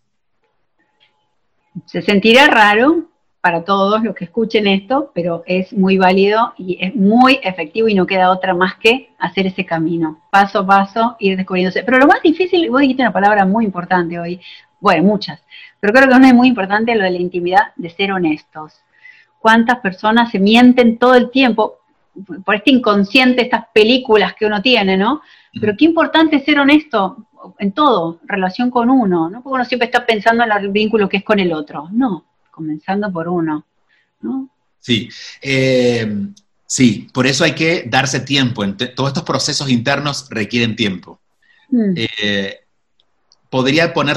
Se 1.86 2.00
sentirá 2.00 2.46
raro, 2.46 3.10
para 3.40 3.64
todos 3.64 4.02
los 4.02 4.14
que 4.14 4.24
escuchen 4.24 4.66
esto, 4.66 5.12
pero 5.14 5.42
es 5.46 5.72
muy 5.72 5.96
válido 5.96 6.54
y 6.56 6.78
es 6.80 6.94
muy 6.94 7.38
efectivo 7.42 7.88
y 7.88 7.94
no 7.94 8.06
queda 8.06 8.30
otra 8.30 8.54
más 8.54 8.74
que 8.76 9.10
hacer 9.18 9.46
ese 9.46 9.64
camino, 9.64 10.20
paso 10.30 10.60
a 10.60 10.66
paso, 10.66 11.16
ir 11.20 11.36
descubriéndose. 11.36 11.84
Pero 11.84 11.98
lo 11.98 12.06
más 12.06 12.20
difícil, 12.22 12.68
vos 12.70 12.80
dijiste 12.80 13.02
una 13.02 13.12
palabra 13.12 13.44
muy 13.46 13.64
importante 13.64 14.18
hoy, 14.18 14.40
bueno, 14.80 15.04
muchas, 15.04 15.40
pero 15.80 15.92
creo 15.92 16.08
que 16.08 16.14
una 16.14 16.28
es 16.28 16.34
muy 16.34 16.48
importante, 16.48 16.94
lo 16.94 17.04
de 17.04 17.10
la 17.10 17.18
intimidad, 17.18 17.72
de 17.76 17.90
ser 17.90 18.12
honestos. 18.12 18.80
¿Cuántas 19.38 19.78
personas 19.78 20.30
se 20.32 20.40
mienten 20.40 20.98
todo 20.98 21.14
el 21.14 21.30
tiempo 21.30 21.78
por 22.44 22.56
este 22.56 22.72
inconsciente, 22.72 23.42
estas 23.42 23.66
películas 23.72 24.34
que 24.34 24.46
uno 24.46 24.60
tiene, 24.60 24.96
¿no? 24.96 25.22
Pero 25.60 25.74
qué 25.76 25.84
importante 25.84 26.36
es 26.36 26.44
ser 26.44 26.58
honesto 26.58 27.28
en 27.58 27.72
todo, 27.72 28.18
relación 28.24 28.70
con 28.70 28.90
uno, 28.90 29.30
¿no? 29.30 29.42
Porque 29.42 29.54
uno 29.54 29.64
siempre 29.64 29.86
está 29.86 30.04
pensando 30.04 30.42
en 30.42 30.50
el 30.50 30.68
vínculo 30.70 31.08
que 31.08 31.18
es 31.18 31.24
con 31.24 31.38
el 31.38 31.52
otro. 31.52 31.88
No, 31.92 32.24
comenzando 32.58 33.12
por 33.12 33.28
uno, 33.28 33.64
¿no? 34.20 34.50
Sí, 34.80 35.08
eh, 35.40 36.28
sí, 36.66 37.08
por 37.12 37.26
eso 37.26 37.44
hay 37.44 37.54
que 37.54 37.84
darse 37.88 38.20
tiempo. 38.20 38.64
Todos 38.94 39.10
estos 39.10 39.22
procesos 39.22 39.70
internos 39.70 40.26
requieren 40.28 40.74
tiempo. 40.76 41.20
Mm. 41.70 41.92
Eh, 41.94 42.60
podría 43.48 43.94
poner 43.94 44.16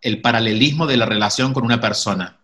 el 0.00 0.20
paralelismo 0.22 0.86
de 0.86 0.96
la 0.96 1.06
relación 1.06 1.52
con 1.52 1.64
una 1.64 1.80
persona. 1.80 2.40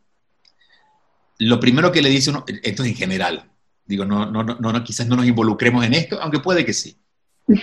Lo 1.39 1.59
primero 1.59 1.91
que 1.91 2.03
le 2.03 2.11
dice 2.11 2.31
uno, 2.31 2.45
esto 2.63 2.83
es 2.83 2.89
en 2.91 2.97
general, 2.97 3.49
Digo, 3.89 4.05
no, 4.05 4.27
no, 4.27 4.45
no, 4.45 4.85
quizás 4.85 5.07
no 5.07 5.17
nos 5.17 5.25
involucremos 5.25 5.83
en 5.83 5.95
esto, 5.95 6.21
aunque 6.21 6.41
puede 6.41 6.63
que 6.63 6.75
sí. 6.75 6.99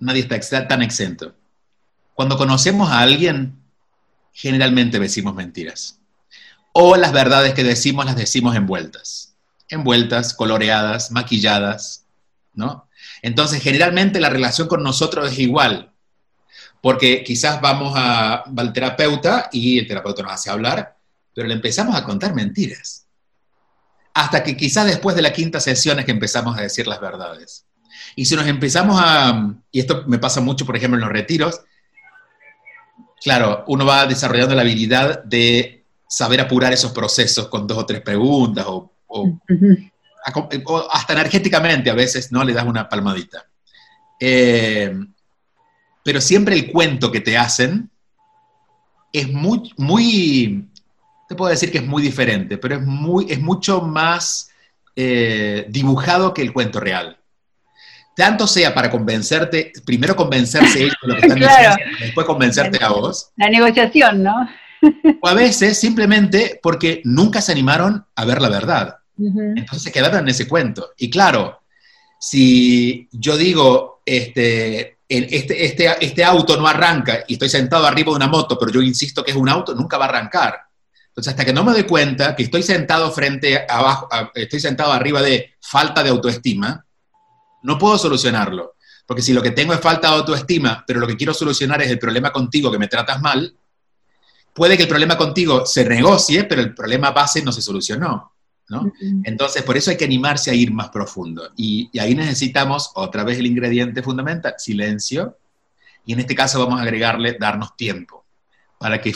Nadie 0.00 0.26
está 0.28 0.66
tan 0.66 0.82
exento. 0.82 1.32
Cuando 2.12 2.36
conocemos 2.36 2.90
a 2.90 2.98
alguien, 2.98 3.63
generalmente 4.34 4.98
decimos 4.98 5.34
mentiras. 5.34 6.00
O 6.72 6.96
las 6.96 7.12
verdades 7.12 7.54
que 7.54 7.64
decimos 7.64 8.04
las 8.04 8.16
decimos 8.16 8.56
envueltas. 8.56 9.36
Envueltas, 9.68 10.34
coloreadas, 10.34 11.12
maquilladas, 11.12 12.04
¿no? 12.52 12.88
Entonces, 13.22 13.62
generalmente 13.62 14.20
la 14.20 14.28
relación 14.28 14.68
con 14.68 14.82
nosotros 14.82 15.32
es 15.32 15.38
igual, 15.38 15.92
porque 16.82 17.24
quizás 17.24 17.60
vamos 17.60 17.94
a, 17.96 18.44
al 18.56 18.72
terapeuta 18.72 19.48
y 19.52 19.78
el 19.78 19.86
terapeuta 19.86 20.22
nos 20.22 20.32
hace 20.32 20.50
hablar, 20.50 20.98
pero 21.32 21.48
le 21.48 21.54
empezamos 21.54 21.96
a 21.96 22.04
contar 22.04 22.34
mentiras. 22.34 23.06
Hasta 24.12 24.42
que 24.42 24.56
quizás 24.56 24.86
después 24.86 25.16
de 25.16 25.22
la 25.22 25.32
quinta 25.32 25.60
sesión 25.60 25.98
es 25.98 26.04
que 26.04 26.12
empezamos 26.12 26.58
a 26.58 26.62
decir 26.62 26.86
las 26.86 27.00
verdades. 27.00 27.64
Y 28.16 28.26
si 28.26 28.36
nos 28.36 28.46
empezamos 28.46 29.00
a, 29.00 29.54
y 29.70 29.80
esto 29.80 30.04
me 30.06 30.18
pasa 30.18 30.40
mucho, 30.40 30.66
por 30.66 30.76
ejemplo, 30.76 30.98
en 30.98 31.04
los 31.04 31.12
retiros, 31.12 31.60
claro, 33.22 33.64
uno 33.68 33.84
va 33.84 34.06
desarrollando 34.06 34.54
la 34.54 34.62
habilidad 34.62 35.22
de 35.24 35.84
saber 36.08 36.40
apurar 36.40 36.72
esos 36.72 36.92
procesos 36.92 37.48
con 37.48 37.66
dos 37.66 37.78
o 37.78 37.86
tres 37.86 38.00
preguntas 38.00 38.64
o, 38.68 38.90
hasta 40.90 41.12
energéticamente 41.12 41.90
a 41.90 41.94
veces, 41.94 42.32
¿no? 42.32 42.42
Le 42.42 42.52
das 42.52 42.64
una 42.64 42.88
palmadita. 42.88 43.46
Eh, 44.18 44.94
pero 46.04 46.20
siempre 46.20 46.54
el 46.54 46.70
cuento 46.70 47.10
que 47.10 47.20
te 47.20 47.36
hacen 47.36 47.90
es 49.12 49.32
muy, 49.32 49.72
muy, 49.76 50.68
te 51.28 51.34
puedo 51.34 51.50
decir 51.50 51.70
que 51.70 51.78
es 51.78 51.86
muy 51.86 52.02
diferente, 52.02 52.58
pero 52.58 52.76
es, 52.76 52.82
muy, 52.82 53.30
es 53.30 53.40
mucho 53.40 53.80
más 53.80 54.50
eh, 54.96 55.66
dibujado 55.68 56.34
que 56.34 56.42
el 56.42 56.52
cuento 56.52 56.80
real. 56.80 57.18
Tanto 58.16 58.46
sea 58.46 58.72
para 58.72 58.90
convencerte, 58.90 59.72
primero 59.84 60.14
convencerse 60.14 60.84
ellos 60.84 60.94
de 61.02 61.08
lo 61.08 61.14
que 61.14 61.20
están 61.22 61.38
diciendo, 61.40 61.76
después 62.00 62.26
convencerte 62.26 62.82
a 62.82 62.88
vos. 62.90 63.30
La 63.36 63.48
negociación, 63.48 64.22
¿no? 64.22 64.34
o 65.20 65.28
a 65.28 65.34
veces 65.34 65.78
simplemente 65.78 66.60
porque 66.62 67.00
nunca 67.04 67.40
se 67.40 67.52
animaron 67.52 68.04
a 68.14 68.24
ver 68.24 68.40
la 68.40 68.48
verdad. 68.48 68.96
Entonces 69.16 69.82
se 69.82 69.92
quedaron 69.92 70.20
en 70.20 70.28
ese 70.28 70.48
cuento. 70.48 70.90
Y 70.96 71.08
claro, 71.08 71.60
si 72.18 73.08
yo 73.12 73.36
digo, 73.36 74.02
este, 74.04 74.98
este, 75.08 75.64
este, 75.64 76.04
este 76.04 76.24
auto 76.24 76.56
no 76.56 76.66
arranca 76.66 77.24
y 77.28 77.34
estoy 77.34 77.48
sentado 77.48 77.86
arriba 77.86 78.10
de 78.10 78.16
una 78.16 78.28
moto, 78.28 78.58
pero 78.58 78.72
yo 78.72 78.82
insisto 78.82 79.24
que 79.24 79.30
es 79.30 79.36
un 79.36 79.48
auto, 79.48 79.74
nunca 79.74 79.98
va 79.98 80.06
a 80.06 80.08
arrancar. 80.08 80.58
Entonces, 81.08 81.32
hasta 81.32 81.44
que 81.44 81.52
no 81.52 81.62
me 81.62 81.72
doy 81.72 81.84
cuenta 81.84 82.34
que 82.34 82.42
estoy 82.42 82.64
sentado 82.64 83.12
frente 83.12 83.64
abajo, 83.68 84.08
estoy 84.34 84.58
sentado 84.58 84.92
arriba 84.92 85.22
de 85.22 85.54
falta 85.60 86.02
de 86.02 86.10
autoestima, 86.10 86.83
no 87.64 87.78
puedo 87.78 87.98
solucionarlo. 87.98 88.76
Porque 89.06 89.22
si 89.22 89.32
lo 89.32 89.42
que 89.42 89.50
tengo 89.50 89.74
es 89.74 89.80
falta 89.80 90.08
de 90.08 90.16
autoestima, 90.16 90.84
pero 90.86 91.00
lo 91.00 91.06
que 91.06 91.16
quiero 91.16 91.34
solucionar 91.34 91.82
es 91.82 91.90
el 91.90 91.98
problema 91.98 92.30
contigo 92.30 92.70
que 92.70 92.78
me 92.78 92.88
tratas 92.88 93.20
mal, 93.20 93.54
puede 94.54 94.76
que 94.76 94.84
el 94.84 94.88
problema 94.88 95.18
contigo 95.18 95.66
se 95.66 95.84
negocie, 95.84 96.44
pero 96.44 96.62
el 96.62 96.74
problema 96.74 97.10
base 97.10 97.42
no 97.42 97.52
se 97.52 97.60
solucionó. 97.60 98.32
Entonces, 99.24 99.62
por 99.62 99.76
eso 99.76 99.90
hay 99.90 99.96
que 99.96 100.06
animarse 100.06 100.50
a 100.50 100.54
ir 100.54 100.72
más 100.72 100.88
profundo. 100.88 101.50
Y, 101.56 101.90
ahí 101.98 102.14
necesitamos 102.14 102.90
otra 102.94 103.24
vez 103.24 103.38
el 103.38 103.46
ingrediente 103.46 104.02
fundamental, 104.02 104.54
silencio. 104.58 105.36
Y 106.06 106.12
en 106.12 106.20
este 106.20 106.34
caso 106.34 106.58
vamos 106.58 106.80
a 106.80 106.82
agregarle 106.82 107.36
darnos 107.38 107.76
tiempo 107.76 108.24
para 108.78 109.00
que, 109.00 109.14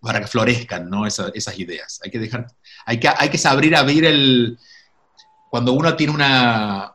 para 0.00 0.20
que 0.20 0.26
florezcan 0.26 0.88
¿no? 0.88 1.06
esas, 1.06 1.58
ideas. 1.58 2.00
Hay 2.04 2.10
que 2.10 2.18
dejar, 2.18 2.46
hay 2.86 2.98
que, 2.98 3.08
hay 3.08 3.28
que 3.28 3.38
saber 3.38 3.74
abrir 3.74 4.04
el... 4.04 4.58
Cuando 5.50 5.72
uno 5.72 5.94
tiene 5.94 6.12
una... 6.12 6.94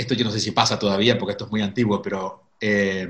Esto 0.00 0.14
yo 0.14 0.24
no 0.24 0.30
sé 0.30 0.40
si 0.40 0.52
pasa 0.52 0.78
todavía 0.78 1.18
porque 1.18 1.32
esto 1.32 1.44
es 1.44 1.50
muy 1.50 1.60
antiguo, 1.60 2.00
pero 2.00 2.44
eh, 2.58 3.06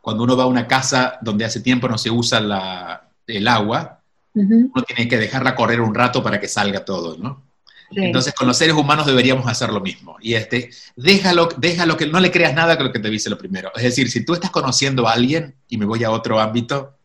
cuando 0.00 0.22
uno 0.22 0.36
va 0.36 0.44
a 0.44 0.46
una 0.46 0.68
casa 0.68 1.18
donde 1.20 1.44
hace 1.44 1.60
tiempo 1.60 1.88
no 1.88 1.98
se 1.98 2.10
usa 2.10 2.38
el 3.26 3.48
agua, 3.48 4.00
uno 4.34 4.82
tiene 4.86 5.08
que 5.08 5.18
dejarla 5.18 5.56
correr 5.56 5.80
un 5.80 5.92
rato 5.92 6.22
para 6.22 6.38
que 6.38 6.46
salga 6.46 6.84
todo, 6.84 7.16
¿no? 7.18 7.42
Entonces, 7.90 8.34
con 8.34 8.46
los 8.46 8.56
seres 8.56 8.74
humanos 8.74 9.06
deberíamos 9.06 9.46
hacer 9.48 9.70
lo 9.70 9.80
mismo. 9.80 10.16
Y 10.20 10.34
este, 10.34 10.70
déjalo, 10.94 11.48
déjalo 11.56 11.96
que 11.96 12.06
no 12.06 12.20
le 12.20 12.30
creas 12.30 12.54
nada 12.54 12.76
que 12.76 12.84
lo 12.84 12.92
que 12.92 12.98
te 12.98 13.10
dice 13.10 13.30
lo 13.30 13.38
primero. 13.38 13.72
Es 13.74 13.82
decir, 13.82 14.10
si 14.10 14.24
tú 14.24 14.34
estás 14.34 14.50
conociendo 14.50 15.08
a 15.08 15.12
alguien, 15.12 15.56
y 15.68 15.76
me 15.76 15.86
voy 15.86 16.04
a 16.04 16.10
otro 16.10 16.40
ámbito, 16.40 16.96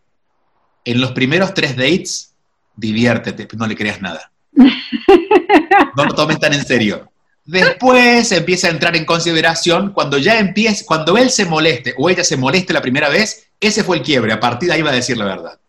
en 0.86 1.02
los 1.02 1.12
primeros 1.12 1.54
tres 1.54 1.76
dates, 1.76 2.36
diviértete, 2.76 3.48
no 3.58 3.66
le 3.66 3.76
creas 3.76 4.02
nada. 4.02 4.32
No 5.96 6.06
lo 6.06 6.14
tomes 6.14 6.40
tan 6.40 6.54
en 6.54 6.64
serio. 6.64 7.12
Después 7.50 8.32
empieza 8.32 8.68
a 8.68 8.70
entrar 8.70 8.96
en 8.96 9.06
consideración 9.06 9.92
cuando 9.92 10.20
ya 10.20 10.38
empiece, 10.38 10.86
cuando 10.86 11.18
él 11.18 11.32
se 11.32 11.46
moleste 11.46 11.96
o 11.98 12.08
ella 12.08 12.24
se 12.24 12.38
moleste 12.38 12.74
la 12.74 12.82
primera 12.82 13.10
vez, 13.10 13.50
ese 13.60 13.84
fue 13.84 13.98
el 13.98 14.04
quiebre. 14.04 14.34
A 14.34 14.40
partir 14.40 14.70
de 14.70 14.76
ahí 14.76 14.84
va 14.84 14.92
a 14.92 14.94
decir 14.94 15.18
la 15.18 15.26
verdad. 15.26 15.60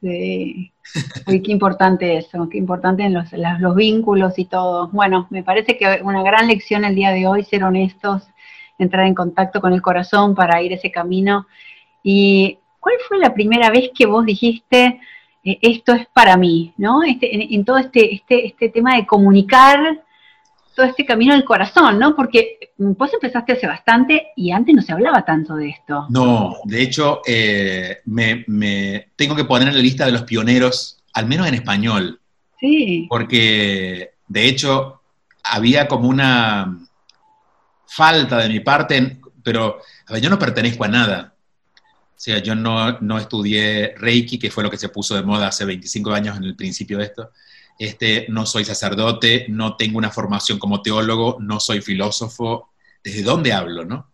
Sí. 0.00 0.72
Uy, 1.26 1.42
qué 1.42 1.52
importante 1.52 2.16
eso, 2.16 2.48
qué 2.48 2.56
importante 2.56 3.02
en 3.02 3.12
los, 3.12 3.26
los 3.32 3.74
vínculos 3.76 4.38
y 4.38 4.46
todo. 4.46 4.88
Bueno, 4.92 5.26
me 5.28 5.42
parece 5.42 5.76
que 5.76 6.00
una 6.02 6.22
gran 6.22 6.48
lección 6.48 6.86
el 6.86 6.94
día 6.94 7.10
de 7.10 7.26
hoy, 7.26 7.44
ser 7.44 7.64
honestos, 7.64 8.22
entrar 8.78 9.06
en 9.06 9.14
contacto 9.14 9.60
con 9.60 9.74
el 9.74 9.82
corazón 9.82 10.34
para 10.34 10.62
ir 10.62 10.72
ese 10.72 10.90
camino. 10.90 11.46
¿Y 12.02 12.58
cuál 12.80 12.94
fue 13.06 13.18
la 13.18 13.34
primera 13.34 13.68
vez 13.68 13.90
que 13.94 14.06
vos 14.06 14.24
dijiste, 14.24 15.00
eh, 15.44 15.58
esto 15.60 15.92
es 15.92 16.06
para 16.14 16.38
mí, 16.38 16.72
¿no? 16.78 17.02
Este, 17.02 17.54
en, 17.54 17.62
todo 17.62 17.76
este, 17.76 18.14
este, 18.14 18.46
este 18.46 18.70
tema 18.70 18.96
de 18.96 19.04
comunicar 19.04 20.03
todo 20.74 20.86
este 20.86 21.04
camino 21.04 21.34
del 21.34 21.44
corazón, 21.44 21.98
¿no? 21.98 22.16
Porque 22.16 22.72
vos 22.76 23.12
empezaste 23.12 23.52
hace 23.52 23.66
bastante 23.66 24.28
y 24.36 24.50
antes 24.50 24.74
no 24.74 24.82
se 24.82 24.92
hablaba 24.92 25.24
tanto 25.24 25.54
de 25.54 25.68
esto. 25.68 26.06
No, 26.10 26.56
de 26.64 26.82
hecho, 26.82 27.20
eh, 27.26 27.98
me, 28.06 28.44
tengo 29.16 29.36
que 29.36 29.44
poner 29.44 29.68
en 29.68 29.74
la 29.74 29.80
lista 29.80 30.06
de 30.06 30.12
los 30.12 30.22
pioneros, 30.22 31.02
al 31.12 31.26
menos 31.26 31.46
en 31.46 31.54
español. 31.54 32.20
Sí. 32.58 33.06
Porque, 33.08 34.14
de 34.28 34.46
hecho, 34.46 35.00
había 35.42 35.86
como 35.86 36.08
una 36.08 36.78
falta 37.86 38.38
de 38.38 38.48
mi 38.48 38.60
parte, 38.60 39.18
pero 39.42 39.78
a 40.06 40.12
ver, 40.12 40.22
yo 40.22 40.30
no 40.30 40.38
pertenezco 40.38 40.84
a 40.84 40.88
nada. 40.88 41.34
O 42.16 42.20
sea, 42.24 42.38
yo 42.38 42.54
no, 42.54 42.98
no 43.00 43.18
estudié 43.18 43.94
Reiki, 43.96 44.38
que 44.38 44.50
fue 44.50 44.64
lo 44.64 44.70
que 44.70 44.78
se 44.78 44.88
puso 44.88 45.14
de 45.14 45.22
moda 45.22 45.48
hace 45.48 45.64
25 45.64 46.12
años 46.12 46.36
en 46.36 46.44
el 46.44 46.56
principio 46.56 46.98
de 46.98 47.04
esto 47.04 47.30
este, 47.78 48.26
no 48.28 48.46
soy 48.46 48.64
sacerdote, 48.64 49.46
no 49.48 49.76
tengo 49.76 49.98
una 49.98 50.10
formación 50.10 50.58
como 50.58 50.82
teólogo, 50.82 51.38
no 51.40 51.60
soy 51.60 51.80
filósofo, 51.80 52.70
¿desde 53.02 53.22
dónde 53.22 53.52
hablo, 53.52 53.84
no? 53.84 54.08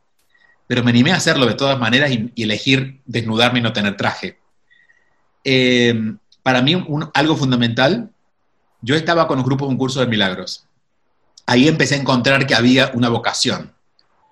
Pero 0.67 0.83
me 0.83 0.91
animé 0.91 1.13
a 1.13 1.17
hacerlo 1.17 1.47
de 1.47 1.55
todas 1.55 1.79
maneras 1.79 2.11
y, 2.11 2.33
elegir 2.43 3.01
desnudarme 3.05 3.59
y 3.59 3.63
no 3.63 3.73
tener 3.73 3.97
traje. 3.97 4.39
Eh, 5.45 6.15
para 6.43 6.63
mí, 6.63 6.83
algo 7.15 7.37
fundamental, 7.37 8.11
yo 8.81 8.95
estaba 8.95 9.27
con 9.27 9.39
un 9.39 9.45
grupo 9.45 9.67
de 9.67 9.73
un 9.73 9.79
curso 9.79 10.01
de 10.01 10.07
milagros. 10.07 10.65
Ahí 11.47 11.69
empecé 11.69 11.97
a 11.97 11.99
encontrar 11.99 12.47
que 12.47 12.55
había 12.55 12.93
una 12.95 13.09
vocación, 13.09 13.73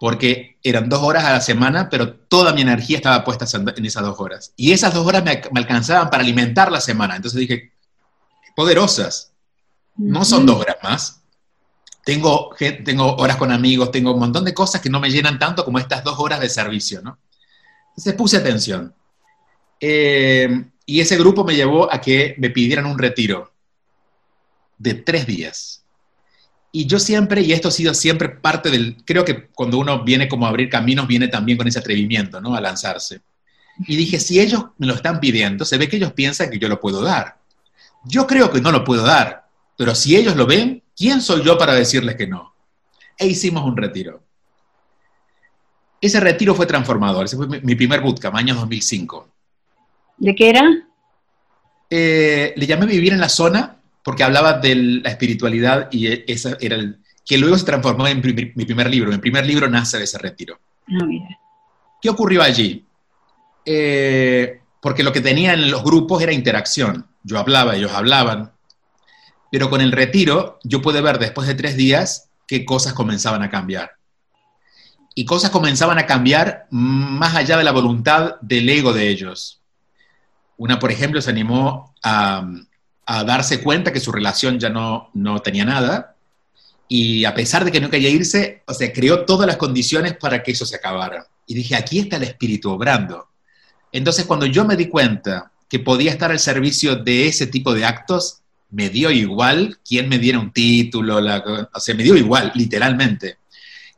porque 0.00 0.56
eran 0.62 0.88
dos 0.88 1.02
horas 1.02 1.24
a 1.24 1.32
la 1.32 1.40
semana, 1.40 1.90
pero 1.90 2.14
toda 2.14 2.52
mi 2.52 2.62
energía 2.62 2.96
estaba 2.96 3.24
puesta 3.24 3.46
en 3.54 3.84
esas 3.84 4.04
dos 4.04 4.18
horas. 4.20 4.52
Y 4.56 4.72
esas 4.72 4.94
dos 4.94 5.06
horas 5.06 5.24
me, 5.24 5.42
me 5.52 5.60
alcanzaban 5.60 6.08
para 6.08 6.22
alimentar 6.22 6.70
la 6.70 6.80
semana. 6.80 7.16
Entonces 7.16 7.40
dije, 7.40 7.72
poderosas. 8.58 9.30
No 9.94 10.24
son 10.24 10.44
dos 10.44 10.56
horas 10.56 10.78
más. 10.82 11.22
Tengo, 12.04 12.50
tengo 12.84 13.14
horas 13.14 13.36
con 13.36 13.52
amigos, 13.52 13.92
tengo 13.92 14.12
un 14.12 14.18
montón 14.18 14.44
de 14.44 14.52
cosas 14.52 14.80
que 14.80 14.90
no 14.90 14.98
me 14.98 15.10
llenan 15.10 15.38
tanto 15.38 15.64
como 15.64 15.78
estas 15.78 16.02
dos 16.02 16.18
horas 16.18 16.40
de 16.40 16.48
servicio, 16.48 17.00
¿no? 17.00 17.20
Entonces 17.90 18.14
puse 18.14 18.36
atención. 18.36 18.92
Eh, 19.78 20.64
y 20.86 20.98
ese 20.98 21.16
grupo 21.16 21.44
me 21.44 21.54
llevó 21.54 21.92
a 21.92 22.00
que 22.00 22.34
me 22.38 22.50
pidieran 22.50 22.86
un 22.86 22.98
retiro 22.98 23.52
de 24.76 24.94
tres 24.94 25.24
días. 25.24 25.84
Y 26.72 26.86
yo 26.86 26.98
siempre, 26.98 27.42
y 27.42 27.52
esto 27.52 27.68
ha 27.68 27.70
sido 27.70 27.94
siempre 27.94 28.28
parte 28.28 28.72
del, 28.72 28.96
creo 29.04 29.24
que 29.24 29.46
cuando 29.50 29.78
uno 29.78 30.02
viene 30.02 30.26
como 30.26 30.46
a 30.46 30.48
abrir 30.48 30.68
caminos, 30.68 31.06
viene 31.06 31.28
también 31.28 31.56
con 31.56 31.68
ese 31.68 31.78
atrevimiento, 31.78 32.40
¿no? 32.40 32.56
A 32.56 32.60
lanzarse. 32.60 33.20
Y 33.86 33.94
dije, 33.94 34.18
si 34.18 34.40
ellos 34.40 34.64
me 34.78 34.88
lo 34.88 34.94
están 34.94 35.20
pidiendo, 35.20 35.64
se 35.64 35.78
ve 35.78 35.88
que 35.88 35.98
ellos 35.98 36.12
piensan 36.12 36.50
que 36.50 36.58
yo 36.58 36.68
lo 36.68 36.80
puedo 36.80 37.02
dar. 37.02 37.37
Yo 38.04 38.26
creo 38.26 38.50
que 38.50 38.60
no 38.60 38.72
lo 38.72 38.84
puedo 38.84 39.04
dar, 39.04 39.48
pero 39.76 39.94
si 39.94 40.16
ellos 40.16 40.36
lo 40.36 40.46
ven, 40.46 40.82
¿quién 40.96 41.20
soy 41.20 41.42
yo 41.42 41.58
para 41.58 41.74
decirles 41.74 42.16
que 42.16 42.26
no? 42.26 42.54
E 43.18 43.26
hicimos 43.26 43.64
un 43.64 43.76
retiro. 43.76 44.22
Ese 46.00 46.20
retiro 46.20 46.54
fue 46.54 46.66
transformador, 46.66 47.24
ese 47.24 47.36
fue 47.36 47.48
mi 47.48 47.74
primer 47.74 48.00
bootcamp, 48.00 48.36
año 48.36 48.54
2005. 48.54 49.28
¿De 50.18 50.34
qué 50.34 50.50
era? 50.50 50.64
Eh, 51.90 52.52
le 52.56 52.66
llamé 52.66 52.86
Vivir 52.86 53.12
en 53.12 53.20
la 53.20 53.28
Zona 53.28 53.76
porque 54.04 54.22
hablaba 54.22 54.54
de 54.54 54.74
la 54.74 55.10
espiritualidad 55.10 55.88
y 55.90 56.06
esa 56.30 56.56
era 56.60 56.76
el, 56.76 56.98
que 57.28 57.36
luego 57.36 57.58
se 57.58 57.66
transformó 57.66 58.06
en 58.08 58.22
mi, 58.22 58.64
primer 58.64 58.88
libro. 58.88 59.10
Mi 59.10 59.18
primer 59.18 59.44
libro 59.44 59.68
nace 59.68 59.98
de 59.98 60.04
ese 60.04 60.16
retiro. 60.16 60.58
Ah, 60.88 61.06
¿Qué 62.00 62.08
ocurrió 62.08 62.42
allí? 62.42 62.86
Eh, 63.66 64.60
porque 64.80 65.02
lo 65.02 65.12
que 65.12 65.20
tenían 65.20 65.70
los 65.70 65.84
grupos 65.84 66.22
era 66.22 66.32
interacción. 66.32 67.06
Yo 67.28 67.38
hablaba, 67.38 67.76
ellos 67.76 67.92
hablaban. 67.92 68.52
pero 69.50 69.70
con 69.70 69.80
el 69.80 69.92
retiro 69.92 70.58
yo 70.64 70.80
pude 70.82 71.00
ver 71.00 71.18
después 71.18 71.46
de 71.46 71.54
tres 71.54 71.76
días 71.76 72.30
qué 72.46 72.64
cosas 72.64 72.94
comenzaban 72.94 73.42
a 73.42 73.50
cambiar. 73.50 73.92
Y 75.14 75.24
cosas 75.24 75.50
comenzaban 75.50 75.98
a 75.98 76.06
cambiar 76.06 76.66
más 76.70 77.34
allá 77.34 77.58
de 77.58 77.64
la 77.64 77.72
voluntad 77.72 78.36
del 78.40 78.68
ego 78.68 78.92
de 78.92 79.08
ellos. 79.08 79.60
Una, 80.56 80.78
por 80.78 80.90
ejemplo, 80.90 81.20
se 81.20 81.30
animó 81.30 81.94
a, 82.02 82.48
a 83.04 83.24
darse 83.24 83.62
cuenta 83.62 83.92
que 83.92 84.00
su 84.00 84.10
relación 84.12 84.58
ya 84.58 84.70
no, 84.70 85.10
no 85.12 85.40
tenía 85.40 85.64
nada, 85.64 86.16
y 86.88 87.26
a 87.26 87.34
pesar 87.34 87.64
de 87.64 87.70
que 87.70 87.80
no 87.80 87.90
quería 87.90 88.08
irse, 88.08 88.62
o 88.66 88.72
sea, 88.72 88.90
creó 88.92 89.26
todas 89.26 89.46
las 89.46 89.58
condiciones 89.58 90.16
para 90.16 90.42
que 90.42 90.52
eso 90.52 90.64
se 90.64 90.76
acabara. 90.76 91.26
Y 91.46 91.54
dije, 91.54 91.76
aquí 91.76 91.98
está 91.98 92.16
el 92.16 92.22
espíritu 92.22 92.70
obrando. 92.70 93.28
Entonces, 93.92 94.24
cuando 94.24 94.46
yo 94.46 94.64
me 94.64 94.76
di 94.76 94.88
cuenta 94.88 95.52
que 95.68 95.78
podía 95.78 96.10
estar 96.10 96.30
al 96.30 96.38
servicio 96.38 96.96
de 96.96 97.26
ese 97.26 97.46
tipo 97.46 97.74
de 97.74 97.84
actos, 97.84 98.42
me 98.70 98.90
dio 98.90 99.10
igual 99.10 99.78
quién 99.86 100.08
me 100.08 100.18
diera 100.18 100.38
un 100.38 100.52
título, 100.52 101.18
o 101.18 101.80
sea, 101.80 101.94
me 101.94 102.02
dio 102.02 102.16
igual, 102.16 102.52
literalmente. 102.54 103.38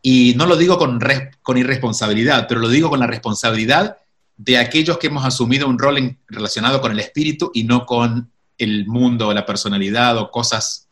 Y 0.02 0.34
no 0.36 0.46
lo 0.46 0.56
digo 0.56 0.78
con, 0.78 1.58
irresponsabilidad, 1.58 2.46
pero 2.48 2.60
lo 2.60 2.68
digo 2.68 2.88
con 2.88 3.00
la 3.00 3.06
responsabilidad 3.06 3.98
de 4.36 4.58
aquellos 4.58 4.98
que 4.98 5.08
hemos 5.08 5.24
asumido 5.24 5.68
un 5.68 5.78
rol 5.78 6.16
relacionado 6.28 6.80
con 6.80 6.92
el 6.92 7.00
espíritu 7.00 7.50
y 7.52 7.64
no 7.64 7.84
con 7.84 8.30
el 8.56 8.86
mundo, 8.86 9.32
la 9.34 9.44
personalidad 9.44 10.16
o 10.18 10.30
cosas 10.30 10.88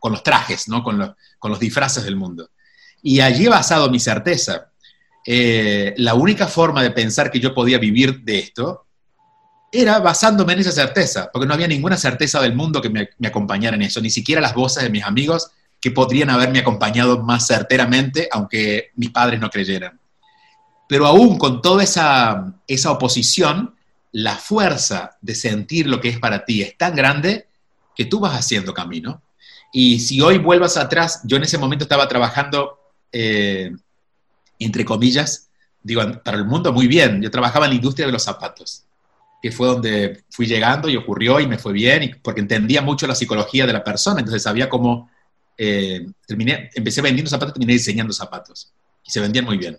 con 0.00 0.12
los 0.12 0.22
trajes, 0.22 0.68
¿no? 0.68 0.82
con, 0.82 1.14
con 1.38 1.50
los 1.50 1.60
disfraces 1.60 2.04
del 2.04 2.16
mundo. 2.16 2.50
Y 3.02 3.20
allí 3.20 3.46
he 3.46 3.48
basado 3.48 3.90
mi 3.90 4.00
certeza. 4.00 4.72
Eh, 5.24 5.94
la 5.98 6.14
única 6.14 6.48
forma 6.48 6.82
de 6.82 6.90
pensar 6.90 7.30
que 7.30 7.40
yo 7.40 7.54
podía 7.54 7.78
vivir 7.78 8.20
de 8.22 8.38
esto 8.38 8.86
era 9.70 9.98
basándome 9.98 10.54
en 10.54 10.60
esa 10.60 10.72
certeza, 10.72 11.30
porque 11.32 11.46
no 11.46 11.54
había 11.54 11.68
ninguna 11.68 11.96
certeza 11.96 12.40
del 12.40 12.54
mundo 12.54 12.80
que 12.80 12.90
me, 12.90 13.10
acompañara 13.26 13.76
en 13.76 13.82
eso, 13.82 14.00
ni 14.00 14.10
siquiera 14.10 14.40
las 14.40 14.54
voces 14.54 14.82
de 14.82 14.90
mis 14.90 15.04
amigos 15.04 15.50
que 15.80 15.90
podrían 15.90 16.30
haberme 16.30 16.60
acompañado 16.60 17.22
más 17.22 17.46
certeramente, 17.46 18.28
aunque 18.32 18.90
mis 18.96 19.10
padres 19.10 19.40
no 19.40 19.50
creyeran. 19.50 20.00
Pero 20.88 21.06
aún 21.06 21.38
con 21.38 21.60
toda 21.60 21.84
esa, 21.84 22.54
esa 22.66 22.90
oposición, 22.90 23.74
la 24.12 24.36
fuerza 24.36 25.16
de 25.20 25.34
sentir 25.34 25.86
lo 25.86 26.00
que 26.00 26.08
es 26.08 26.18
para 26.18 26.44
ti 26.44 26.62
es 26.62 26.76
tan 26.76 26.96
grande 26.96 27.46
que 27.94 28.06
tú 28.06 28.20
vas 28.20 28.34
haciendo 28.34 28.72
camino. 28.72 29.22
Y 29.72 30.00
si 30.00 30.20
hoy 30.22 30.38
vuelvas 30.38 30.76
atrás, 30.76 31.20
yo 31.24 31.36
en 31.36 31.42
ese 31.42 31.58
momento 31.58 31.84
estaba 31.84 32.08
trabajando, 32.08 32.78
eh, 33.12 33.70
entre 34.58 34.84
comillas, 34.84 35.50
digo, 35.82 36.02
para 36.24 36.38
el 36.38 36.46
mundo 36.46 36.72
muy 36.72 36.86
bien. 36.86 37.20
Yo 37.20 37.30
trabajaba 37.30 37.66
en 37.66 37.72
la 37.72 37.76
industria 37.76 38.06
de 38.06 38.12
los 38.12 38.22
zapatos, 38.22 38.84
que 39.40 39.52
fue 39.52 39.68
donde 39.68 40.24
fui 40.30 40.46
llegando 40.46 40.88
y 40.88 40.96
ocurrió 40.96 41.40
y 41.40 41.46
me 41.46 41.58
fue 41.58 41.72
bien, 41.72 42.02
y 42.02 42.08
porque 42.08 42.40
entendía 42.40 42.82
mucho 42.82 43.06
la 43.06 43.14
psicología 43.14 43.66
de 43.66 43.72
la 43.72 43.84
persona, 43.84 44.20
entonces 44.20 44.42
sabía 44.42 44.68
cómo 44.68 45.10
eh, 45.56 46.06
terminé, 46.26 46.70
empecé 46.74 47.02
vendiendo 47.02 47.30
zapatos, 47.30 47.54
terminé 47.54 47.74
diseñando 47.74 48.12
zapatos, 48.12 48.72
y 49.04 49.10
se 49.10 49.20
vendían 49.20 49.44
muy 49.44 49.58
bien. 49.58 49.78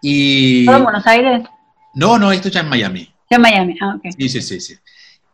Y, 0.00 0.68
en 0.68 0.82
Buenos 0.82 1.06
Aires? 1.06 1.42
No, 1.94 2.18
no, 2.18 2.32
esto 2.32 2.48
ya 2.48 2.60
en 2.60 2.68
Miami. 2.68 3.12
Ya 3.30 3.36
en 3.36 3.42
Miami, 3.42 3.76
ah, 3.80 3.94
ok. 3.96 4.14
Sí, 4.16 4.28
sí, 4.28 4.42
sí, 4.42 4.60
sí. 4.60 4.76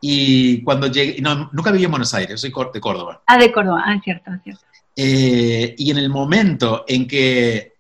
Y 0.01 0.63
cuando 0.63 0.87
llegué, 0.89 1.21
no, 1.21 1.51
nunca 1.53 1.71
viví 1.71 1.85
en 1.85 1.91
Buenos 1.91 2.13
Aires, 2.15 2.41
soy 2.41 2.53
de 2.73 2.81
Córdoba. 2.81 3.23
Ah, 3.27 3.39
de 3.39 3.51
Córdoba, 3.51 3.83
ah, 3.85 3.99
cierto, 4.03 4.31
cierto. 4.45 4.63
Eh, 4.95 5.75
y 5.79 5.91
en 5.91 5.99
el 5.99 6.11
momento 6.11 6.85
en 6.89 7.07
que 7.07 7.75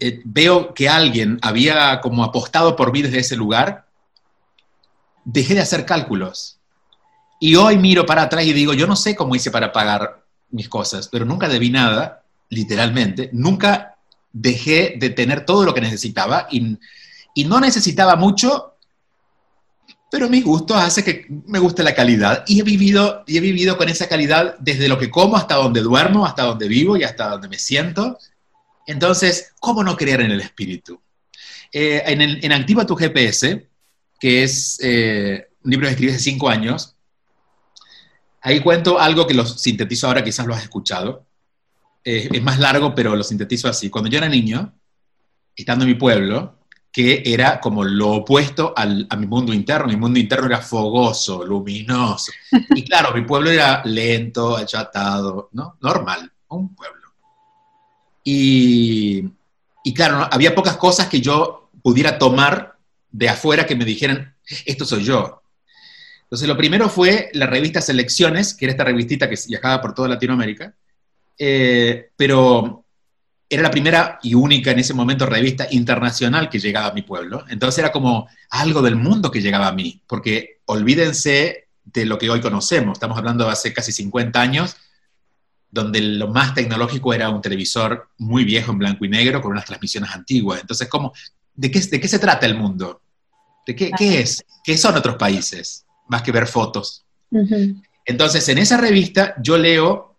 eh, 0.00 0.20
veo 0.24 0.74
que 0.74 0.88
alguien 0.88 1.38
había 1.42 2.00
como 2.00 2.24
apostado 2.24 2.76
por 2.76 2.92
mí 2.92 3.02
desde 3.02 3.20
ese 3.20 3.36
lugar, 3.36 3.86
dejé 5.24 5.54
de 5.54 5.60
hacer 5.60 5.84
cálculos. 5.84 6.58
Y 7.40 7.56
hoy 7.56 7.76
miro 7.76 8.06
para 8.06 8.22
atrás 8.22 8.44
y 8.44 8.52
digo, 8.52 8.72
yo 8.72 8.86
no 8.86 8.96
sé 8.96 9.16
cómo 9.16 9.34
hice 9.34 9.50
para 9.50 9.72
pagar 9.72 10.24
mis 10.50 10.68
cosas, 10.68 11.08
pero 11.08 11.24
nunca 11.24 11.48
debí 11.48 11.70
nada, 11.70 12.24
literalmente, 12.50 13.30
nunca 13.32 13.96
dejé 14.32 14.94
de 14.98 15.10
tener 15.10 15.44
todo 15.44 15.64
lo 15.64 15.74
que 15.74 15.80
necesitaba 15.80 16.46
y, 16.50 16.78
no 17.44 17.60
necesitaba 17.60 18.16
mucho 18.16 18.76
pero 20.10 20.28
mis 20.28 20.44
gustos 20.44 20.76
hace 20.76 21.02
que 21.02 21.26
me 21.46 21.58
guste 21.58 21.82
la 21.82 21.94
calidad 21.94 22.44
y 22.46 22.60
he 22.60 22.62
vivido 22.62 23.24
he 23.26 23.40
vivido 23.40 23.78
con 23.78 23.88
esa 23.88 24.06
calidad 24.06 24.56
desde 24.58 24.86
lo 24.86 24.98
que 24.98 25.10
como 25.10 25.38
hasta 25.38 25.54
donde 25.54 25.80
duermo, 25.80 26.26
hasta 26.26 26.42
donde 26.42 26.68
vivo 26.68 26.98
y 26.98 27.04
hasta 27.04 27.30
donde 27.30 27.48
me 27.48 27.58
siento. 27.58 28.18
Entonces, 28.86 29.52
¿cómo 29.58 29.82
no 29.82 29.96
creer 29.96 30.20
en 30.20 30.32
el 30.32 30.40
espíritu? 30.40 31.00
Eh, 31.72 32.02
en, 32.06 32.52
Activa 32.52 32.84
tu 32.84 32.94
GPS, 32.94 33.66
que 34.22 34.44
es 34.44 34.78
eh, 34.80 35.48
un 35.64 35.70
libro 35.72 35.86
que 35.86 35.90
escribí 35.90 36.12
hace 36.12 36.22
cinco 36.22 36.48
años, 36.48 36.94
ahí 38.40 38.60
cuento 38.60 39.00
algo 39.00 39.26
que 39.26 39.34
lo 39.34 39.44
sintetizo 39.44 40.06
ahora, 40.06 40.22
quizás 40.22 40.46
lo 40.46 40.54
has 40.54 40.62
escuchado. 40.62 41.26
Eh, 42.04 42.28
es 42.32 42.40
más 42.40 42.60
largo, 42.60 42.94
pero 42.94 43.16
lo 43.16 43.24
sintetizo 43.24 43.68
así. 43.68 43.90
Cuando 43.90 44.08
yo 44.08 44.18
era 44.18 44.28
niño, 44.28 44.74
estando 45.56 45.84
en 45.84 45.88
mi 45.88 45.96
pueblo, 45.96 46.60
que 46.92 47.24
era 47.26 47.58
como 47.58 47.82
lo 47.82 48.10
opuesto 48.10 48.72
al, 48.76 49.08
a 49.10 49.16
mi 49.16 49.26
mundo 49.26 49.52
interno. 49.52 49.88
Mi 49.88 49.96
mundo 49.96 50.20
interno 50.20 50.46
era 50.46 50.60
fogoso, 50.60 51.44
luminoso. 51.44 52.30
Y 52.76 52.84
claro, 52.84 53.12
mi 53.12 53.22
pueblo 53.22 53.50
era 53.50 53.82
lento, 53.84 54.56
achatado, 54.56 55.48
¿no? 55.50 55.78
Normal, 55.80 56.30
un 56.46 56.72
pueblo. 56.76 57.08
Y, 58.22 59.24
y 59.82 59.92
claro, 59.92 60.28
había 60.30 60.54
pocas 60.54 60.76
cosas 60.76 61.08
que 61.08 61.20
yo 61.20 61.70
pudiera 61.82 62.16
tomar 62.16 62.71
de 63.12 63.28
afuera 63.28 63.66
que 63.66 63.76
me 63.76 63.84
dijeran, 63.84 64.34
esto 64.66 64.84
soy 64.84 65.04
yo. 65.04 65.42
Entonces, 66.22 66.48
lo 66.48 66.56
primero 66.56 66.88
fue 66.88 67.30
la 67.34 67.46
revista 67.46 67.82
Selecciones, 67.82 68.54
que 68.54 68.64
era 68.64 68.72
esta 68.72 68.84
revistita 68.84 69.28
que 69.28 69.38
viajaba 69.46 69.80
por 69.82 69.94
toda 69.94 70.08
Latinoamérica, 70.08 70.74
eh, 71.38 72.10
pero 72.16 72.86
era 73.48 73.62
la 73.62 73.70
primera 73.70 74.18
y 74.22 74.32
única 74.32 74.70
en 74.70 74.78
ese 74.78 74.94
momento 74.94 75.26
revista 75.26 75.68
internacional 75.70 76.48
que 76.48 76.58
llegaba 76.58 76.86
a 76.86 76.94
mi 76.94 77.02
pueblo. 77.02 77.44
Entonces 77.50 77.80
era 77.80 77.92
como 77.92 78.26
algo 78.48 78.80
del 78.80 78.96
mundo 78.96 79.30
que 79.30 79.42
llegaba 79.42 79.68
a 79.68 79.72
mí, 79.72 80.02
porque 80.06 80.60
olvídense 80.64 81.68
de 81.84 82.06
lo 82.06 82.16
que 82.16 82.30
hoy 82.30 82.40
conocemos. 82.40 82.94
Estamos 82.94 83.18
hablando 83.18 83.44
de 83.44 83.50
hace 83.50 83.74
casi 83.74 83.92
50 83.92 84.40
años, 84.40 84.76
donde 85.70 86.00
lo 86.00 86.28
más 86.28 86.54
tecnológico 86.54 87.12
era 87.12 87.28
un 87.28 87.42
televisor 87.42 88.08
muy 88.16 88.44
viejo 88.44 88.72
en 88.72 88.78
blanco 88.78 89.04
y 89.04 89.10
negro 89.10 89.42
con 89.42 89.52
unas 89.52 89.66
transmisiones 89.66 90.10
antiguas. 90.12 90.62
Entonces, 90.62 90.88
¿cómo, 90.88 91.12
de, 91.54 91.70
qué, 91.70 91.80
¿de 91.80 92.00
qué 92.00 92.08
se 92.08 92.18
trata 92.18 92.46
el 92.46 92.56
mundo? 92.56 93.00
¿De 93.66 93.74
qué, 93.76 93.90
qué 93.96 94.20
es? 94.20 94.44
¿Qué 94.64 94.76
son 94.76 94.96
otros 94.96 95.16
países? 95.16 95.86
Más 96.08 96.22
que 96.22 96.32
ver 96.32 96.46
fotos. 96.46 97.04
Entonces, 98.04 98.48
en 98.48 98.58
esa 98.58 98.76
revista 98.76 99.34
yo 99.42 99.56
leo, 99.56 100.16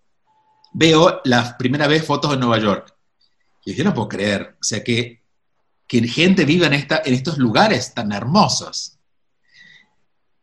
veo 0.73 1.21
la 1.25 1.57
primera 1.57 1.87
vez 1.87 2.05
fotos 2.05 2.31
de 2.31 2.37
Nueva 2.37 2.59
York 2.59 2.93
y 3.65 3.73
yo 3.73 3.83
no 3.83 3.93
puedo 3.93 4.09
creer, 4.09 4.55
o 4.59 4.63
sea, 4.63 4.83
que, 4.83 5.21
que 5.87 6.07
gente 6.07 6.45
viva 6.45 6.67
en, 6.67 6.73
esta, 6.73 7.01
en 7.05 7.13
estos 7.13 7.37
lugares 7.37 7.93
tan 7.93 8.11
hermosos. 8.11 8.97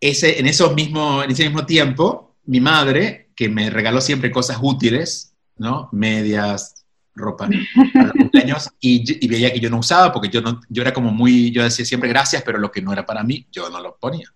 Ese, 0.00 0.38
en, 0.38 0.46
esos 0.46 0.74
mismo, 0.74 1.22
en 1.22 1.30
ese 1.30 1.44
mismo 1.44 1.66
tiempo, 1.66 2.36
mi 2.44 2.60
madre, 2.60 3.30
que 3.36 3.48
me 3.48 3.68
regaló 3.68 4.00
siempre 4.00 4.30
cosas 4.30 4.58
útiles, 4.60 5.34
¿no? 5.56 5.88
Medias, 5.92 6.79
ropa 7.14 7.48
para 7.94 8.12
cumpleaños, 8.12 8.70
y, 8.80 9.24
y, 9.24 9.28
veía 9.28 9.52
que 9.52 9.60
yo 9.60 9.70
no 9.70 9.78
usaba, 9.78 10.12
porque 10.12 10.28
yo, 10.28 10.40
no, 10.40 10.60
yo 10.68 10.82
era 10.82 10.92
como 10.92 11.10
muy, 11.10 11.50
yo 11.50 11.62
decía 11.62 11.84
siempre 11.84 12.08
gracias, 12.08 12.42
pero 12.42 12.58
lo 12.58 12.70
que 12.70 12.82
no 12.82 12.92
era 12.92 13.04
para 13.04 13.22
mí, 13.22 13.46
yo 13.50 13.68
no 13.70 13.80
lo 13.80 13.96
ponía. 13.96 14.32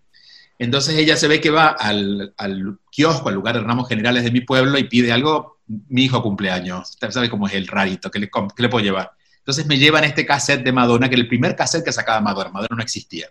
Entonces 0.59 0.97
ella 0.97 1.16
se 1.16 1.29
ve 1.29 1.41
que 1.41 1.51
va 1.51 1.68
al, 1.68 2.35
al 2.37 2.79
kiosco, 2.91 3.29
al 3.29 3.35
lugar 3.35 3.57
de 3.57 3.62
ramos 3.62 3.89
generales 3.89 4.25
de 4.25 4.31
mi 4.31 4.41
pueblo 4.41 4.79
y 4.79 4.85
pide 4.85 5.12
algo 5.12 5.55
mi 5.66 6.05
hijo 6.05 6.22
cumpleaños, 6.22 6.91
usted 6.91 7.11
sabe 7.11 7.31
cómo 7.31 7.47
es 7.47 7.55
el 7.55 7.66
rarito, 7.66 8.11
¿qué 8.11 8.18
le, 8.18 8.31
le 8.59 8.68
puedo 8.68 8.85
llevar? 8.85 9.12
Entonces 9.39 9.66
me 9.66 9.79
llevan 9.79 10.05
este 10.05 10.25
cassette 10.25 10.62
de 10.62 10.72
Madonna, 10.72 11.09
que 11.09 11.14
era 11.14 11.22
el 11.22 11.29
primer 11.29 11.57
cassette 11.57 11.85
que 11.85 11.93
sacaba 11.93 12.20
Madonna, 12.20 12.51
Madonna 12.51 12.77
no 12.77 12.83
existía. 12.83 13.29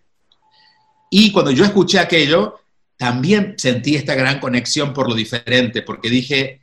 Y 1.10 1.32
cuando 1.32 1.52
yo 1.52 1.64
escuché 1.64 2.00
aquello, 2.00 2.60
también 2.98 3.56
sentí 3.58 3.96
esta 3.96 4.16
gran 4.16 4.40
conexión 4.40 4.94
por 4.94 5.08
lo 5.08 5.16
diferente, 5.16 5.82
porque 5.82 6.10
dije, 6.10 6.63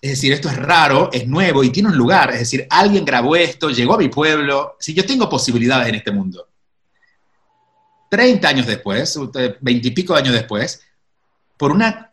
es 0.00 0.10
decir, 0.10 0.32
esto 0.32 0.48
es 0.48 0.56
raro, 0.56 1.10
es 1.12 1.26
nuevo 1.26 1.64
y 1.64 1.70
tiene 1.70 1.88
un 1.88 1.96
lugar, 1.96 2.30
es 2.32 2.40
decir, 2.40 2.66
alguien 2.70 3.04
grabó 3.04 3.36
esto, 3.36 3.70
llegó 3.70 3.94
a 3.94 3.98
mi 3.98 4.08
pueblo, 4.08 4.76
si 4.78 4.94
yo 4.94 5.04
tengo 5.04 5.28
posibilidades 5.28 5.88
en 5.88 5.94
este 5.96 6.12
mundo. 6.12 6.48
30 8.10 8.48
años 8.48 8.66
después, 8.66 9.18
20 9.60 9.88
y 9.88 9.90
pico 9.90 10.14
años 10.14 10.34
después, 10.34 10.80
por 11.56 11.72
una 11.72 12.06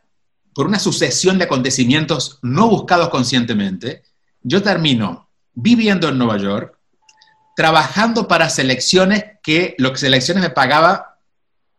por 0.53 0.67
una 0.67 0.79
sucesión 0.79 1.37
de 1.37 1.45
acontecimientos 1.45 2.39
no 2.41 2.69
buscados 2.69 3.09
conscientemente, 3.09 4.03
yo 4.41 4.61
termino 4.61 5.29
viviendo 5.53 6.09
en 6.09 6.17
Nueva 6.17 6.37
York, 6.37 6.77
trabajando 7.55 8.27
para 8.27 8.49
selecciones 8.49 9.25
que 9.41 9.75
lo 9.77 9.91
que 9.91 9.99
selecciones 9.99 10.43
me 10.43 10.49
pagaba, 10.49 11.17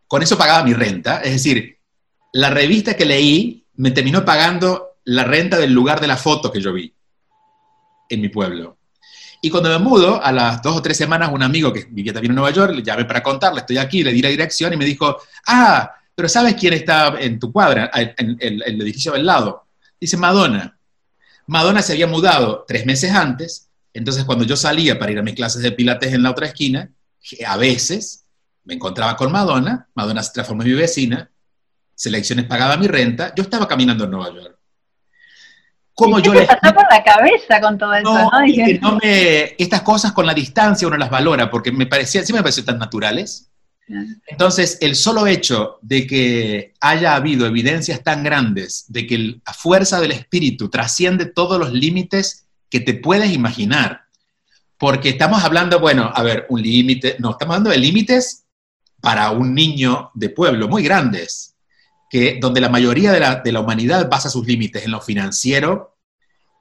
con 0.07 0.23
eso 0.23 0.37
pagaba 0.37 0.63
mi 0.63 0.73
renta, 0.73 1.21
es 1.21 1.31
decir, 1.31 1.79
la 2.33 2.49
revista 2.49 2.95
que 2.95 3.05
leí 3.05 3.65
me 3.75 3.91
terminó 3.91 4.25
pagando 4.25 4.94
la 5.05 5.23
renta 5.23 5.57
del 5.57 5.71
lugar 5.71 6.01
de 6.01 6.07
la 6.07 6.17
foto 6.17 6.51
que 6.51 6.61
yo 6.61 6.73
vi 6.73 6.93
en 8.09 8.21
mi 8.21 8.29
pueblo. 8.29 8.77
Y 9.41 9.49
cuando 9.49 9.69
me 9.69 9.77
mudo, 9.77 10.23
a 10.23 10.31
las 10.31 10.61
dos 10.61 10.77
o 10.77 10.81
tres 10.81 10.97
semanas, 10.97 11.29
un 11.31 11.43
amigo 11.43 11.71
que 11.71 11.85
vivía 11.89 12.13
también 12.13 12.31
en 12.31 12.35
Nueva 12.35 12.51
York, 12.51 12.73
le 12.73 12.81
llamé 12.81 13.05
para 13.05 13.21
contarle, 13.21 13.59
estoy 13.59 13.77
aquí, 13.77 14.03
le 14.03 14.11
di 14.11 14.21
la 14.21 14.29
dirección 14.29 14.73
y 14.73 14.77
me 14.77 14.85
dijo, 14.85 15.17
ah, 15.47 15.93
pero 16.15 16.29
¿sabes 16.29 16.55
quién 16.55 16.73
está 16.73 17.15
en 17.19 17.39
tu 17.39 17.51
cuadra, 17.51 17.91
en, 17.93 18.37
el 18.39 18.81
edificio 18.81 19.11
del 19.11 19.25
lado? 19.25 19.67
Dice 19.99 20.17
Madonna. 20.17 20.77
Madonna 21.47 21.81
se 21.81 21.93
había 21.93 22.07
mudado 22.07 22.65
tres 22.67 22.85
meses 22.85 23.11
antes, 23.11 23.69
entonces 23.93 24.23
cuando 24.23 24.45
yo 24.45 24.55
salía 24.55 24.97
para 24.97 25.11
ir 25.11 25.19
a 25.19 25.21
mis 25.21 25.35
clases 25.35 25.61
de 25.61 25.71
pilates 25.71 26.11
en 26.13 26.23
la 26.23 26.31
otra 26.31 26.47
esquina, 26.47 26.89
a 27.45 27.57
veces 27.57 28.25
me 28.63 28.73
encontraba 28.73 29.15
con 29.15 29.31
Madonna, 29.31 29.87
Madonna 29.93 30.23
se 30.23 30.33
transformó 30.33 30.63
en 30.63 30.69
mi 30.69 30.75
vecina, 30.75 31.29
selecciones 31.93 32.45
pagaba 32.45 32.77
mi 32.77 32.87
renta, 32.87 33.33
yo 33.35 33.43
estaba 33.43 33.67
caminando 33.67 34.05
en 34.05 34.11
Nueva 34.11 34.33
York. 34.33 34.54
¿Cómo 35.95 36.19
yo 36.19 36.33
le 36.33 36.45
pasó 36.45 36.75
por 36.75 36.85
la 36.91 37.03
cabeza 37.03 37.61
con 37.61 37.77
todo 37.77 37.93
eso? 37.93 38.03
No, 38.03 38.29
no 38.81 38.99
me, 39.01 39.55
estas 39.57 39.81
cosas 39.81 40.11
con 40.11 40.25
la 40.25 40.33
distancia 40.33 40.87
uno 40.87 40.97
las 40.97 41.09
valora, 41.09 41.49
porque 41.49 41.71
me 41.71 41.87
parecía, 41.87 42.23
sí 42.23 42.33
me 42.33 42.41
pareció 42.41 42.65
tan 42.65 42.77
naturales. 42.77 43.49
Entonces, 44.27 44.77
el 44.81 44.95
solo 44.95 45.25
hecho 45.25 45.77
de 45.81 46.05
que 46.05 46.73
haya 46.81 47.15
habido 47.15 47.45
evidencias 47.45 48.03
tan 48.03 48.23
grandes 48.23 48.85
de 48.87 49.07
que 49.07 49.17
la 49.17 49.53
fuerza 49.53 50.01
del 50.01 50.11
espíritu 50.11 50.69
trasciende 50.69 51.27
todos 51.27 51.59
los 51.59 51.71
límites 51.71 52.47
que 52.69 52.79
te 52.81 52.95
puedes 52.95 53.31
imaginar, 53.31 54.01
porque 54.77 55.09
estamos 55.09 55.43
hablando, 55.43 55.79
bueno, 55.79 56.11
a 56.13 56.23
ver, 56.23 56.45
un 56.49 56.61
límite, 56.61 57.15
no, 57.19 57.31
estamos 57.31 57.53
hablando 57.53 57.69
de 57.69 57.77
límites 57.77 58.45
para 58.99 59.31
un 59.31 59.53
niño 59.53 60.11
de 60.13 60.29
pueblo 60.29 60.67
muy 60.67 60.83
grandes, 60.83 61.54
que, 62.09 62.37
donde 62.39 62.61
la 62.61 62.69
mayoría 62.69 63.11
de 63.11 63.19
la, 63.19 63.35
de 63.35 63.51
la 63.51 63.59
humanidad 63.59 64.09
basa 64.09 64.29
sus 64.29 64.45
límites 64.45 64.85
en 64.85 64.91
lo 64.91 65.01
financiero, 65.01 65.97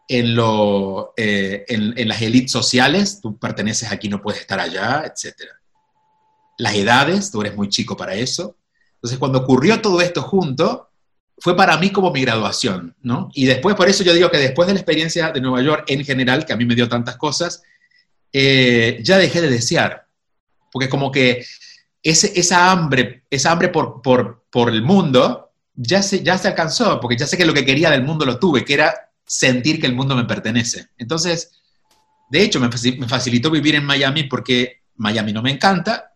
en, 0.08 0.34
lo, 0.34 1.14
eh, 1.16 1.64
en, 1.68 2.08
las 2.08 2.20
élites 2.20 2.52
sociales, 2.52 3.20
tú 3.20 3.38
perteneces 3.38 3.90
aquí, 3.90 4.08
no 4.08 4.20
puedes 4.20 4.40
estar 4.40 4.60
allá, 4.60 5.04
etcétera 5.06 5.54
las 6.56 6.74
edades, 6.74 7.30
tú 7.30 7.40
eres 7.40 7.56
muy 7.56 7.68
chico 7.68 7.96
para 7.96 8.14
eso. 8.14 8.56
Entonces, 8.96 9.18
cuando 9.18 9.40
ocurrió 9.40 9.80
todo 9.80 10.00
esto 10.00 10.22
junto, 10.22 10.90
fue 11.38 11.56
para 11.56 11.76
mí 11.78 11.90
como 11.90 12.12
mi 12.12 12.22
graduación, 12.22 12.94
¿no? 13.02 13.28
Y 13.34 13.46
después, 13.46 13.74
por 13.74 13.88
eso 13.88 14.04
yo 14.04 14.14
digo 14.14 14.30
que 14.30 14.38
después 14.38 14.66
de 14.66 14.74
la 14.74 14.80
experiencia 14.80 15.30
de 15.32 15.40
Nueva 15.40 15.62
York 15.62 15.84
en 15.88 16.04
general, 16.04 16.46
que 16.46 16.52
a 16.52 16.56
mí 16.56 16.64
me 16.64 16.74
dio 16.74 16.88
tantas 16.88 17.16
cosas, 17.16 17.62
eh, 18.32 19.00
ya 19.02 19.18
dejé 19.18 19.40
de 19.40 19.50
desear. 19.50 20.06
Porque 20.72 20.88
como 20.88 21.10
que 21.10 21.44
ese, 22.04 22.38
esa 22.38 22.70
hambre, 22.70 23.24
esa 23.30 23.50
hambre 23.50 23.70
por, 23.70 24.00
por, 24.02 24.44
por 24.50 24.68
el 24.68 24.82
mundo, 24.82 25.50
ya 25.74 26.02
se, 26.02 26.22
ya 26.22 26.38
se 26.38 26.48
alcanzó, 26.48 27.00
porque 27.00 27.16
ya 27.16 27.26
sé 27.26 27.36
que 27.36 27.46
lo 27.46 27.54
que 27.54 27.64
quería 27.64 27.90
del 27.90 28.04
mundo 28.04 28.24
lo 28.24 28.38
tuve, 28.38 28.64
que 28.64 28.74
era 28.74 28.94
sentir 29.26 29.80
que 29.80 29.86
el 29.86 29.94
mundo 29.94 30.14
me 30.14 30.24
pertenece. 30.24 30.90
Entonces, 30.98 31.62
de 32.30 32.42
hecho, 32.42 32.60
me 32.60 32.70
facilitó 33.08 33.50
vivir 33.50 33.74
en 33.74 33.84
Miami 33.84 34.24
porque 34.24 34.82
Miami 34.96 35.32
no 35.32 35.42
me 35.42 35.50
encanta, 35.50 36.12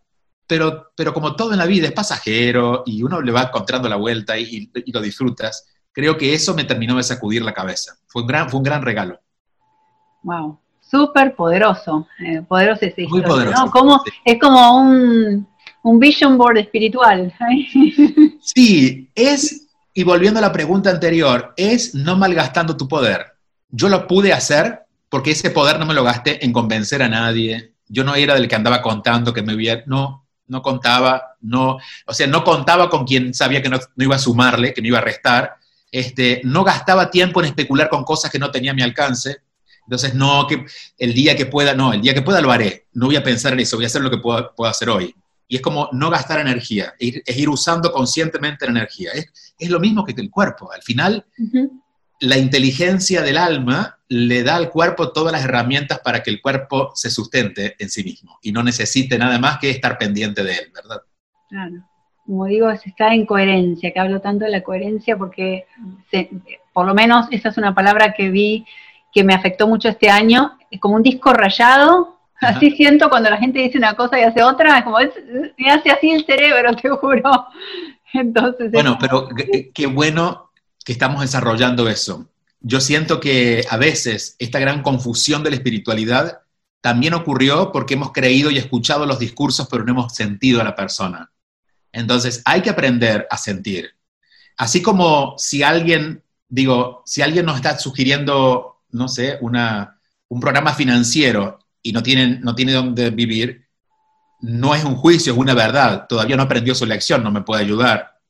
pero, 0.47 0.93
pero 0.95 1.12
como 1.12 1.34
todo 1.34 1.53
en 1.53 1.59
la 1.59 1.66
vida 1.66 1.86
es 1.86 1.93
pasajero 1.93 2.82
y 2.86 3.03
uno 3.03 3.20
le 3.20 3.32
va 3.32 3.43
encontrando 3.43 3.89
la 3.89 3.97
vuelta 3.97 4.39
y, 4.39 4.70
lo 4.86 5.01
disfrutas, 5.01 5.66
creo 5.93 6.16
que 6.16 6.34
eso 6.34 6.55
me 6.55 6.64
terminó 6.64 6.97
de 6.97 7.03
sacudir 7.03 7.43
la 7.43 7.55
cabeza. 7.55 7.97
Fue 8.07 8.22
un 8.22 8.28
gran, 8.28 8.49
fue 8.49 8.59
un 8.59 8.64
gran 8.64 8.82
regalo. 8.82 9.20
Wow, 10.22 10.59
súper 10.80 11.34
poderoso, 11.34 12.07
eh, 12.18 12.43
poderoso 12.43 12.84
ese 12.84 13.07
Muy 13.07 13.22
poderoso. 13.22 13.70
Como, 13.70 14.03
Es 14.24 14.39
como 14.41 14.78
un, 14.80 15.49
un 15.83 15.99
vision 15.99 16.37
board 16.37 16.59
espiritual. 16.59 17.33
sí, 18.41 19.09
es, 19.14 19.68
y 19.95 20.03
volviendo 20.03 20.39
a 20.39 20.43
la 20.43 20.53
pregunta 20.53 20.91
anterior, 20.91 21.55
es 21.57 21.95
no 21.95 22.16
malgastando 22.16 22.76
tu 22.76 22.89
poder. 22.89 23.26
Yo 23.70 23.89
lo 23.89 24.07
pude 24.07 24.33
hacer 24.33 24.81
porque 25.09 25.31
ese 25.31 25.51
poder 25.51 25.79
no 25.79 25.87
me 25.87 25.95
lo 25.95 26.05
gasté 26.05 26.45
en 26.45 26.53
convencer 26.53 27.03
a 27.03 27.09
nadie. 27.09 27.72
Yo 27.89 28.05
no 28.05 28.14
era 28.14 28.35
del 28.35 28.49
que 28.49 28.57
andaba 28.57 28.83
contando 28.83 29.33
que 29.33 29.43
me 29.43 29.53
había, 29.53 29.83
no, 29.87 30.26
no 30.49 30.62
contaba, 30.62 31.37
no, 31.41 31.79
o 32.07 32.14
sea, 32.14 32.26
no 32.26 32.43
contaba 32.43 32.91
con 32.91 33.05
quien 33.07 33.33
sabía 33.33 33.62
que 33.62 33.68
no, 33.68 33.79
iba 33.97 34.16
a 34.16 34.18
sumarle, 34.18 34.74
que 34.74 34.83
no 34.83 34.89
iba 34.89 34.99
a 34.99 35.03
restar, 35.03 35.55
este, 35.91 36.41
no 36.45 36.64
gastaba 36.64 37.11
tiempo 37.11 37.41
en 37.41 37.47
especular 37.47 37.89
con 37.89 38.05
cosas 38.05 38.31
que 38.31 38.39
no 38.39 38.51
tenía 38.51 38.72
a 38.72 38.74
mi 38.74 38.83
alcance, 38.83 39.39
entonces 39.83 40.14
no, 40.14 40.47
que 40.47 40.66
el 40.99 41.14
día 41.14 41.37
que 41.37 41.47
pueda, 41.47 41.74
no, 41.74 41.93
el 41.93 42.03
día 42.03 42.12
que 42.12 42.22
pueda 42.22 42.41
lo 42.41 42.51
haré, 42.51 42.87
no 42.93 43.07
voy 43.07 43.16
a 43.16 43.22
pensar 43.22 43.53
en 43.53 43.61
eso, 43.61 43.76
voy 43.76 43.85
a 43.85 43.89
hacer 43.89 44.03
lo 44.03 44.11
que 44.11 44.18
puedo, 44.18 44.53
hacer 44.66 44.91
hoy. 44.91 45.14
Y 45.49 45.57
es 45.57 45.62
como 45.62 45.88
no 45.92 46.11
gastar 46.11 46.40
energía, 46.40 46.94
es 46.99 47.36
ir 47.36 47.49
usando 47.49 47.90
conscientemente 47.90 48.66
la 48.66 48.72
energía. 48.72 49.11
Es, 49.59 49.70
lo 49.70 49.80
mismo 49.80 50.05
que 50.05 50.12
el 50.12 50.30
cuerpo, 50.30 50.70
al 50.70 50.82
final 50.82 51.24
la 52.20 52.36
inteligencia 52.36 53.22
del 53.22 53.38
alma 53.38 53.99
le 54.09 54.42
da 54.42 54.57
al 54.57 54.70
cuerpo 54.70 55.12
todas 55.12 55.32
las 55.32 55.44
herramientas 55.44 56.01
para 56.01 56.22
que 56.22 56.30
el 56.30 56.40
cuerpo 56.40 56.90
se 56.94 57.11
sustente 57.11 57.76
en 57.78 57.90
sí 57.90 58.03
mismo 58.03 58.38
y 58.42 58.53
no 58.53 58.62
necesite 58.62 59.18
nada 59.18 59.38
más 59.38 59.59
que 59.59 59.70
estar 59.70 59.99
pendiente 59.99 60.42
de 60.42 60.53
él, 60.53 60.72
¿verdad? 60.74 61.03
Claro. 61.49 61.84
Como 62.26 62.46
digo, 62.46 62.74
se 62.76 62.90
está 62.90 63.14
en 63.14 63.24
coherencia, 63.24 63.92
que 63.92 64.01
hablo 64.01 64.20
tanto 64.20 64.44
de 64.44 64.51
la 64.51 64.62
coherencia 64.62 65.16
porque 65.16 65.66
por 66.72 66.86
lo 66.86 66.94
menos 66.94 67.26
esa 67.30 67.49
es 67.49 67.57
una 67.57 67.74
palabra 67.74 68.12
que 68.12 68.30
vi 68.30 68.66
que 69.12 69.24
me 69.24 69.34
afectó 69.34 69.66
mucho 69.66 69.88
este 69.88 70.11
año, 70.11 70.59
es 70.70 70.80
como 70.80 70.96
un 70.96 71.03
disco 71.03 71.32
rayado, 71.32 72.17
así 72.41 72.70
siento 72.72 73.09
cuando 73.09 73.30
la 73.30 73.39
gente 73.39 73.61
dice 73.61 73.78
una 73.78 73.95
cosa 73.95 74.18
y 74.18 74.22
hace 74.22 74.43
otra, 74.43 74.78
es 74.78 74.84
como, 74.84 74.99
me 74.99 75.70
hace 75.70 75.91
así 75.91 76.11
el 76.11 76.24
cerebro, 76.24 76.74
te 76.82 76.89
juro. 76.89 77.47
Entonces, 78.12 78.70
bueno, 78.72 78.97
pero 78.99 79.28
qué 79.74 79.86
bueno 79.86 80.51
que 80.84 80.93
estamos 80.93 81.20
desarrollando 81.20 81.89
eso. 81.89 82.28
Yo 82.61 82.80
siento 82.80 83.20
que 83.20 83.64
a 83.68 83.76
veces 83.76 84.34
esta 84.39 84.59
gran 84.59 84.82
confusión 84.82 85.43
de 85.43 85.51
la 85.51 85.57
espiritualidad 85.57 86.41
también 86.80 87.14
ocurrió 87.14 87.70
porque 87.72 87.95
hemos 87.95 88.12
creído 88.12 88.51
y 88.51 88.59
escuchado 88.59 89.05
los 89.05 89.18
discursos, 89.18 89.68
pero 89.70 89.84
no 89.84 89.93
hemos 89.93 90.14
sentido 90.14 90.61
a 90.61 90.64
la 90.64 90.74
persona. 90.74 91.30
Entonces, 91.93 92.43
hay 92.45 92.62
que 92.62 92.70
aprender 92.70 93.26
a 93.30 93.36
sentir. 93.36 93.95
Así 94.57 94.82
como 94.82 95.34
si 95.39 95.62
alguien, 95.62 96.22
digo, 96.49 97.03
si 97.05 97.22
alguien 97.22 97.47
nos 97.47 97.57
está 97.57 97.78
sugiriendo, 97.78 98.82
no 98.91 99.09
sé, 99.09 99.39
una, 99.41 100.01
un 100.28 100.41
programa 100.41 100.74
financiero 100.74 101.59
y 101.83 101.93
no 101.93 102.03
tiene, 102.03 102.39
no 102.41 102.55
tiene 102.55 102.72
dónde 102.72 103.11
vivir, 103.11 103.68
no 104.41 104.74
es 104.74 104.85
un 104.85 104.97
juicio, 104.97 105.33
es 105.33 105.39
una 105.39 105.55
verdad. 105.55 106.07
Todavía 106.09 106.37
no 106.37 106.45
aprendió 106.45 106.74
su 106.74 106.87
lección, 106.87 107.22
no 107.22 107.31
me 107.31 107.43
puede 107.43 107.62
ayudar. 107.62 108.20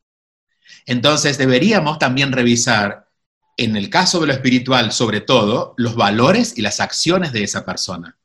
Entonces 0.86 1.38
deberíamos 1.38 1.98
también 1.98 2.32
revisar, 2.32 3.08
en 3.56 3.76
el 3.76 3.90
caso 3.90 4.20
de 4.20 4.28
lo 4.28 4.32
espiritual 4.32 4.92
sobre 4.92 5.20
todo, 5.20 5.74
los 5.76 5.96
valores 5.96 6.56
y 6.56 6.62
las 6.62 6.80
acciones 6.80 7.32
de 7.32 7.42
esa 7.42 7.64
persona. 7.64 8.16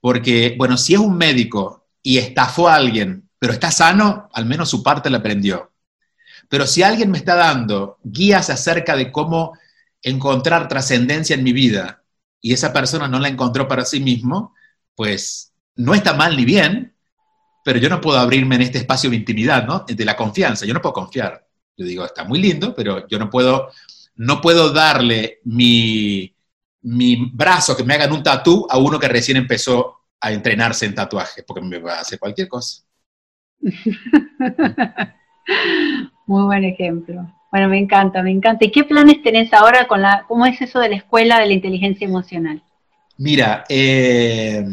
Porque, 0.00 0.54
bueno, 0.58 0.76
si 0.76 0.94
es 0.94 1.00
un 1.00 1.16
médico 1.16 1.88
y 2.02 2.18
estafó 2.18 2.68
a 2.68 2.74
alguien, 2.74 3.28
pero 3.38 3.52
está 3.52 3.70
sano, 3.70 4.28
al 4.32 4.46
menos 4.46 4.68
su 4.68 4.82
parte 4.82 5.10
la 5.10 5.18
aprendió. 5.18 5.72
Pero 6.48 6.66
si 6.66 6.82
alguien 6.82 7.10
me 7.10 7.18
está 7.18 7.36
dando 7.36 7.98
guías 8.02 8.50
acerca 8.50 8.96
de 8.96 9.12
cómo 9.12 9.56
encontrar 10.02 10.68
trascendencia 10.68 11.34
en 11.34 11.44
mi 11.44 11.52
vida 11.52 11.99
y 12.40 12.52
esa 12.52 12.72
persona 12.72 13.08
no 13.08 13.18
la 13.18 13.28
encontró 13.28 13.68
para 13.68 13.84
sí 13.84 14.00
mismo, 14.00 14.54
pues 14.94 15.52
no 15.76 15.94
está 15.94 16.14
mal 16.14 16.36
ni 16.36 16.44
bien, 16.44 16.94
pero 17.64 17.78
yo 17.78 17.88
no 17.88 18.00
puedo 18.00 18.18
abrirme 18.18 18.56
en 18.56 18.62
este 18.62 18.78
espacio 18.78 19.10
de 19.10 19.16
intimidad, 19.16 19.66
¿no? 19.66 19.84
De 19.86 20.04
la 20.04 20.16
confianza, 20.16 20.66
yo 20.66 20.74
no 20.74 20.80
puedo 20.80 20.94
confiar. 20.94 21.46
Yo 21.76 21.84
digo, 21.84 22.04
está 22.04 22.24
muy 22.24 22.40
lindo, 22.40 22.74
pero 22.74 23.06
yo 23.08 23.18
no 23.18 23.30
puedo, 23.30 23.70
no 24.16 24.40
puedo 24.40 24.72
darle 24.72 25.40
mi, 25.44 26.34
mi 26.82 27.30
brazo 27.32 27.76
que 27.76 27.84
me 27.84 27.94
hagan 27.94 28.12
un 28.12 28.22
tatú 28.22 28.66
a 28.68 28.78
uno 28.78 28.98
que 28.98 29.08
recién 29.08 29.36
empezó 29.36 30.00
a 30.20 30.32
entrenarse 30.32 30.86
en 30.86 30.94
tatuaje, 30.94 31.42
porque 31.42 31.62
me 31.62 31.78
va 31.78 31.94
a 31.94 32.00
hacer 32.00 32.18
cualquier 32.18 32.48
cosa. 32.48 32.82
Muy 36.26 36.44
buen 36.44 36.64
ejemplo. 36.64 37.30
Bueno, 37.50 37.68
me 37.68 37.78
encanta, 37.78 38.22
me 38.22 38.30
encanta. 38.30 38.64
¿Y 38.64 38.70
qué 38.70 38.84
planes 38.84 39.22
tenés 39.22 39.52
ahora 39.52 39.88
con 39.88 40.02
la, 40.02 40.24
cómo 40.28 40.46
es 40.46 40.60
eso 40.60 40.78
de 40.78 40.88
la 40.88 40.96
escuela 40.96 41.40
de 41.40 41.46
la 41.46 41.52
inteligencia 41.52 42.06
emocional? 42.06 42.62
Mira, 43.16 43.64
eh, 43.68 44.64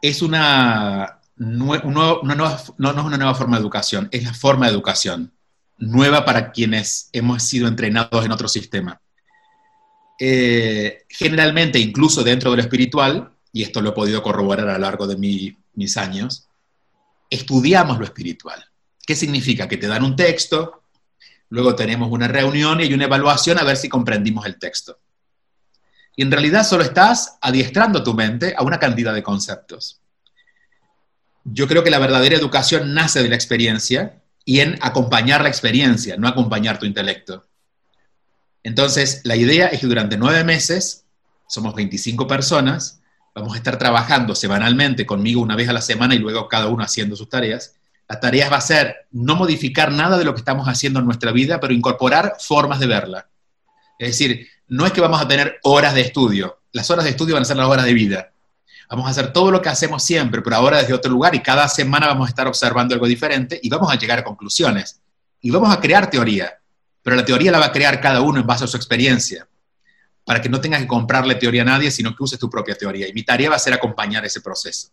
es 0.00 0.22
una, 0.22 1.20
una 1.36 2.34
nueva, 2.34 2.62
no, 2.78 2.92
no 2.92 3.00
es 3.00 3.06
una 3.06 3.16
nueva 3.16 3.34
forma 3.34 3.56
de 3.56 3.62
educación, 3.62 4.08
es 4.12 4.24
la 4.24 4.32
forma 4.32 4.66
de 4.66 4.72
educación 4.72 5.32
nueva 5.78 6.24
para 6.24 6.50
quienes 6.50 7.08
hemos 7.12 7.42
sido 7.42 7.68
entrenados 7.68 8.24
en 8.24 8.32
otro 8.32 8.48
sistema. 8.48 9.00
Eh, 10.20 11.04
generalmente, 11.08 11.78
incluso 11.78 12.24
dentro 12.24 12.50
de 12.50 12.56
lo 12.56 12.62
espiritual, 12.62 13.32
y 13.52 13.62
esto 13.62 13.80
lo 13.80 13.90
he 13.90 13.92
podido 13.92 14.22
corroborar 14.22 14.68
a 14.68 14.74
lo 14.74 14.78
largo 14.78 15.06
de 15.06 15.16
mis 15.16 15.96
años, 15.96 16.48
estudiamos 17.30 17.98
lo 17.98 18.04
espiritual. 18.04 18.64
¿Qué 19.06 19.14
significa? 19.14 19.68
Que 19.68 19.76
te 19.76 19.86
dan 19.86 20.04
un 20.04 20.16
texto, 20.16 20.77
luego 21.50 21.74
tenemos 21.74 22.10
una 22.10 22.28
reunión 22.28 22.80
y 22.80 22.84
hay 22.84 22.94
una 22.94 23.04
evaluación 23.04 23.58
a 23.58 23.64
ver 23.64 23.76
si 23.76 23.88
comprendimos 23.88 24.46
el 24.46 24.58
texto. 24.58 24.98
Y 26.16 26.22
en 26.22 26.30
realidad 26.30 26.66
solo 26.66 26.82
estás 26.82 27.38
adiestrando 27.40 28.02
tu 28.02 28.14
mente 28.14 28.54
a 28.56 28.62
una 28.62 28.78
cantidad 28.78 29.14
de 29.14 29.22
conceptos. 29.22 30.00
Yo 31.44 31.68
creo 31.68 31.84
que 31.84 31.90
la 31.90 31.98
verdadera 31.98 32.36
educación 32.36 32.92
nace 32.92 33.22
de 33.22 33.28
la 33.28 33.36
experiencia 33.36 34.20
y 34.44 34.60
en 34.60 34.78
acompañar 34.80 35.42
la 35.42 35.48
experiencia, 35.48 36.16
no 36.16 36.26
acompañar 36.26 36.78
tu 36.78 36.86
intelecto. 36.86 37.46
Entonces, 38.62 39.20
la 39.24 39.36
idea 39.36 39.68
es 39.68 39.80
que 39.80 39.86
durante 39.86 40.16
nueve 40.16 40.44
meses, 40.44 41.04
somos 41.46 41.74
25 41.74 42.26
personas, 42.26 43.00
vamos 43.34 43.54
a 43.54 43.56
estar 43.56 43.78
trabajando 43.78 44.34
semanalmente 44.34 45.06
conmigo 45.06 45.40
una 45.40 45.56
vez 45.56 45.68
a 45.68 45.72
la 45.72 45.80
semana 45.80 46.14
y 46.14 46.18
luego 46.18 46.48
cada 46.48 46.66
uno 46.66 46.82
haciendo 46.82 47.16
sus 47.16 47.28
tareas, 47.28 47.77
La 48.08 48.20
tarea 48.20 48.48
va 48.48 48.56
a 48.56 48.62
ser 48.62 49.06
no 49.10 49.36
modificar 49.36 49.92
nada 49.92 50.16
de 50.16 50.24
lo 50.24 50.34
que 50.34 50.40
estamos 50.40 50.66
haciendo 50.66 51.00
en 51.00 51.06
nuestra 51.06 51.30
vida, 51.30 51.60
pero 51.60 51.74
incorporar 51.74 52.36
formas 52.40 52.80
de 52.80 52.86
verla. 52.86 53.28
Es 53.98 54.08
decir, 54.08 54.48
no 54.68 54.86
es 54.86 54.92
que 54.92 55.00
vamos 55.00 55.20
a 55.20 55.28
tener 55.28 55.58
horas 55.62 55.94
de 55.94 56.00
estudio, 56.00 56.58
las 56.72 56.90
horas 56.90 57.04
de 57.04 57.10
estudio 57.10 57.34
van 57.34 57.42
a 57.42 57.46
ser 57.46 57.56
las 57.56 57.68
horas 57.68 57.84
de 57.84 57.94
vida. 57.94 58.32
Vamos 58.90 59.06
a 59.06 59.10
hacer 59.10 59.32
todo 59.32 59.50
lo 59.50 59.60
que 59.60 59.68
hacemos 59.68 60.02
siempre, 60.02 60.40
pero 60.40 60.56
ahora 60.56 60.78
desde 60.78 60.94
otro 60.94 61.10
lugar 61.10 61.34
y 61.34 61.40
cada 61.40 61.68
semana 61.68 62.06
vamos 62.06 62.26
a 62.26 62.30
estar 62.30 62.46
observando 62.46 62.94
algo 62.94 63.06
diferente 63.06 63.60
y 63.62 63.68
vamos 63.68 63.92
a 63.92 63.96
llegar 63.96 64.18
a 64.18 64.24
conclusiones. 64.24 65.00
Y 65.40 65.50
vamos 65.50 65.70
a 65.74 65.80
crear 65.80 66.08
teoría, 66.08 66.58
pero 67.02 67.16
la 67.16 67.24
teoría 67.24 67.50
la 67.50 67.58
va 67.58 67.66
a 67.66 67.72
crear 67.72 68.00
cada 68.00 68.20
uno 68.22 68.40
en 68.40 68.46
base 68.46 68.64
a 68.64 68.66
su 68.66 68.76
experiencia, 68.76 69.46
para 70.24 70.40
que 70.40 70.48
no 70.48 70.60
tengas 70.60 70.80
que 70.80 70.86
comprarle 70.86 71.34
teoría 71.34 71.62
a 71.62 71.66
nadie, 71.66 71.90
sino 71.90 72.14
que 72.14 72.22
uses 72.22 72.38
tu 72.38 72.48
propia 72.48 72.74
teoría. 72.74 73.08
Y 73.08 73.12
mi 73.12 73.22
tarea 73.22 73.50
va 73.50 73.56
a 73.56 73.58
ser 73.58 73.72
acompañar 73.74 74.24
ese 74.24 74.40
proceso. 74.40 74.88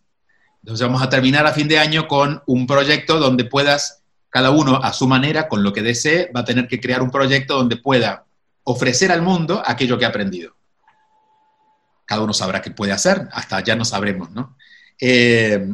Entonces 0.66 0.88
vamos 0.88 1.04
a 1.04 1.10
terminar 1.12 1.46
a 1.46 1.54
fin 1.54 1.68
de 1.68 1.78
año 1.78 2.08
con 2.08 2.42
un 2.48 2.66
proyecto 2.66 3.20
donde 3.20 3.46
puedas, 3.46 4.02
cada 4.32 4.50
uno 4.50 4.78
a 4.82 4.94
su 4.94 5.08
manera, 5.08 5.48
con 5.48 5.62
lo 5.62 5.72
que 5.72 5.84
desee, 5.84 6.32
va 6.36 6.40
a 6.40 6.44
tener 6.44 6.68
que 6.68 6.80
crear 6.80 7.04
un 7.04 7.12
proyecto 7.12 7.56
donde 7.56 7.78
pueda 7.78 8.26
ofrecer 8.64 9.12
al 9.12 9.22
mundo 9.22 9.62
aquello 9.64 10.00
que 10.00 10.06
ha 10.06 10.08
aprendido. 10.08 10.56
Cada 12.04 12.24
uno 12.24 12.34
sabrá 12.34 12.64
qué 12.64 12.72
puede 12.72 12.94
hacer, 12.94 13.30
hasta 13.32 13.64
ya 13.64 13.76
no 13.76 13.86
sabremos, 13.86 14.32
¿no? 14.32 14.58
Eh, 15.00 15.72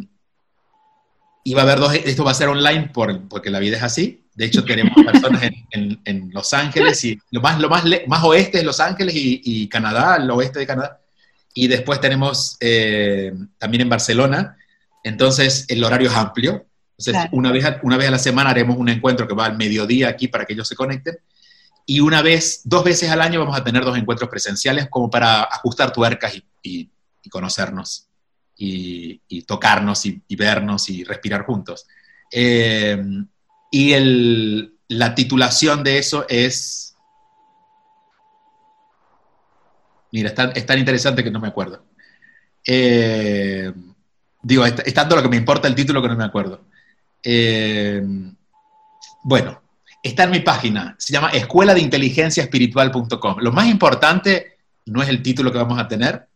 y 1.46 1.54
va 1.54 1.62
a 1.62 1.64
haber 1.64 1.80
dos, 1.80 1.96
esto 1.96 2.26
va 2.26 2.32
a 2.32 2.34
ser 2.34 2.50
online 2.50 2.89
por, 2.94 3.30
porque 3.30 3.50
la 3.50 3.60
vida 3.60 3.78
es 3.78 3.84
así. 3.84 4.26
De 4.36 4.44
hecho, 4.44 4.66
tenemos 4.66 4.94
personas 5.06 5.42
en, 5.72 6.02
en, 6.04 6.32
Los 6.34 6.54
Ángeles 6.54 7.02
y 7.06 7.18
lo 7.32 7.39
más, 7.39 7.62
lo 7.62 7.70
más, 7.70 7.86
más 8.08 8.24
oeste 8.26 8.58
es 8.58 8.66
Los 8.66 8.82
Ángeles 8.82 9.16
y, 9.16 9.42
y 9.42 9.70
Canadá, 9.70 10.18
el 10.18 10.30
oeste 10.32 10.60
de 10.60 10.68
Canadá. 10.68 11.00
Y 11.54 11.70
después 11.70 12.02
tenemos 12.02 12.58
eh, 12.60 13.32
también 13.58 13.84
en 13.84 13.89
Barcelona 13.89 14.58
entonces, 15.04 15.66
el 15.70 15.84
horario 15.84 16.10
es 16.10 16.16
amplio. 16.16 16.66
Entonces, 16.97 17.30
una, 17.32 17.52
vez 17.52 17.66
a, 17.66 17.80
una 17.84 17.97
vez 17.97 18.08
a 18.08 18.12
la 18.12 18.20
semana 18.20 18.52
haremos 18.52 18.78
un 18.78 18.89
encuentro 18.89 19.28
que 19.28 19.34
va 19.34 19.45
al 19.45 19.58
mediodía 19.58 20.10
aquí 20.10 20.28
para 20.28 20.45
que 20.45 20.54
ellos 20.54 20.68
se 20.68 20.76
conecten. 20.76 21.18
Y 21.86 21.99
una 21.99 22.22
vez, 22.22 22.62
dos 22.64 22.84
veces 22.84 23.10
al 23.10 23.22
año 23.22 23.39
vamos 23.39 23.58
a 23.58 23.64
tener 23.64 23.84
dos 23.84 23.97
encuentros 23.97 24.30
presenciales 24.30 24.88
como 24.89 25.10
para 25.10 25.43
ajustar 25.43 25.91
tuercas 25.91 26.34
y, 26.62 26.89
conocernos 27.30 28.08
y, 28.56 29.41
tocarnos 29.43 30.06
y, 30.06 30.22
vernos 30.36 30.89
y 30.89 31.04
respirar 31.04 31.45
juntos. 31.45 31.88
Eh, 32.32 33.02
y 33.72 33.93
el, 33.93 34.76
la 34.89 35.16
titulación 35.16 35.84
de 35.84 35.97
eso 35.97 36.26
es... 36.30 36.95
Mira, 40.12 40.30
es 40.30 40.36
tan, 40.36 40.52
es 40.56 40.66
tan 40.66 40.78
interesante 40.78 41.24
que 41.24 41.32
no 41.32 41.39
me 41.39 41.47
acuerdo. 41.47 41.86
Eh, 42.68 43.74
Digo, 44.44 44.66
es 44.66 44.94
tanto 44.94 45.16
lo 45.16 45.22
que 45.22 45.30
me 45.30 45.38
importa 45.38 45.68
el 45.68 45.76
título 45.76 46.02
que 46.02 46.08
no 46.08 46.16
me 46.16 46.24
acuerdo. 46.24 46.62
Eh, 47.24 48.02
bueno, 49.24 49.62
está 50.02 50.24
en 50.24 50.32
mi 50.32 50.39
página, 50.39 50.96
se 50.98 51.14
llama 51.14 51.30
escuela 51.30 51.74
de 51.74 51.82
inteligencia 51.82 52.44
espiritual.com. 52.44 53.38
Lo 53.39 53.52
más 53.52 53.68
importante 53.68 54.58
no 54.86 55.04
es 55.04 55.10
el 55.10 55.22
título 55.22 55.52
que 55.52 55.60
vamos 55.60 55.80
a 55.80 55.88
tener, 55.88 56.28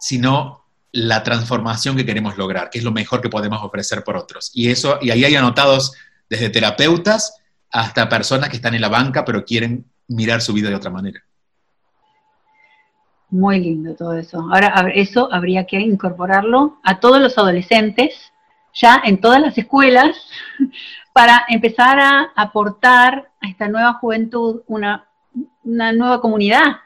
sino 0.00 0.64
la 0.92 1.22
transformación 1.22 1.96
que 1.96 2.06
queremos 2.06 2.38
lograr, 2.38 2.70
que 2.70 2.78
es 2.78 2.84
lo 2.84 2.92
mejor 2.92 3.20
que 3.20 3.28
podemos 3.28 3.62
ofrecer 3.62 4.02
por 4.04 4.16
otros. 4.16 4.50
Y 4.54 4.70
eso, 4.70 4.98
y 5.02 5.10
ahí 5.10 5.24
hay 5.24 5.36
anotados 5.36 5.92
desde 6.30 6.48
terapeutas 6.48 7.34
hasta 7.70 8.08
personas 8.08 8.48
que 8.48 8.56
están 8.56 8.74
en 8.74 8.80
la 8.80 8.88
banca 8.88 9.24
pero 9.24 9.44
quieren 9.44 9.84
mirar 10.08 10.40
su 10.40 10.54
vida 10.54 10.70
de 10.70 10.74
otra 10.74 10.90
manera. 10.90 11.22
Muy 13.30 13.60
lindo 13.60 13.94
todo 13.94 14.14
eso. 14.14 14.40
Ahora, 14.40 14.90
eso 14.94 15.28
habría 15.32 15.66
que 15.66 15.78
incorporarlo 15.78 16.78
a 16.82 16.98
todos 16.98 17.20
los 17.20 17.36
adolescentes, 17.36 18.14
ya 18.72 19.02
en 19.04 19.20
todas 19.20 19.40
las 19.40 19.58
escuelas, 19.58 20.16
para 21.12 21.44
empezar 21.48 22.00
a 22.00 22.32
aportar 22.34 23.30
a 23.40 23.48
esta 23.48 23.68
nueva 23.68 23.94
juventud 23.94 24.62
una, 24.66 25.08
nueva 25.62 26.20
comunidad. 26.20 26.76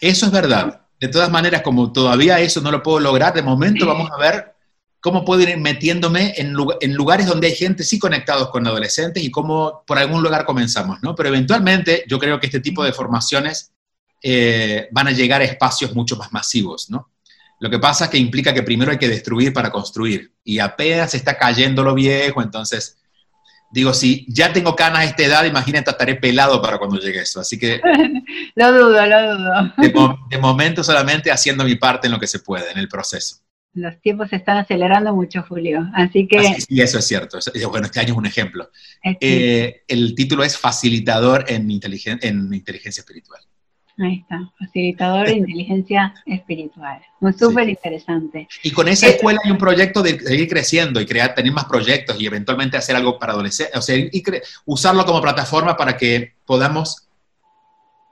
Eso 0.00 0.26
es 0.26 0.32
verdad. 0.32 0.80
De 0.98 1.08
todas 1.08 1.30
maneras, 1.30 1.62
como 1.62 1.92
todavía 1.92 2.40
eso 2.40 2.60
no 2.60 2.70
lo 2.72 2.82
puedo 2.82 2.98
lograr, 2.98 3.32
de 3.34 3.42
momento 3.42 3.86
vamos 3.86 4.10
a 4.10 4.18
ver 4.18 4.54
cómo 5.00 5.24
puedo 5.24 5.42
ir 5.42 5.56
metiéndome 5.56 6.32
en, 6.36 6.54
en, 6.80 6.94
lugares 6.94 7.26
donde 7.26 7.48
hay 7.48 7.54
gente 7.54 7.82
sí 7.82 7.98
conectados 7.98 8.50
con 8.50 8.66
adolescentes 8.66 9.22
y 9.22 9.30
cómo 9.30 9.82
por 9.84 9.98
algún 9.98 10.22
lugar 10.22 10.44
comenzamos, 10.44 11.02
¿no? 11.02 11.14
Pero 11.14 11.28
eventualmente 11.28 12.04
yo 12.08 12.20
creo 12.20 12.38
que 12.38 12.46
este 12.46 12.60
tipo 12.60 12.84
de 12.84 12.92
formaciones 12.92 13.72
eh, 14.22 14.88
van 14.92 15.08
a 15.08 15.10
llegar 15.10 15.40
a 15.40 15.44
espacios 15.44 15.94
mucho 15.94 16.16
más 16.16 16.32
masivos, 16.32 16.88
¿no? 16.90 17.10
Lo 17.58 17.70
que 17.70 17.78
pasa 17.78 18.04
es 18.04 18.10
que 18.10 18.18
implica 18.18 18.52
que 18.52 18.62
primero 18.62 18.90
hay 18.90 18.98
que 18.98 19.08
destruir 19.08 19.52
para 19.52 19.70
construir, 19.70 20.32
y 20.42 20.58
apenas 20.58 21.14
está 21.14 21.38
cayendo 21.38 21.84
lo 21.84 21.94
viejo, 21.94 22.42
entonces, 22.42 22.98
digo, 23.70 23.94
si 23.94 24.26
ya 24.28 24.52
tengo 24.52 24.74
canas 24.74 25.00
a 25.00 25.04
esta 25.04 25.22
edad, 25.22 25.44
imagínate, 25.44 25.90
estaré 25.90 26.16
pelado 26.16 26.60
para 26.60 26.78
cuando 26.78 26.98
llegue 26.98 27.20
eso, 27.20 27.40
así 27.40 27.58
que... 27.58 27.80
lo 28.56 28.72
dudo, 28.72 29.06
lo 29.06 29.36
dudo. 29.36 29.72
De, 30.28 30.38
momento 30.38 30.82
solamente 30.82 31.30
haciendo 31.30 31.64
mi 31.64 31.76
parte 31.76 32.08
en 32.08 32.12
lo 32.12 32.18
que 32.18 32.26
se 32.26 32.40
puede, 32.40 32.70
en 32.70 32.78
el 32.78 32.88
proceso. 32.88 33.36
Los 33.74 34.00
tiempos 34.00 34.30
se 34.30 34.36
están 34.36 34.58
acelerando 34.58 35.14
mucho, 35.14 35.44
Julio, 35.48 35.88
así 35.94 36.26
que... 36.26 36.60
sí, 36.60 36.80
eso 36.80 36.98
es 36.98 37.06
cierto. 37.06 37.38
Bueno, 37.70 37.86
este 37.86 38.00
año 38.00 38.12
es 38.12 38.18
un 38.18 38.26
ejemplo. 38.26 38.70
Eh, 39.20 39.82
el 39.86 40.16
título 40.16 40.42
es 40.42 40.58
Facilitador 40.58 41.44
en, 41.46 41.62
en 41.62 42.54
Inteligencia 42.54 43.00
Espiritual. 43.00 43.40
Ahí 43.98 44.20
está, 44.20 44.50
facilitador 44.58 45.26
de 45.26 45.32
inteligencia 45.36 46.14
espiritual. 46.26 47.00
Muy 47.20 47.32
súper 47.32 47.68
interesante. 47.68 48.48
Y 48.62 48.70
con 48.70 48.88
esa 48.88 49.08
escuela 49.08 49.40
hay 49.44 49.50
un 49.50 49.58
proyecto 49.58 50.02
de 50.02 50.18
seguir 50.18 50.48
creciendo 50.48 51.00
y 51.00 51.06
crear, 51.06 51.34
tener 51.34 51.52
más 51.52 51.66
proyectos 51.66 52.20
y 52.20 52.26
eventualmente 52.26 52.76
hacer 52.76 52.96
algo 52.96 53.18
para 53.18 53.32
adolescentes, 53.32 53.76
o 53.76 53.82
sea, 53.82 53.96
y 53.96 54.22
usarlo 54.64 55.04
como 55.04 55.20
plataforma 55.20 55.76
para 55.76 55.96
que 55.96 56.34
podamos 56.44 57.08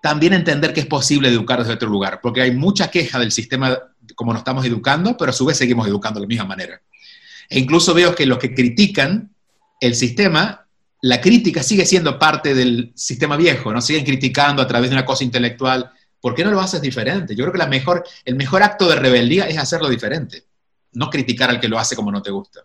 también 0.02 0.32
entender 0.32 0.72
que 0.72 0.80
es 0.80 0.86
posible 0.86 1.28
educar 1.28 1.58
desde 1.58 1.74
otro 1.74 1.88
lugar, 1.88 2.20
porque 2.22 2.40
hay 2.40 2.52
mucha 2.52 2.90
queja 2.90 3.18
del 3.18 3.32
sistema 3.32 3.78
como 4.14 4.32
nos 4.32 4.40
estamos 4.40 4.64
educando, 4.64 5.16
pero 5.16 5.30
a 5.30 5.34
su 5.34 5.44
vez 5.44 5.56
seguimos 5.56 5.86
educando 5.86 6.20
de 6.20 6.24
la 6.24 6.28
misma 6.28 6.44
manera. 6.44 6.80
E 7.48 7.58
incluso 7.58 7.94
veo 7.94 8.14
que 8.14 8.26
los 8.26 8.38
que 8.38 8.54
critican 8.54 9.34
el 9.80 9.94
sistema 9.94 10.66
la 11.02 11.20
crítica 11.20 11.62
sigue 11.62 11.86
siendo 11.86 12.18
parte 12.18 12.54
del 12.54 12.92
sistema 12.94 13.36
viejo, 13.36 13.72
¿no? 13.72 13.80
Siguen 13.80 14.04
criticando 14.04 14.62
a 14.62 14.66
través 14.66 14.90
de 14.90 14.96
una 14.96 15.04
cosa 15.04 15.24
intelectual. 15.24 15.90
¿Por 16.20 16.34
qué 16.34 16.44
no 16.44 16.50
lo 16.50 16.60
haces 16.60 16.82
diferente? 16.82 17.34
Yo 17.34 17.44
creo 17.44 17.52
que 17.52 17.58
la 17.58 17.66
mejor, 17.66 18.04
el 18.24 18.34
mejor 18.34 18.62
acto 18.62 18.88
de 18.88 18.96
rebeldía 18.96 19.44
es 19.44 19.56
hacerlo 19.56 19.88
diferente, 19.88 20.44
no 20.92 21.08
criticar 21.08 21.48
al 21.48 21.60
que 21.60 21.68
lo 21.68 21.78
hace 21.78 21.96
como 21.96 22.12
no 22.12 22.22
te 22.22 22.30
gusta. 22.30 22.60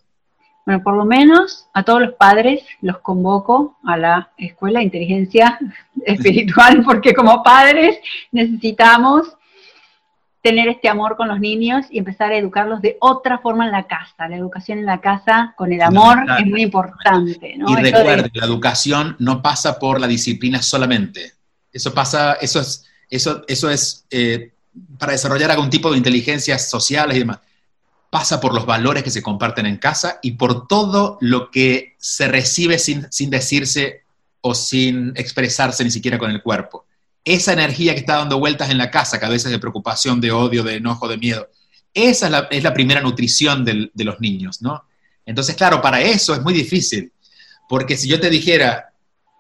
Bueno, 0.66 0.82
por 0.84 0.96
lo 0.96 1.06
menos 1.06 1.68
a 1.74 1.84
todos 1.84 2.02
los 2.02 2.14
padres 2.16 2.64
los 2.82 2.98
convoco 2.98 3.78
a 3.86 3.98
la 3.98 4.32
Escuela 4.38 4.80
de 4.80 4.86
Inteligencia 4.86 5.60
Espiritual, 6.06 6.84
porque 6.84 7.14
como 7.14 7.44
padres 7.44 8.00
necesitamos 8.32 9.28
tener 10.46 10.68
este 10.68 10.88
amor 10.90 11.18
con 11.18 11.28
los 11.28 11.40
niños 11.40 11.88
y 11.90 11.98
empezar 11.98 12.32
a 12.32 12.38
educarlos 12.38 12.80
de 12.80 12.98
otra 13.02 13.40
forma 13.40 13.66
en 13.66 13.72
la 13.72 13.88
casa. 13.88 14.30
La 14.30 14.36
educación 14.36 14.78
en 14.78 14.86
la 14.86 15.02
casa 15.02 15.56
con 15.58 15.74
el 15.74 15.82
amor 15.82 16.20
es 16.40 16.46
muy 16.46 16.62
importante. 16.62 17.56
Y 17.68 17.76
recuerde, 17.78 18.30
la 18.32 18.46
educación 18.46 19.16
no 19.18 19.42
pasa 19.42 19.80
por 19.80 20.00
la 20.00 20.06
disciplina 20.06 20.62
solamente. 20.62 21.34
Eso 21.74 21.96
pasa, 21.96 22.34
eso 22.34 22.60
es, 22.60 22.86
eso, 23.10 23.44
eso 23.48 23.72
es 23.72 24.06
eh, 24.12 24.52
para 25.00 25.14
desarrollar 25.14 25.50
algún 25.50 25.72
tipo 25.72 25.90
de 25.90 25.98
inteligencias 25.98 26.70
sociales 26.70 27.16
y 27.16 27.22
demás. 27.22 27.40
Pasa 28.12 28.40
por 28.40 28.54
los 28.54 28.68
valores 28.68 29.02
que 29.02 29.10
se 29.10 29.24
comparten 29.24 29.66
en 29.66 29.78
casa 29.78 30.20
y 30.22 30.34
por 30.34 30.68
todo 30.68 31.18
lo 31.22 31.50
que 31.50 31.96
se 31.98 32.28
recibe 32.28 32.78
sin, 32.78 33.12
sin 33.12 33.32
decirse 33.32 34.04
o 34.42 34.54
sin 34.54 35.12
expresarse 35.16 35.84
ni 35.84 35.90
siquiera 35.90 36.20
con 36.20 36.30
el 36.30 36.44
cuerpo 36.44 36.85
esa 37.26 37.54
energía 37.54 37.94
que 37.94 38.00
está 38.00 38.18
dando 38.18 38.40
vueltas 38.40 38.70
en 38.70 38.78
la 38.78 38.92
casa, 38.92 39.20
que 39.20 39.26
a 39.26 39.30
veces 39.30 39.52
de 39.52 39.60
preocupación, 39.60 40.22
de 40.22 40.32
odio, 40.32 40.64
de 40.64 40.76
enojo, 40.76 41.08
de 41.08 41.18
miedo, 41.18 41.50
esa 41.94 42.48
es 42.50 42.64
la, 42.64 42.74
primera 42.74 43.02
nutrición 43.02 43.66
de 43.66 44.04
los 44.04 44.20
niños, 44.20 44.62
¿no? 44.62 44.86
Entonces, 45.26 45.56
claro, 45.56 45.82
para 45.82 46.02
eso 46.02 46.34
es 46.34 46.42
muy 46.42 46.54
difícil, 46.54 47.12
porque 47.68 47.98
si 47.98 48.08
yo 48.08 48.20
te 48.20 48.30
dijera, 48.30 48.94